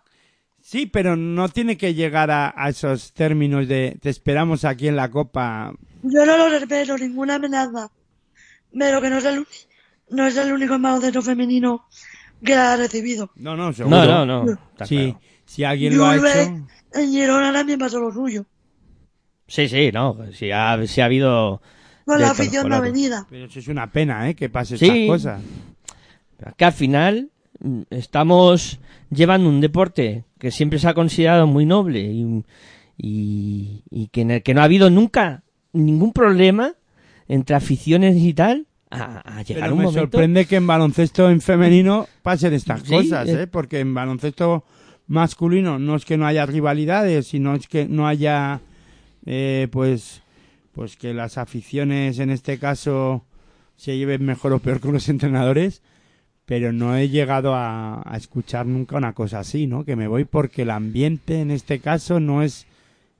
[0.61, 4.95] sí, pero no tiene que llegar a, a esos términos de te esperamos aquí en
[4.95, 5.73] la Copa.
[6.03, 7.89] Yo no lo respeto, ninguna amenaza.
[8.77, 9.45] Pero que no es el,
[10.09, 11.85] no es el único baloncesto femenino
[12.43, 13.29] que la ha recibido.
[13.35, 13.97] No, no, seguro.
[14.05, 14.51] No, no, no.
[14.71, 15.19] está Sí, claro.
[15.45, 16.27] si alguien lo ha hecho.
[16.93, 18.45] en Girona también pasó lo suyo.
[19.47, 20.17] Sí, sí, no.
[20.33, 21.61] Si ha, sí ha habido...
[22.05, 23.27] Con de la afición de avenida.
[23.29, 24.35] Pero eso es una pena, ¿eh?
[24.35, 24.85] Que pase Sí.
[24.87, 25.41] estas cosas.
[26.57, 27.29] Que al final
[27.59, 28.79] mm, estamos
[29.11, 32.43] llevando un deporte que siempre se ha considerado muy noble y,
[32.97, 36.73] y, y que en el que no ha habido nunca ningún problema
[37.27, 41.29] entre aficiones y tal a, a llegar Pero un me momento sorprende que en baloncesto
[41.29, 43.43] en femenino pasen estas Sí, cosas, eh.
[43.43, 43.47] ¿eh?
[43.47, 44.65] Porque en baloncesto
[45.07, 48.59] masculino no es que no haya rivalidades, sino es que no haya,
[49.25, 50.21] eh, pues,
[50.73, 53.25] pues que las aficiones en este caso
[53.75, 55.81] se lleven mejor o peor con los entrenadores,
[56.45, 59.85] pero no he llegado a, a escuchar nunca una cosa así, ¿no?
[59.85, 62.65] Que me voy porque el ambiente en este caso no es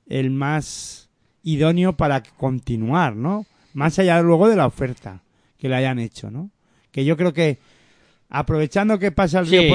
[0.08, 1.10] el más
[1.44, 3.46] idóneo para continuar, ¿no?
[3.74, 5.22] Más allá luego de la oferta
[5.58, 6.50] que le hayan hecho, ¿no?
[6.92, 7.58] Que yo creo que
[8.30, 9.70] aprovechando que pasa el río Sí.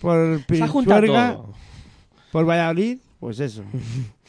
[0.00, 1.38] por, por Pisuerga,
[2.32, 3.64] por Valladolid, pues eso,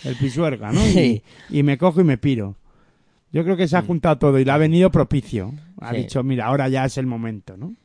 [0.03, 0.79] el Pisuerga, ¿no?
[0.87, 1.23] Y, Sí.
[1.49, 2.55] y me cojo y me piro.
[3.35, 5.53] Yo creo que se ha juntado todo y le ha venido propicio.
[5.81, 5.97] Ha Sí.
[6.03, 7.75] dicho, mira, ahora ya es el momento, ¿no?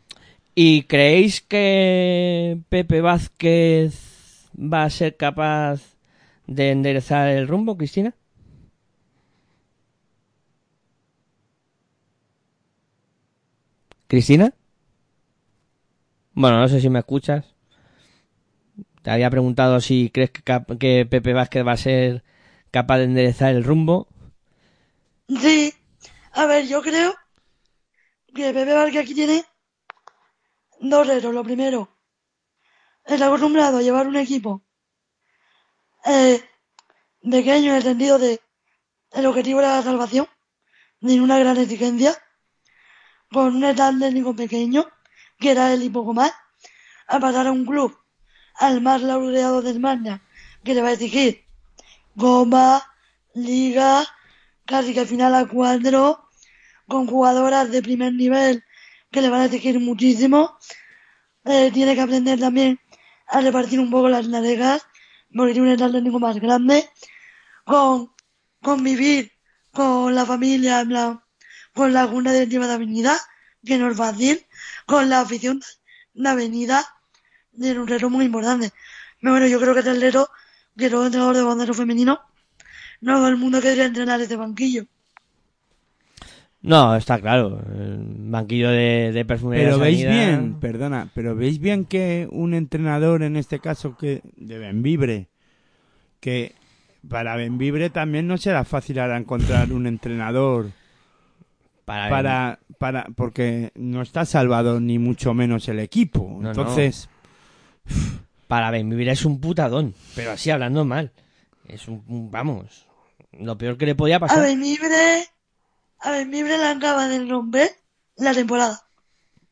[0.54, 5.96] ¿Y creéis que Pepe Vázquez va a ser capaz
[6.46, 8.14] de enderezar el rumbo, Cristina?
[14.06, 14.54] ¿Cristina?
[16.34, 17.56] Bueno, no sé si me escuchas.
[19.02, 20.42] Te había preguntado si crees que,
[20.78, 22.22] que Pepe Vázquez va a ser
[22.70, 24.06] capaz de enderezar el rumbo.
[25.38, 25.72] Sí,
[26.32, 27.14] a ver, yo creo
[28.34, 29.44] que Pepe Vázquez aquí tiene
[30.80, 31.32] dos retos.
[31.32, 31.88] Lo primero,
[33.04, 34.62] está acostumbrado a llevar un equipo
[36.04, 36.42] eh,
[37.22, 38.40] pequeño en el sentido de
[39.12, 40.26] el objetivo era la salvación,
[41.00, 42.16] sin una gran exigencia,
[43.30, 44.86] con un stand técnico pequeño,
[45.38, 46.32] que era él y poco más,
[47.06, 47.96] a pasar a un club
[48.56, 50.22] al más laureado de España,
[50.64, 51.44] que le va a exigir
[52.16, 52.84] Copa,
[53.34, 54.04] Liga,
[54.70, 56.00] casi que final a cuatro,
[56.86, 58.62] con jugadoras de primer nivel
[59.10, 60.56] que le van a exigir muchísimo.
[61.44, 62.78] Eh, tiene que aprender también
[63.26, 64.86] a repartir un poco las navegas,
[65.34, 66.88] porque tiene un técnico más grande,
[67.64, 68.12] con
[68.62, 69.32] convivir
[69.72, 70.86] con la familia,
[71.74, 73.18] con la junta directiva de Avenida,
[73.64, 74.46] que no es fácil,
[74.86, 75.60] con la afición
[76.14, 76.86] de Avenida,
[77.58, 78.72] tiene un reto muy importante.
[79.20, 80.30] Pero bueno, yo creo que es el reto
[80.76, 82.20] que todo entrenador de baloncesto femenino,
[83.00, 84.84] no todo el mundo querría entrenar este banquillo.
[86.62, 87.58] No, está claro.
[87.74, 92.52] El banquillo de, de perfumería Pero veis Sanidad- bien, perdona, pero veis bien que un
[92.52, 95.28] entrenador, en este caso que de Benvibre,
[96.20, 96.54] que
[97.08, 100.70] para Benvibre también no será fácil ahora encontrar un entrenador
[101.86, 106.38] Para, para, para, porque no está salvado ni mucho menos el equipo.
[106.42, 107.08] No, Entonces,
[108.48, 111.10] para Benvivir es un putadón, pero así hablando mal.
[111.66, 112.86] Es un- vamos,
[113.32, 114.42] lo peor que le podía A pasar.
[114.42, 115.26] Benvibre,
[116.00, 117.70] a Benvibre le acaba de romper
[118.16, 118.80] la temporada.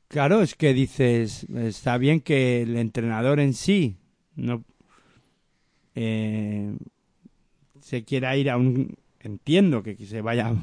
[0.09, 3.97] claro, es que dices, está bien que el entrenador en sí
[4.35, 4.65] no
[5.95, 6.77] eh,
[7.81, 10.55] se quiera ir a un, entiendo que, se vaya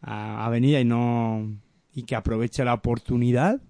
[0.00, 1.58] a Avenida y no
[1.94, 3.60] y que aproveche la oportunidad,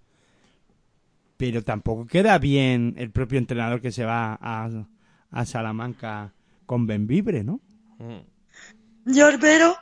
[1.36, 4.70] pero tampoco queda bien el propio entrenador que se va a,
[5.30, 6.34] a Salamanca
[6.66, 7.60] con Benvibre, ¿no?
[9.04, 9.76] Yo espero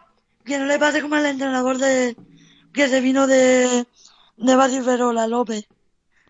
[0.45, 2.17] que no le pase como al entrenador de
[2.73, 3.87] que se vino de
[4.37, 5.67] de Basiferola, López,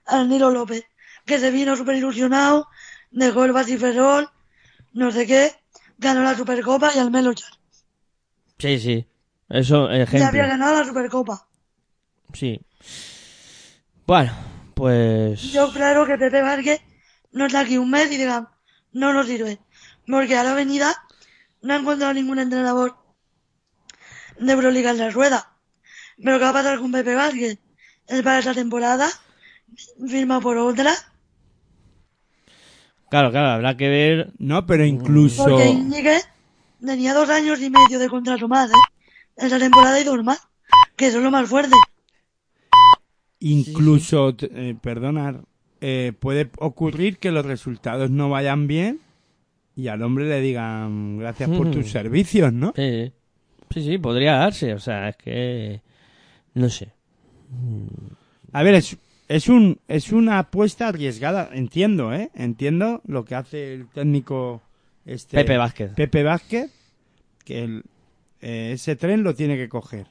[0.07, 0.85] al Nilo López,
[1.25, 2.67] que se vino súper ilusionado,
[3.13, 4.29] dejó el Basiferol,
[4.93, 5.53] no sé qué,
[5.99, 7.53] ganó la Supercopa y al Melochar.
[8.59, 9.07] Sí, sí.
[9.49, 10.29] Eso, Ya ejemplo.
[10.29, 11.47] había ganado la Supercopa.
[12.33, 12.61] Sí.
[14.07, 14.33] Bueno,
[14.75, 15.41] pues...
[15.53, 16.81] Yo espero que Pepe Vázquez
[17.33, 18.49] no esté aquí un mes y digan,
[18.93, 19.61] no nos sirve.
[20.07, 20.97] Porque a la avenida
[21.63, 22.97] no ha encontrado ningún entrenador
[24.39, 25.57] de Euroliga en la rueda.
[26.23, 27.59] Pero ¿qué va a pasar con Pepe Vázquez?
[28.07, 29.09] Es para esta temporada,
[30.07, 30.93] firma por otra,
[33.11, 34.33] Claro, claro, habrá que ver...
[34.39, 35.45] No, pero incluso...
[35.45, 36.21] porque
[36.81, 38.75] tenía dos años y medio de contrato más, ¿eh?
[39.37, 40.41] Esta temporada y dos más,
[40.97, 41.75] que eso es lo más fuerte.
[43.41, 45.41] Incluso, eh, perdonar,
[45.81, 49.01] eh, puede ocurrir que los resultados no vayan bien
[49.81, 51.71] y al hombre le digan gracias por Mm.
[51.73, 52.73] tus servicios, ¿no?
[52.77, 53.13] Sí,
[53.73, 54.75] sí, sí, podría darse.
[54.75, 55.81] O sea, es que...
[56.55, 56.93] No sé.
[58.53, 58.97] A ver, es,
[59.29, 62.31] es, un, es una apuesta arriesgada, entiendo, ¿eh?
[62.35, 64.63] Entiendo lo que hace el técnico
[65.07, 65.93] este, Pepe Vázquez.
[65.95, 66.71] Pepe Vázquez,
[67.45, 67.85] que el-
[68.41, 70.07] eh, ese tren lo tiene que coger.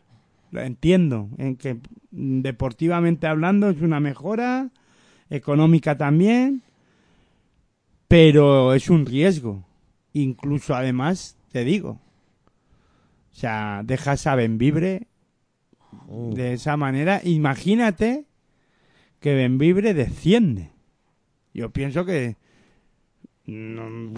[0.52, 1.78] Lo entiendo, en que
[2.12, 4.70] deportivamente hablando es una mejora,
[5.30, 6.64] económica también,
[8.10, 9.64] pero es un riesgo.
[10.11, 11.91] Incluso además, te digo,
[13.31, 15.07] o sea, dejas a Benvibre
[16.34, 17.22] de esa manera.
[17.23, 18.26] Imagínate
[19.22, 20.72] que Benvibre desciende.
[21.53, 22.36] Yo pienso que
[23.45, 24.14] no-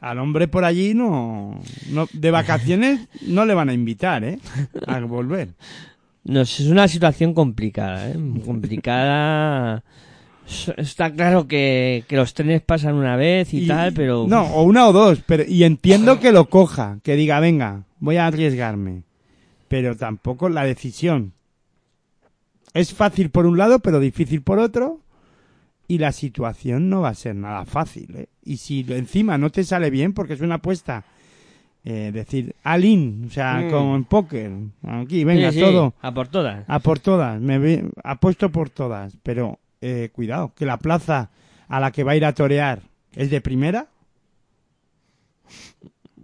[0.00, 1.60] al hombre por allí no,
[1.90, 4.38] no de vacaciones no le van a invitar, ¿eh?
[4.86, 5.54] A volver.
[6.22, 8.16] No es una situación complicada, ¿eh?
[8.44, 9.82] Complicada.
[10.76, 14.26] Está claro que, que los trenes pasan una vez y, tal, pero...
[14.28, 18.16] no, o una o dos, pero y entiendo que lo coja, que diga, venga, voy
[18.16, 19.02] a arriesgarme,
[19.68, 21.32] pero tampoco la decisión
[22.74, 25.00] es fácil por un lado, pero difícil por otro.
[25.90, 28.14] Y la situación no va a ser nada fácil.
[28.14, 28.26] ¿eh?
[28.44, 31.04] Y si encima no te sale bien, porque es una apuesta,
[31.82, 33.70] eh, decir, all-in, o sea, Mm.
[33.70, 34.50] como en póker,
[34.86, 36.64] aquí, venga, Sí, sí, todo, A por todas.
[36.68, 41.30] a por todas, me apuesto por todas, pero eh, cuidado, que la plaza
[41.68, 42.82] a la que va a ir a torear
[43.14, 43.88] es de primera.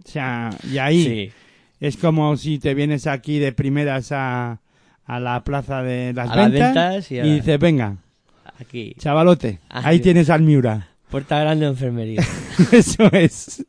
[0.03, 1.31] O sea, y ahí Sí.
[1.79, 4.59] es como si te vienes aquí de primeras a,
[5.05, 7.97] a la plaza de las A las ventas, ventas y y, a la- dices, venga,
[8.59, 8.95] Aquí.
[8.99, 10.89] chavalote, Ah, ahí tienes al Miura.
[11.09, 12.21] Puerta grande de enfermería.
[12.71, 13.65] Eso es.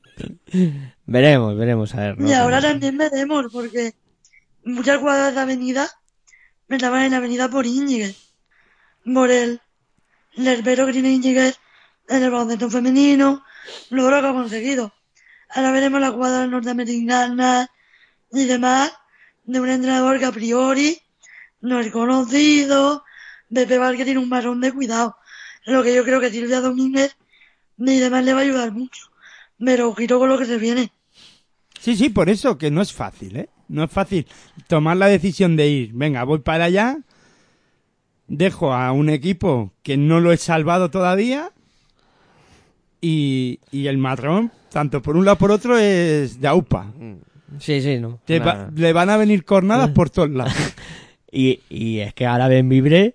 [1.06, 2.18] veremos, veremos, a ver.
[2.20, 2.28] ¿no?
[2.28, 3.92] Y ahora también veremos, porque
[4.64, 5.88] muchas jugadoras de avenida
[6.68, 8.16] estaban en avenida por Íñiguez.
[9.04, 9.60] Por el
[10.36, 11.58] Lerbero que tiene Íñiguez
[12.08, 13.44] en el baloncesto femenino,
[13.90, 14.92] luego lo que ha conseguido.
[15.50, 17.68] Ahora veremos las jugadoras norteamericanas
[18.32, 18.92] y demás
[19.44, 21.00] de un entrenador que a priori
[21.60, 23.04] no es conocido.
[23.52, 25.16] Pepe Vázquez tiene un marrón de cuidado.
[25.64, 27.16] Lo que yo creo que Silvia Domínguez
[27.78, 29.10] y demás le va a ayudar mucho.
[29.58, 30.92] Pero ojito con lo que se viene.
[31.80, 33.48] Sí, sí, por eso que no es fácil, ¿eh?
[33.68, 34.26] No es fácil
[34.68, 36.98] tomar la decisión de ir, venga, voy para allá,
[38.28, 41.50] dejo a un equipo que no lo he salvado todavía
[43.00, 46.92] y, y el matrón, tanto por un lado por otro, es de aupa.
[47.58, 48.20] Sí, sí, no.
[48.24, 48.40] Te
[48.74, 50.54] le van a venir cornadas por todos lados.
[51.38, 53.14] Y, y es que ahora Ben Vibre,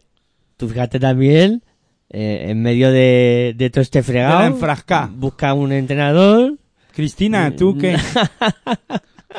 [0.58, 1.64] tú fíjate también,
[2.10, 5.10] eh, en medio de, de todo este fregado, De la enfrascá.
[5.12, 6.58] busca un entrenador.
[6.94, 7.98] Cristina, ¿tú qué?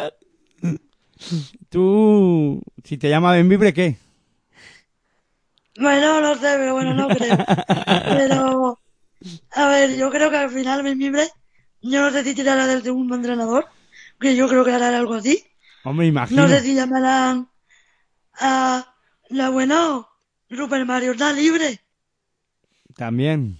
[1.68, 3.96] Tú, si te llama Benvibre, ¿qué?
[5.82, 7.36] Bueno, no sé, pero bueno, no creo.
[8.06, 8.78] Pero,
[9.50, 11.28] a ver, yo creo que al final Benvibre,
[11.80, 13.66] yo no sé si tirará del segundo entrenador,
[14.20, 15.42] que yo creo que hará algo así.
[15.82, 16.42] Hombre, imagino.
[16.42, 17.48] No sé si llamarán
[18.34, 18.94] a
[19.28, 20.08] la bueno,
[20.48, 21.80] Super Mario está libre.
[22.94, 23.58] También.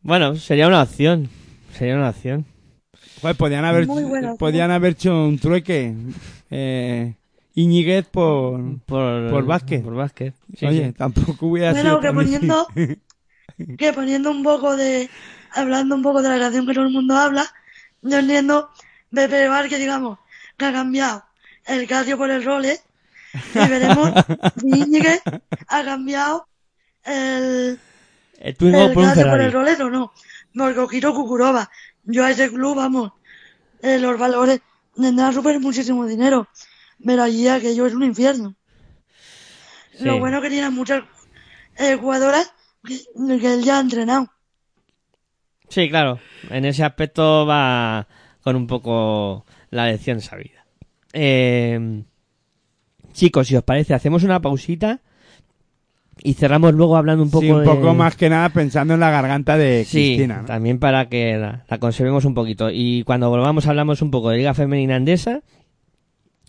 [0.00, 1.28] Bueno, sería una opción.
[1.76, 2.46] Sería una opción.
[3.20, 5.92] Joder, podían haber, buena, podían haber hecho un trueque.
[6.50, 7.14] Eh,
[7.58, 8.78] Iñiguez por...
[8.86, 9.82] Por, Por Vázquez.
[9.82, 10.34] Por Vázquez.
[10.56, 10.92] Sí, Oye, sí.
[10.92, 12.66] tampoco hubiera Bueno, sido que poniendo,
[13.78, 15.10] que poniendo un poco de,
[15.52, 17.46] hablando un poco de la relación que todo el mundo habla,
[18.02, 18.70] yo entiendo
[19.10, 20.18] Pepe que digamos
[20.56, 21.24] que ha cambiado
[21.66, 22.80] el Casio por el Rolex
[23.54, 24.12] y veremos
[24.60, 25.20] si Íñiguez
[25.66, 26.46] ha cambiado
[27.04, 27.80] el,
[28.38, 29.52] El Twingo el por un Casio por el.
[29.52, 30.12] Rolex o no.
[30.54, 31.68] Porque Ojito Kukurova,
[32.04, 33.12] yo a ese club, vamos,
[33.82, 34.60] eh, los valores
[34.94, 36.48] tendrán súper muchísimo dinero,
[37.04, 38.54] pero allí aquello es un infierno.
[39.96, 40.04] Sí.
[40.04, 41.02] Lo bueno que tiene muchas
[41.76, 42.52] eh, jugadoras
[42.84, 42.98] que,
[43.40, 44.28] que él ya ha entrenado.
[45.68, 46.18] Sí, claro.
[46.50, 48.06] En ese aspecto va
[48.42, 50.64] con un poco la lección sabida.
[51.12, 52.02] Eh,
[53.12, 55.00] chicos, si os parece, hacemos una pausita
[56.22, 59.00] y cerramos luego hablando un poco Sí, un de- poco más que nada pensando en
[59.00, 60.38] la garganta de Sí, Cristina.
[60.42, 60.46] ¿no?
[60.46, 62.70] también para que la, la conservemos un poquito.
[62.70, 65.42] Y cuando volvamos hablamos un poco de Liga Femenina Andesa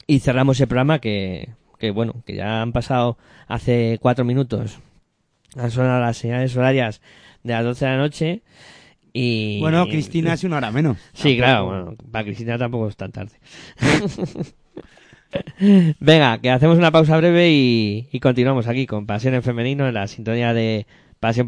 [0.10, 4.80] y cerramos el programa que, que bueno, que ya han pasado hace cuatro minutos.
[5.56, 7.00] Han sonado las señales horarias
[7.44, 8.42] de las 12 de la noche
[9.14, 9.60] y...
[9.60, 10.98] Bueno, Cristina es una hora menos.
[11.14, 13.34] Sí, claro, bueno, para Cristina tampoco es tan tarde.
[16.00, 19.94] Venga, que hacemos una pausa breve y, y continuamos aquí con Pasión en Femenino en
[19.94, 20.88] la sintonía de
[21.20, 21.48] Pasión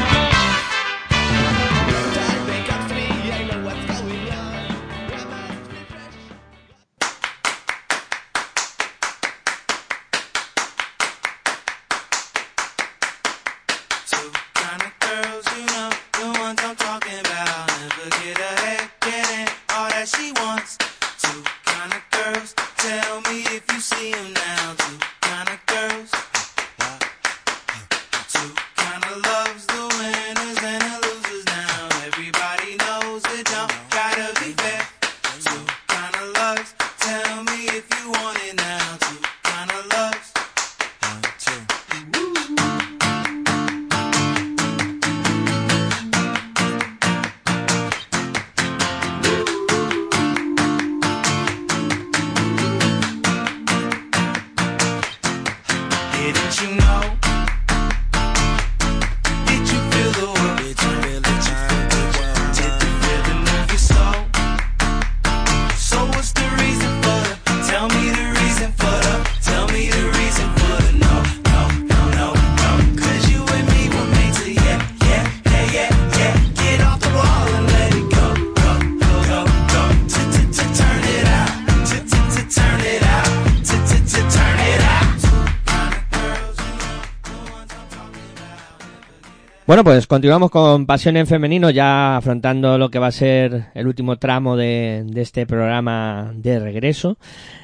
[89.71, 93.87] Bueno, pues continuamos con Pasión en Femenino, ya afrontando lo que va a ser el
[93.87, 97.17] último tramo de, de este programa de regreso.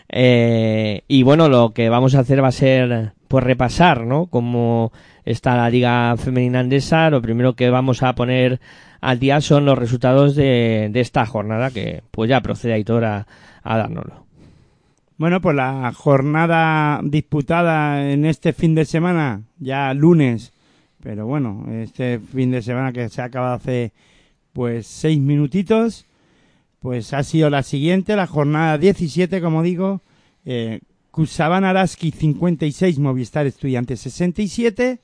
[0.07, 4.27] Eh, y bueno, lo que vamos a hacer va a ser, pues repasar, ¿no?
[4.27, 4.93] Cómo
[5.25, 7.09] está la Liga Femenina Andesa.
[7.09, 8.61] Lo primero que vamos a poner
[9.01, 13.27] al día son los resultados de, de esta jornada, que pues ya procede Aitor a,
[13.63, 14.23] a dárnoslo.
[15.17, 20.53] Bueno, pues la jornada disputada en este fin de semana, ya lunes,
[21.07, 23.93] Pero bueno, este fin de semana que se ha acabado hace
[24.51, 26.05] pues seis minutitos,
[26.79, 30.01] pues ha sido la siguiente, la jornada 17, como digo,
[30.43, 34.99] eh, Cusaban Araski 56, Movistar Estudiantes 67,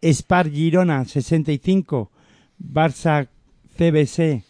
[0.00, 2.12] Spar Girona 65,
[2.60, 3.26] Barça
[3.76, 4.44] CBS,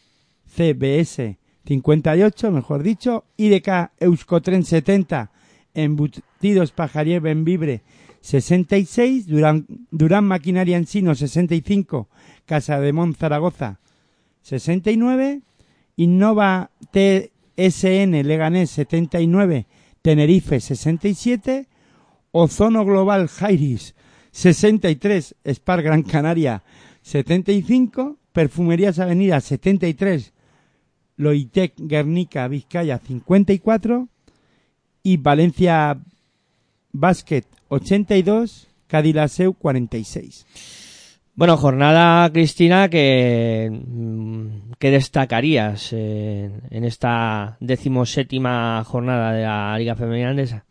[0.54, 5.30] CBS 58, mejor dicho, IDK Euskotren 70,
[5.72, 7.80] Embutidos Pajarier Benvibre
[8.20, 12.08] 66, Durán, Durán Maquinaria Ensino 65,
[12.44, 13.80] Casa de Mon Zaragoza
[14.42, 15.40] 69,
[15.96, 19.66] Innova TSN Leganés 79,
[20.02, 21.66] Tenerife 67,
[22.32, 23.94] Ozono Global Jairis
[24.32, 26.62] 63, Spar Gran Canaria
[27.02, 30.32] 75, Perfumerías Avenida 73,
[31.16, 34.08] Loitec Guernica Vizcaya 54
[35.02, 35.98] y Valencia
[36.92, 40.44] Basket 82, Cadillaceu 46.
[41.34, 49.94] Bueno, jornada, Cristina, que, mm, que destacarías eh, en esta decimoséptima jornada de la Liga
[49.94, 50.64] Femenina Andesa.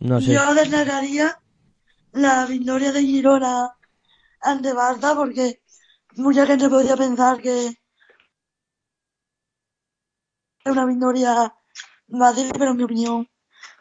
[0.00, 0.32] No sé.
[0.32, 1.38] Yo destacaría
[2.12, 3.76] la victoria de Girona
[4.40, 5.60] ante Barça porque
[6.16, 7.81] mucha gente podría pensar que
[10.70, 11.54] una victoria
[12.18, 13.28] fácil, pero en mi opinión,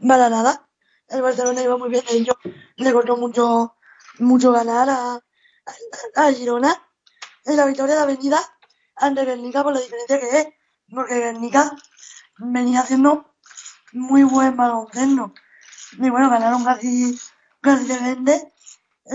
[0.08, 0.68] para nada.
[1.08, 2.34] El Barcelona iba muy bien de ello,
[2.78, 3.76] le costó mucho,
[4.20, 5.20] mucho ganar a,
[6.16, 6.74] a, Girona.
[7.46, 8.40] Y la victoria de Avenida
[8.96, 10.48] ante Guernica por la diferencia que es,
[10.90, 11.72] porque Guernica
[12.38, 13.36] venía haciendo
[13.92, 15.34] muy buen baloncesto.
[15.94, 17.20] Y bueno, ganaron casi,
[17.62, 18.54] casi de 20.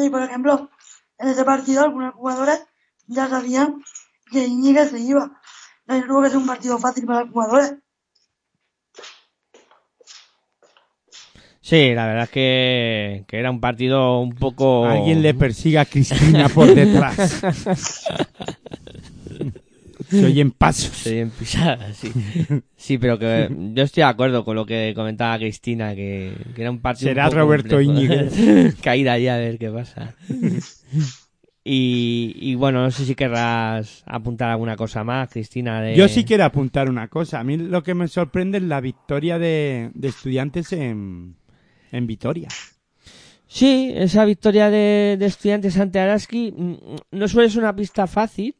[0.02, 0.70] Y por ejemplo,
[1.18, 2.66] en ese partido algunas jugadoras
[3.06, 3.82] ya sabían
[4.30, 5.40] que Íñiguez se iba.
[5.86, 7.74] No tuvo que ser un partido fácil para los jugadores.
[11.60, 14.86] Sí, la verdad es que, que era un partido un poco...
[14.86, 17.42] Alguien le persigue a Cristina por detrás.
[20.08, 20.96] Se oyen pasos.
[20.96, 22.12] Se oyen pisadas, sí.
[22.76, 26.70] Sí, pero que yo estoy de acuerdo con lo que comentaba Cristina, que, que era
[26.70, 27.10] un partido.
[27.10, 27.92] Será un poco Roberto complejo.
[27.92, 28.76] Íñiguez.
[28.82, 30.14] Caída allá a ver qué pasa.
[31.68, 35.80] Y, y bueno, no sé si querrás apuntar alguna cosa más, Cristina.
[35.80, 35.97] De...
[35.97, 37.40] Yo sí quiero apuntar una cosa.
[37.40, 41.34] A mí lo que me sorprende es la victoria de, de estudiantes en,
[41.90, 42.47] en Vitoria.
[43.48, 46.76] Sí, esa victoria de, de estudiantes ante Araski mm,
[47.10, 48.55] no suele ser una pista fácil.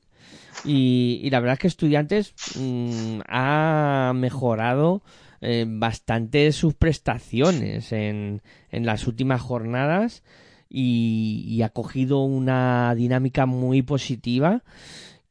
[0.65, 5.05] Y, y la verdad es que estudiantes mm, ha mejorado
[5.43, 8.43] eh, bastante sus prestaciones en,
[8.73, 10.25] en las últimas jornadas
[10.69, 14.63] y, ha cogido una dinámica muy positiva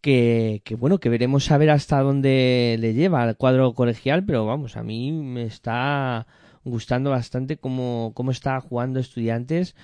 [0.01, 4.77] que, bueno que veremos a ver hasta dónde le lleva al cuadro colegial pero vamos
[4.77, 6.27] a mí me está
[6.63, 9.75] gustando bastante cómo, cómo está jugando estudiantes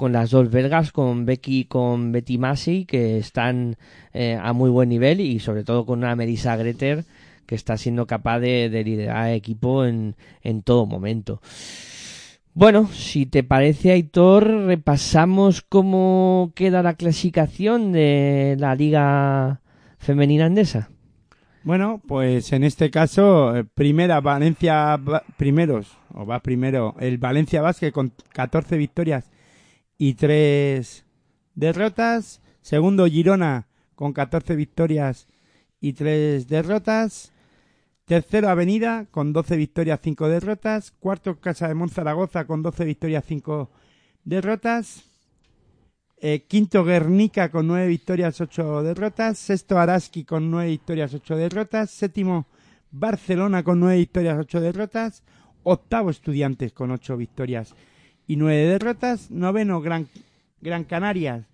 [0.00, 3.76] con las dos belgas, con Becky y con Betty Massey, que están
[4.14, 7.04] eh, a muy buen nivel y sobre todo con una Melissa Greter
[7.44, 11.42] que está siendo capaz de, de liderar equipo en, en todo momento.
[12.52, 19.60] Bueno, si te parece, Aitor, repasamos cómo queda la clasificación de la Liga
[19.98, 20.90] Femenina Andesa.
[21.62, 24.98] Bueno, pues en este caso, eh, primera Valencia,
[25.36, 29.30] primeros, o va primero el Valencia Basket con 14 victorias
[29.96, 31.04] y 3
[31.54, 32.42] derrotas.
[32.62, 35.28] Segundo Girona con 14 victorias
[35.80, 37.32] y 3 derrotas.
[38.10, 40.90] Tercero Avenida con 12 victorias, 5 derrotas.
[40.90, 43.70] Cuarto Casa de Monzaragoza con 12 victorias, 5
[44.24, 45.04] derrotas.
[46.16, 49.38] Eh, quinto Guernica con 9 victorias, 8 derrotas.
[49.38, 51.92] Sexto Araski con 9 victorias, 8 derrotas.
[51.92, 52.48] Séptimo
[52.90, 55.22] Barcelona con 9 victorias, 8 derrotas.
[55.62, 57.76] Octavo Estudiantes con 8 victorias
[58.26, 59.30] y 9 derrotas.
[59.30, 60.08] Noveno Gran,
[60.60, 61.46] Gran Canarias,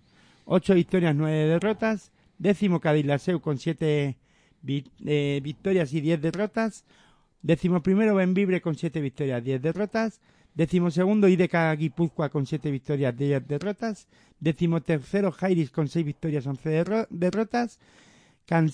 [0.45, 2.11] 8 victorias, 9 derrotas.
[2.39, 4.26] Décimo Cadillaceu con 7 victorias
[4.63, 6.85] y 10 derrotas.
[7.41, 10.21] Décimo primero Benvibre con 7 victorias, 10 derrotas.
[10.55, 14.07] Décimo segundo IDK Guipúzcoa con 7 victorias, 10 derrotas.
[14.39, 17.79] Décimo tercero Jairis con 6 victorias, 11 derro- derrotas.
[18.45, 18.71] Can-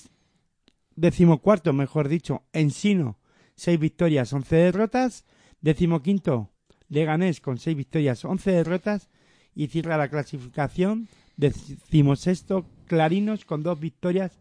[0.95, 3.17] Décimo cuarto, mejor dicho, Ensino,
[3.55, 5.25] 6 victorias, 11 derrotas.
[5.59, 6.51] Décimo quinto,
[6.87, 9.09] Leganés con 6 victorias, 11 derrotas.
[9.55, 11.07] Y cierra la clasificación.
[11.35, 14.39] Décimo sexto, Clarinos con 2 victorias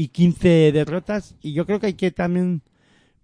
[0.00, 1.34] y 15 derrotas.
[1.42, 2.62] Y yo creo que hay que también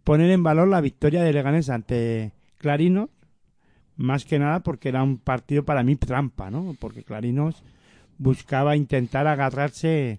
[0.03, 3.11] poner en valor la victoria de Leganés ante Clarinos.
[3.97, 6.75] Más que nada porque era un partido para mí trampa, ¿no?
[6.81, 7.63] Porque Clarinos
[8.19, 10.19] buscaba intentar agarrarse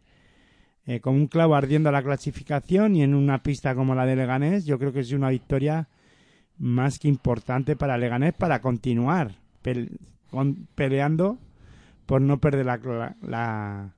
[0.85, 4.15] eh, con un clavo ardiendo a la clasificación y en una pista como la de
[4.15, 5.89] Leganés yo creo que es una victoria
[6.57, 9.31] más que importante para Leganés para continuar
[10.31, 11.37] con- peleando
[12.05, 13.95] por no perder la, la- la-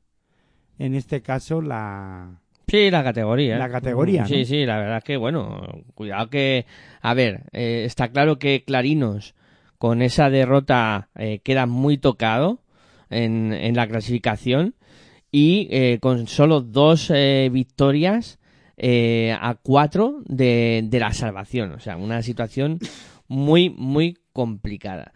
[0.80, 3.58] en este caso la Sí, la categoría.
[3.58, 4.46] La categoría, Sí, ¿no?
[4.46, 6.66] sí, la verdad es que, bueno, cuidado que,
[7.02, 9.36] a ver, eh, está claro que Clarinos
[9.78, 12.60] con esa derrota eh, queda muy tocado
[13.10, 14.76] en, en la clasificación
[15.32, 17.10] y eh, con solo dos
[17.52, 18.38] victorias
[18.80, 21.72] a cuatro de, de la salvación.
[21.72, 22.80] O sea, una situación
[23.28, 25.14] muy, muy complicada.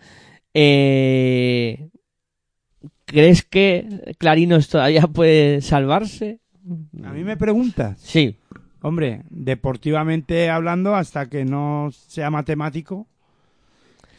[3.06, 6.40] ¿Crees que Clarinos todavía puede salvarse?
[7.04, 8.00] A mí me preguntas.
[8.00, 8.38] Sí,
[8.82, 13.08] hombre deportivamente hablando hasta que no sea matemático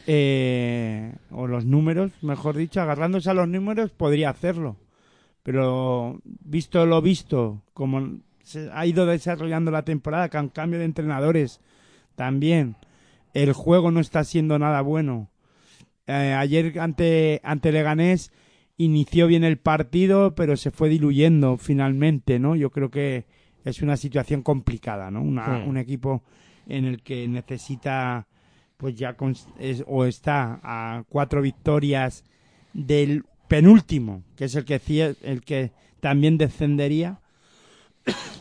[0.05, 4.77] eh, o los números mejor dicho agarrándose a los números podría hacerlo.
[5.43, 11.59] Pero visto lo visto como se ha ido desarrollando la temporada con cambio de entrenadores
[12.15, 12.75] también
[13.33, 15.29] el juego no está siendo nada bueno.
[16.05, 18.31] Eh, ayer ante ante Leganés
[18.77, 23.25] inició bien el partido pero se fue diluyendo finalmente no yo creo que
[23.65, 25.67] es una situación complicada no Una- Hmm.
[25.69, 26.23] un equipo
[26.67, 28.27] en el que necesita
[28.77, 32.23] pues ya cons- es- o está a cuatro victorias
[32.73, 34.81] del penúltimo que es el que
[35.21, 37.19] el que también descendería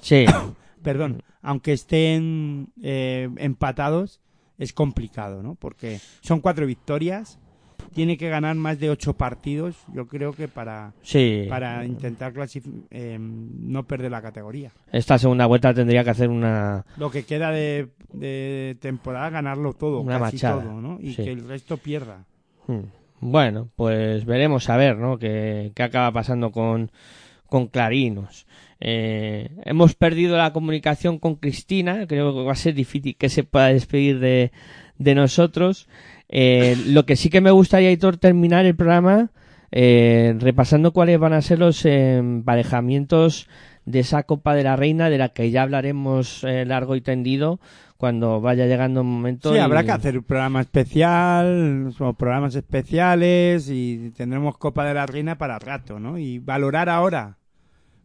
[0.01, 0.25] sí.
[0.83, 4.21] perdón, aunque estén eh, empatados,
[4.59, 5.55] es complicado, ¿no?
[5.57, 7.39] Porque son cuatro victorias,
[7.94, 11.47] tiene que ganar más de ocho partidos, yo creo que para, Sí.
[11.48, 12.32] para intentar
[12.90, 14.70] eh, no perder la categoría.
[14.90, 16.85] Esta segunda vuelta tendría que hacer una.
[16.97, 20.98] Lo que queda de, de temporada, ganarlo todo, Una casi machada, todo, ¿no?
[21.01, 21.24] Y sí.
[21.24, 22.24] que el resto pierda.
[22.66, 22.81] Hmm.
[23.20, 25.19] Bueno, pues veremos a ver, ¿no?
[25.19, 26.90] ¿Qué, qué acaba pasando con,
[27.47, 28.47] con Clarinos?
[28.81, 32.06] Eh, hemos perdido la comunicación con Cristina.
[32.09, 34.51] Creo que va a ser difícil que se pueda despedir de,
[34.98, 35.89] de nosotros.
[36.35, 39.31] Eh, lo que sí que me gustaría, Hitor, terminar el programa
[39.71, 43.49] eh, repasando cuáles van a ser los emparejamientos
[43.85, 47.61] de esa Copa de la Reina, de la que ya hablaremos eh, largo y tendido
[47.99, 49.51] cuando vaya llegando un momento.
[49.51, 54.95] Sí, y- habrá que hacer un programa especial, o programas especiales y tendremos Copa de
[54.95, 56.19] la Reina para rato, ¿no?
[56.19, 57.37] Y valorar ahora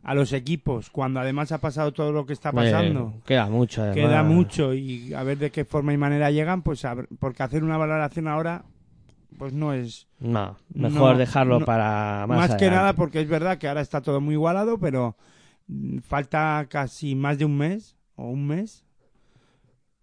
[0.07, 3.13] a los equipos cuando además ha pasado todo lo que está pasando.
[3.17, 3.95] Eh, queda mucho, además.
[3.97, 7.61] Queda mucho y a ver de qué forma y manera llegan, pues a porque hacer
[7.63, 8.63] una valoración ahora
[9.37, 11.65] pues no es No, mejor No, dejarlo no.
[11.65, 15.17] para más, más, que nada porque es verdad que ahora está todo muy igualado, pero
[16.01, 18.85] falta casi más de un mes o un mes.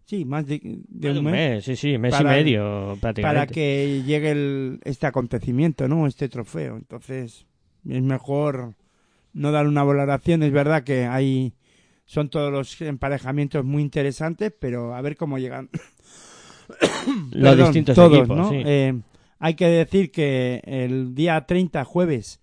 [0.05, 2.45] Sí, más de, de Más de un un mes mes, sí, sí, mes para- y
[2.45, 3.23] medio prácticamente.
[3.23, 6.07] para que llegue el- este acontecimiento, ¿no?
[6.07, 6.77] Este trofeo.
[6.77, 7.47] Entonces,
[7.89, 8.75] es mejor
[9.35, 10.43] no dar una valoración.
[10.43, 11.55] Es verdad que hay
[12.07, 15.71] son todos los emparejamientos muy interesantes, pero a ver cómo llegan
[17.33, 18.51] Los Perdón, distintos todos, equipos, ¿no?
[18.51, 18.63] sí.
[18.65, 19.01] Eh,
[19.39, 22.41] hay que decir que el día 30, jueves,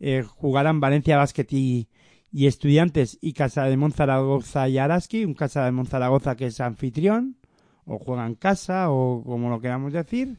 [0.00, 1.88] eh, jugarán Valencia Basket y,
[2.30, 7.36] y Estudiantes y Casa de Monzaragoza y Araski, un Casa de Monzaragoza que es anfitrión,
[7.86, 10.38] o juega en casa, o como lo queramos decir.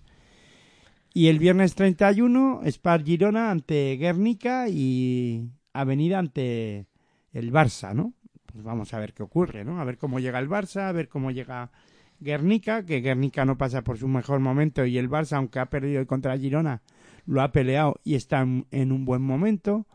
[1.13, 6.88] Y el viernes 31, Spar Girona ante Guernica y Avenida ante
[7.32, 8.14] el Barça, ¿no?
[8.45, 9.82] Pues vamos a ver qué ocurre, ¿no?
[9.82, 11.72] A ver cómo llega el Barça, a ver cómo llega
[12.20, 16.06] Guernica, que Guernica no pasa por su mejor momento y el Barça, aunque ha perdido
[16.08, 16.82] contra Girona,
[17.26, 19.88] lo ha peleado y está en, en un buen momento.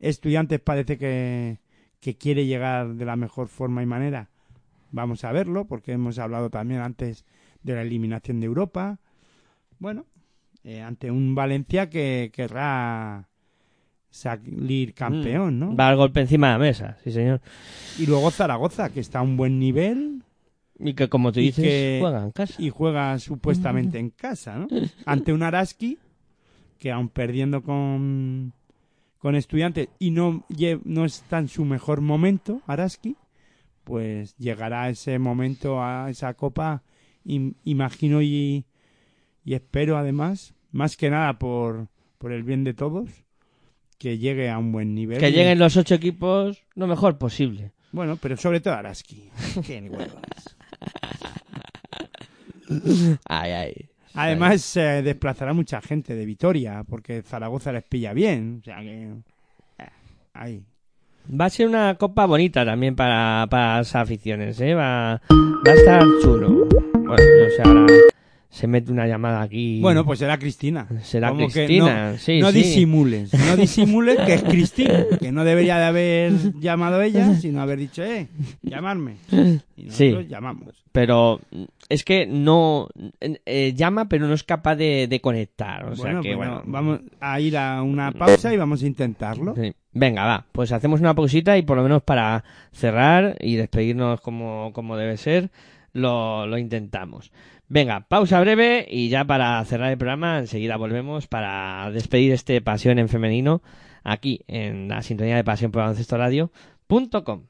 [0.00, 1.60] Estudiantes parece que,
[2.00, 4.30] que quiere llegar de la mejor forma y manera.
[4.90, 7.24] Vamos a verlo, porque hemos hablado también antes
[7.62, 8.98] de la eliminación de Europa.
[9.78, 10.06] Bueno,
[10.64, 13.29] eh, ante un Valencia que querrá
[14.10, 15.74] salir campeón, ¿no?
[15.76, 17.40] Va al golpe encima de la mesa, sí señor.
[17.98, 20.22] Y luego Zaragoza, que está a un buen nivel
[20.78, 22.54] Y que como tú dices, que- juega en casa.
[22.58, 24.68] y juega supuestamente en casa, ¿no?
[25.06, 25.98] Ante un Araski
[26.78, 28.52] que aun perdiendo con
[29.18, 30.46] con estudiantes y no
[30.84, 33.16] no está en su mejor momento Araski,
[33.84, 36.82] pues llegará ese momento a esa copa
[37.26, 38.64] im- imagino y,
[39.44, 43.10] y espero además más que nada por por el bien de todos
[44.00, 47.72] que llegue a un buen nivel Que lleguen los ocho equipos lo mejor posible.
[47.92, 49.28] bueno pero sobre todo Araski.
[53.28, 53.74] Ay, ay.
[54.14, 58.58] Además, se desplazará mucha gente de Vitoria, porque Zaragoza les pilla bien.
[58.60, 59.08] O sea que.
[59.78, 59.88] eh,
[60.34, 60.62] ahí.
[61.28, 64.74] Va a ser una copa bonita también para, para las aficiones, ¿eh?
[64.74, 66.66] Va, va a estar chulo.
[66.94, 67.86] Bueno, no sé ahora
[68.50, 69.80] se mete una llamada aquí.
[69.80, 70.88] Bueno, pues será Cristina.
[71.02, 72.58] Será Como Cristina, no, sí, no sí.
[72.58, 77.78] disimules, no disimules que es Cristina, que no debería de haber llamado ella, sino haber
[77.78, 78.26] dicho, eh,
[78.62, 79.16] llamarme.
[79.76, 80.26] Y nosotros Sí.
[80.28, 80.84] llamamos.
[80.92, 81.40] Pero
[81.88, 82.88] es que no
[83.20, 85.84] eh, llama, pero no es capaz de, de conectar.
[85.86, 86.62] O sea que bueno, bueno.
[86.66, 89.54] vamos a ir a una pausa y vamos a intentarlo.
[89.54, 89.72] Sí.
[89.92, 94.72] Venga, va, pues hacemos una pausita y por lo menos para cerrar y despedirnos como,
[94.72, 95.50] como debe ser,
[95.92, 97.30] lo, lo intentamos.
[97.72, 102.98] Venga, pausa breve y ya para cerrar el programa enseguida volvemos para despedir este Pasión
[102.98, 103.62] en Femenino
[104.02, 107.44] aquí en la sintonía de Pasión por Baloncesto Radio.com.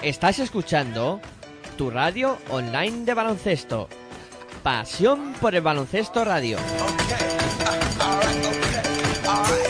[0.00, 1.20] Estás escuchando
[1.76, 3.88] tu radio online de baloncesto.
[4.62, 6.58] Pasión por el baloncesto radio.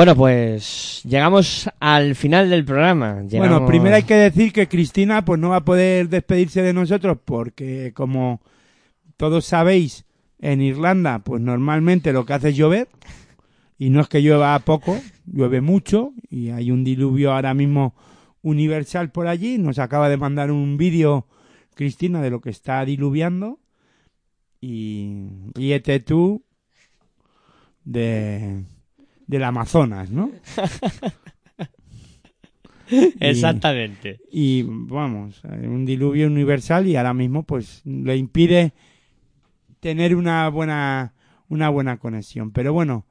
[0.00, 3.22] Bueno, pues llegamos al final del programa.
[3.32, 7.18] Bueno, primero hay que decir que Cristina pues no va a poder despedirse de nosotros
[7.22, 8.40] porque como
[9.18, 10.06] todos sabéis,
[10.38, 12.88] en Irlanda pues normalmente lo que hace es llover
[13.76, 17.94] y no es que llueva poco, llueve mucho y hay un diluvio ahora mismo
[18.40, 19.58] universal por allí.
[19.58, 21.26] Nos acaba de mandar un vídeo
[21.74, 23.58] Cristina de lo que está diluviando
[24.62, 26.42] y ríete tú
[27.84, 28.64] de
[29.30, 30.32] del Amazonas, ¿no?
[33.20, 34.18] Exactamente.
[34.32, 38.72] y vamos, un diluvio universal y ahora mismo pues le impide
[39.78, 41.14] tener una buena
[41.48, 42.50] una buena conexión.
[42.50, 43.06] Pero bueno,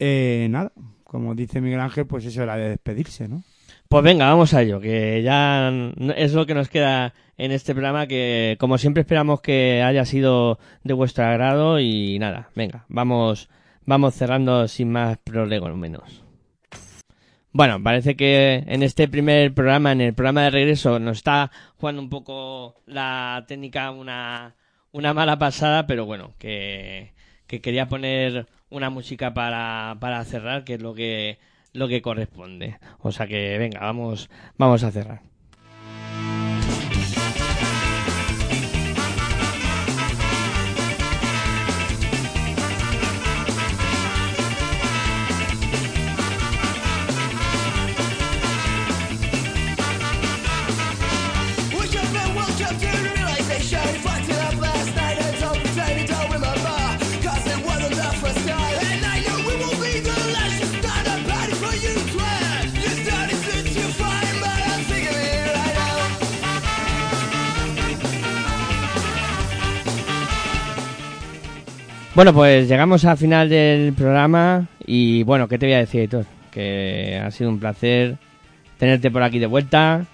[0.00, 0.72] eh, nada,
[1.04, 3.44] como dice Miguel Ángel, pues es hora de despedirse, ¿no?
[3.88, 5.70] Pues venga, vamos a ello, que ya
[6.16, 10.58] es lo que nos queda en este programa, que como siempre esperamos que haya sido
[10.82, 13.48] de vuestro agrado y nada, venga, vamos,
[13.86, 16.22] vamos cerrando sin más prolegómenos.
[17.52, 22.02] Bueno, parece que en este primer programa, en el programa de regreso, nos está jugando
[22.02, 24.54] un poco la técnica una,
[24.92, 27.14] una mala pasada, pero bueno, que,
[27.46, 31.38] que quería poner una música para, para cerrar, que es lo que,
[31.72, 32.78] lo que corresponde.
[32.98, 35.22] O sea que venga, vamos, vamos a cerrar.
[72.16, 76.24] Bueno, pues llegamos al final del programa y bueno, ¿qué te voy a decir, Héctor?
[76.50, 78.16] Que ha sido un placer
[78.78, 80.06] tenerte por aquí de vuelta,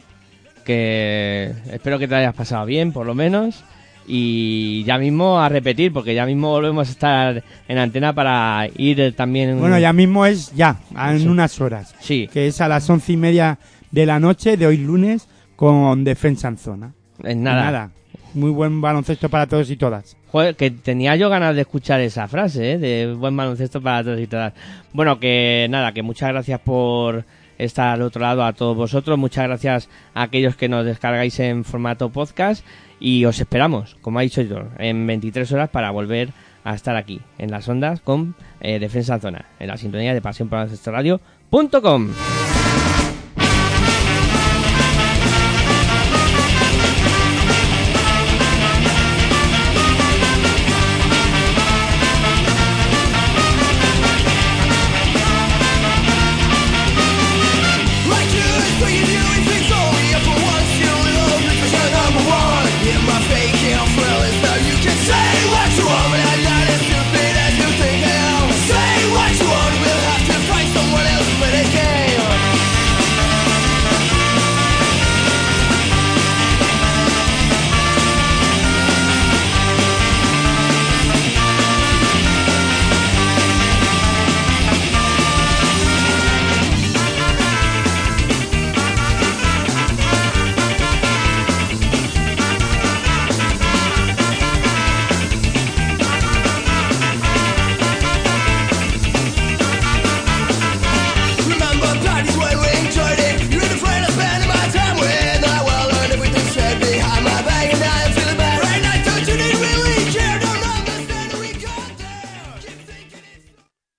[0.64, 3.62] que espero que te hayas pasado bien, por lo menos,
[4.04, 9.14] y ya mismo a repetir, porque ya mismo volvemos a estar en antena para ir
[9.14, 9.60] también...
[9.60, 11.28] Bueno, ya mismo es ya, en Sí.
[11.28, 13.60] unas horas, Sí, que es a las once y media
[13.92, 16.94] de la noche de hoy lunes con Defensa en Zona.
[17.22, 17.90] En Y nada.
[18.34, 20.16] Muy buen baloncesto para todos y todas.
[20.56, 22.78] Que tenía yo ganas de escuchar esa frase, ¿eh?
[22.78, 24.54] De buen baloncesto para todos y todas.
[24.92, 27.24] Bueno, que nada, que muchas gracias por
[27.58, 29.18] estar al otro lado a todos vosotros.
[29.18, 32.64] Muchas gracias a aquellos que nos descargáis en formato podcast.
[32.98, 36.30] Y os esperamos, como ha dicho yo, en 23 horas para volver
[36.64, 40.22] a estar aquí, en las ondas, con eh, Defensa en Zona, en la sintonía de
[40.22, 42.08] pasión por Radio.com.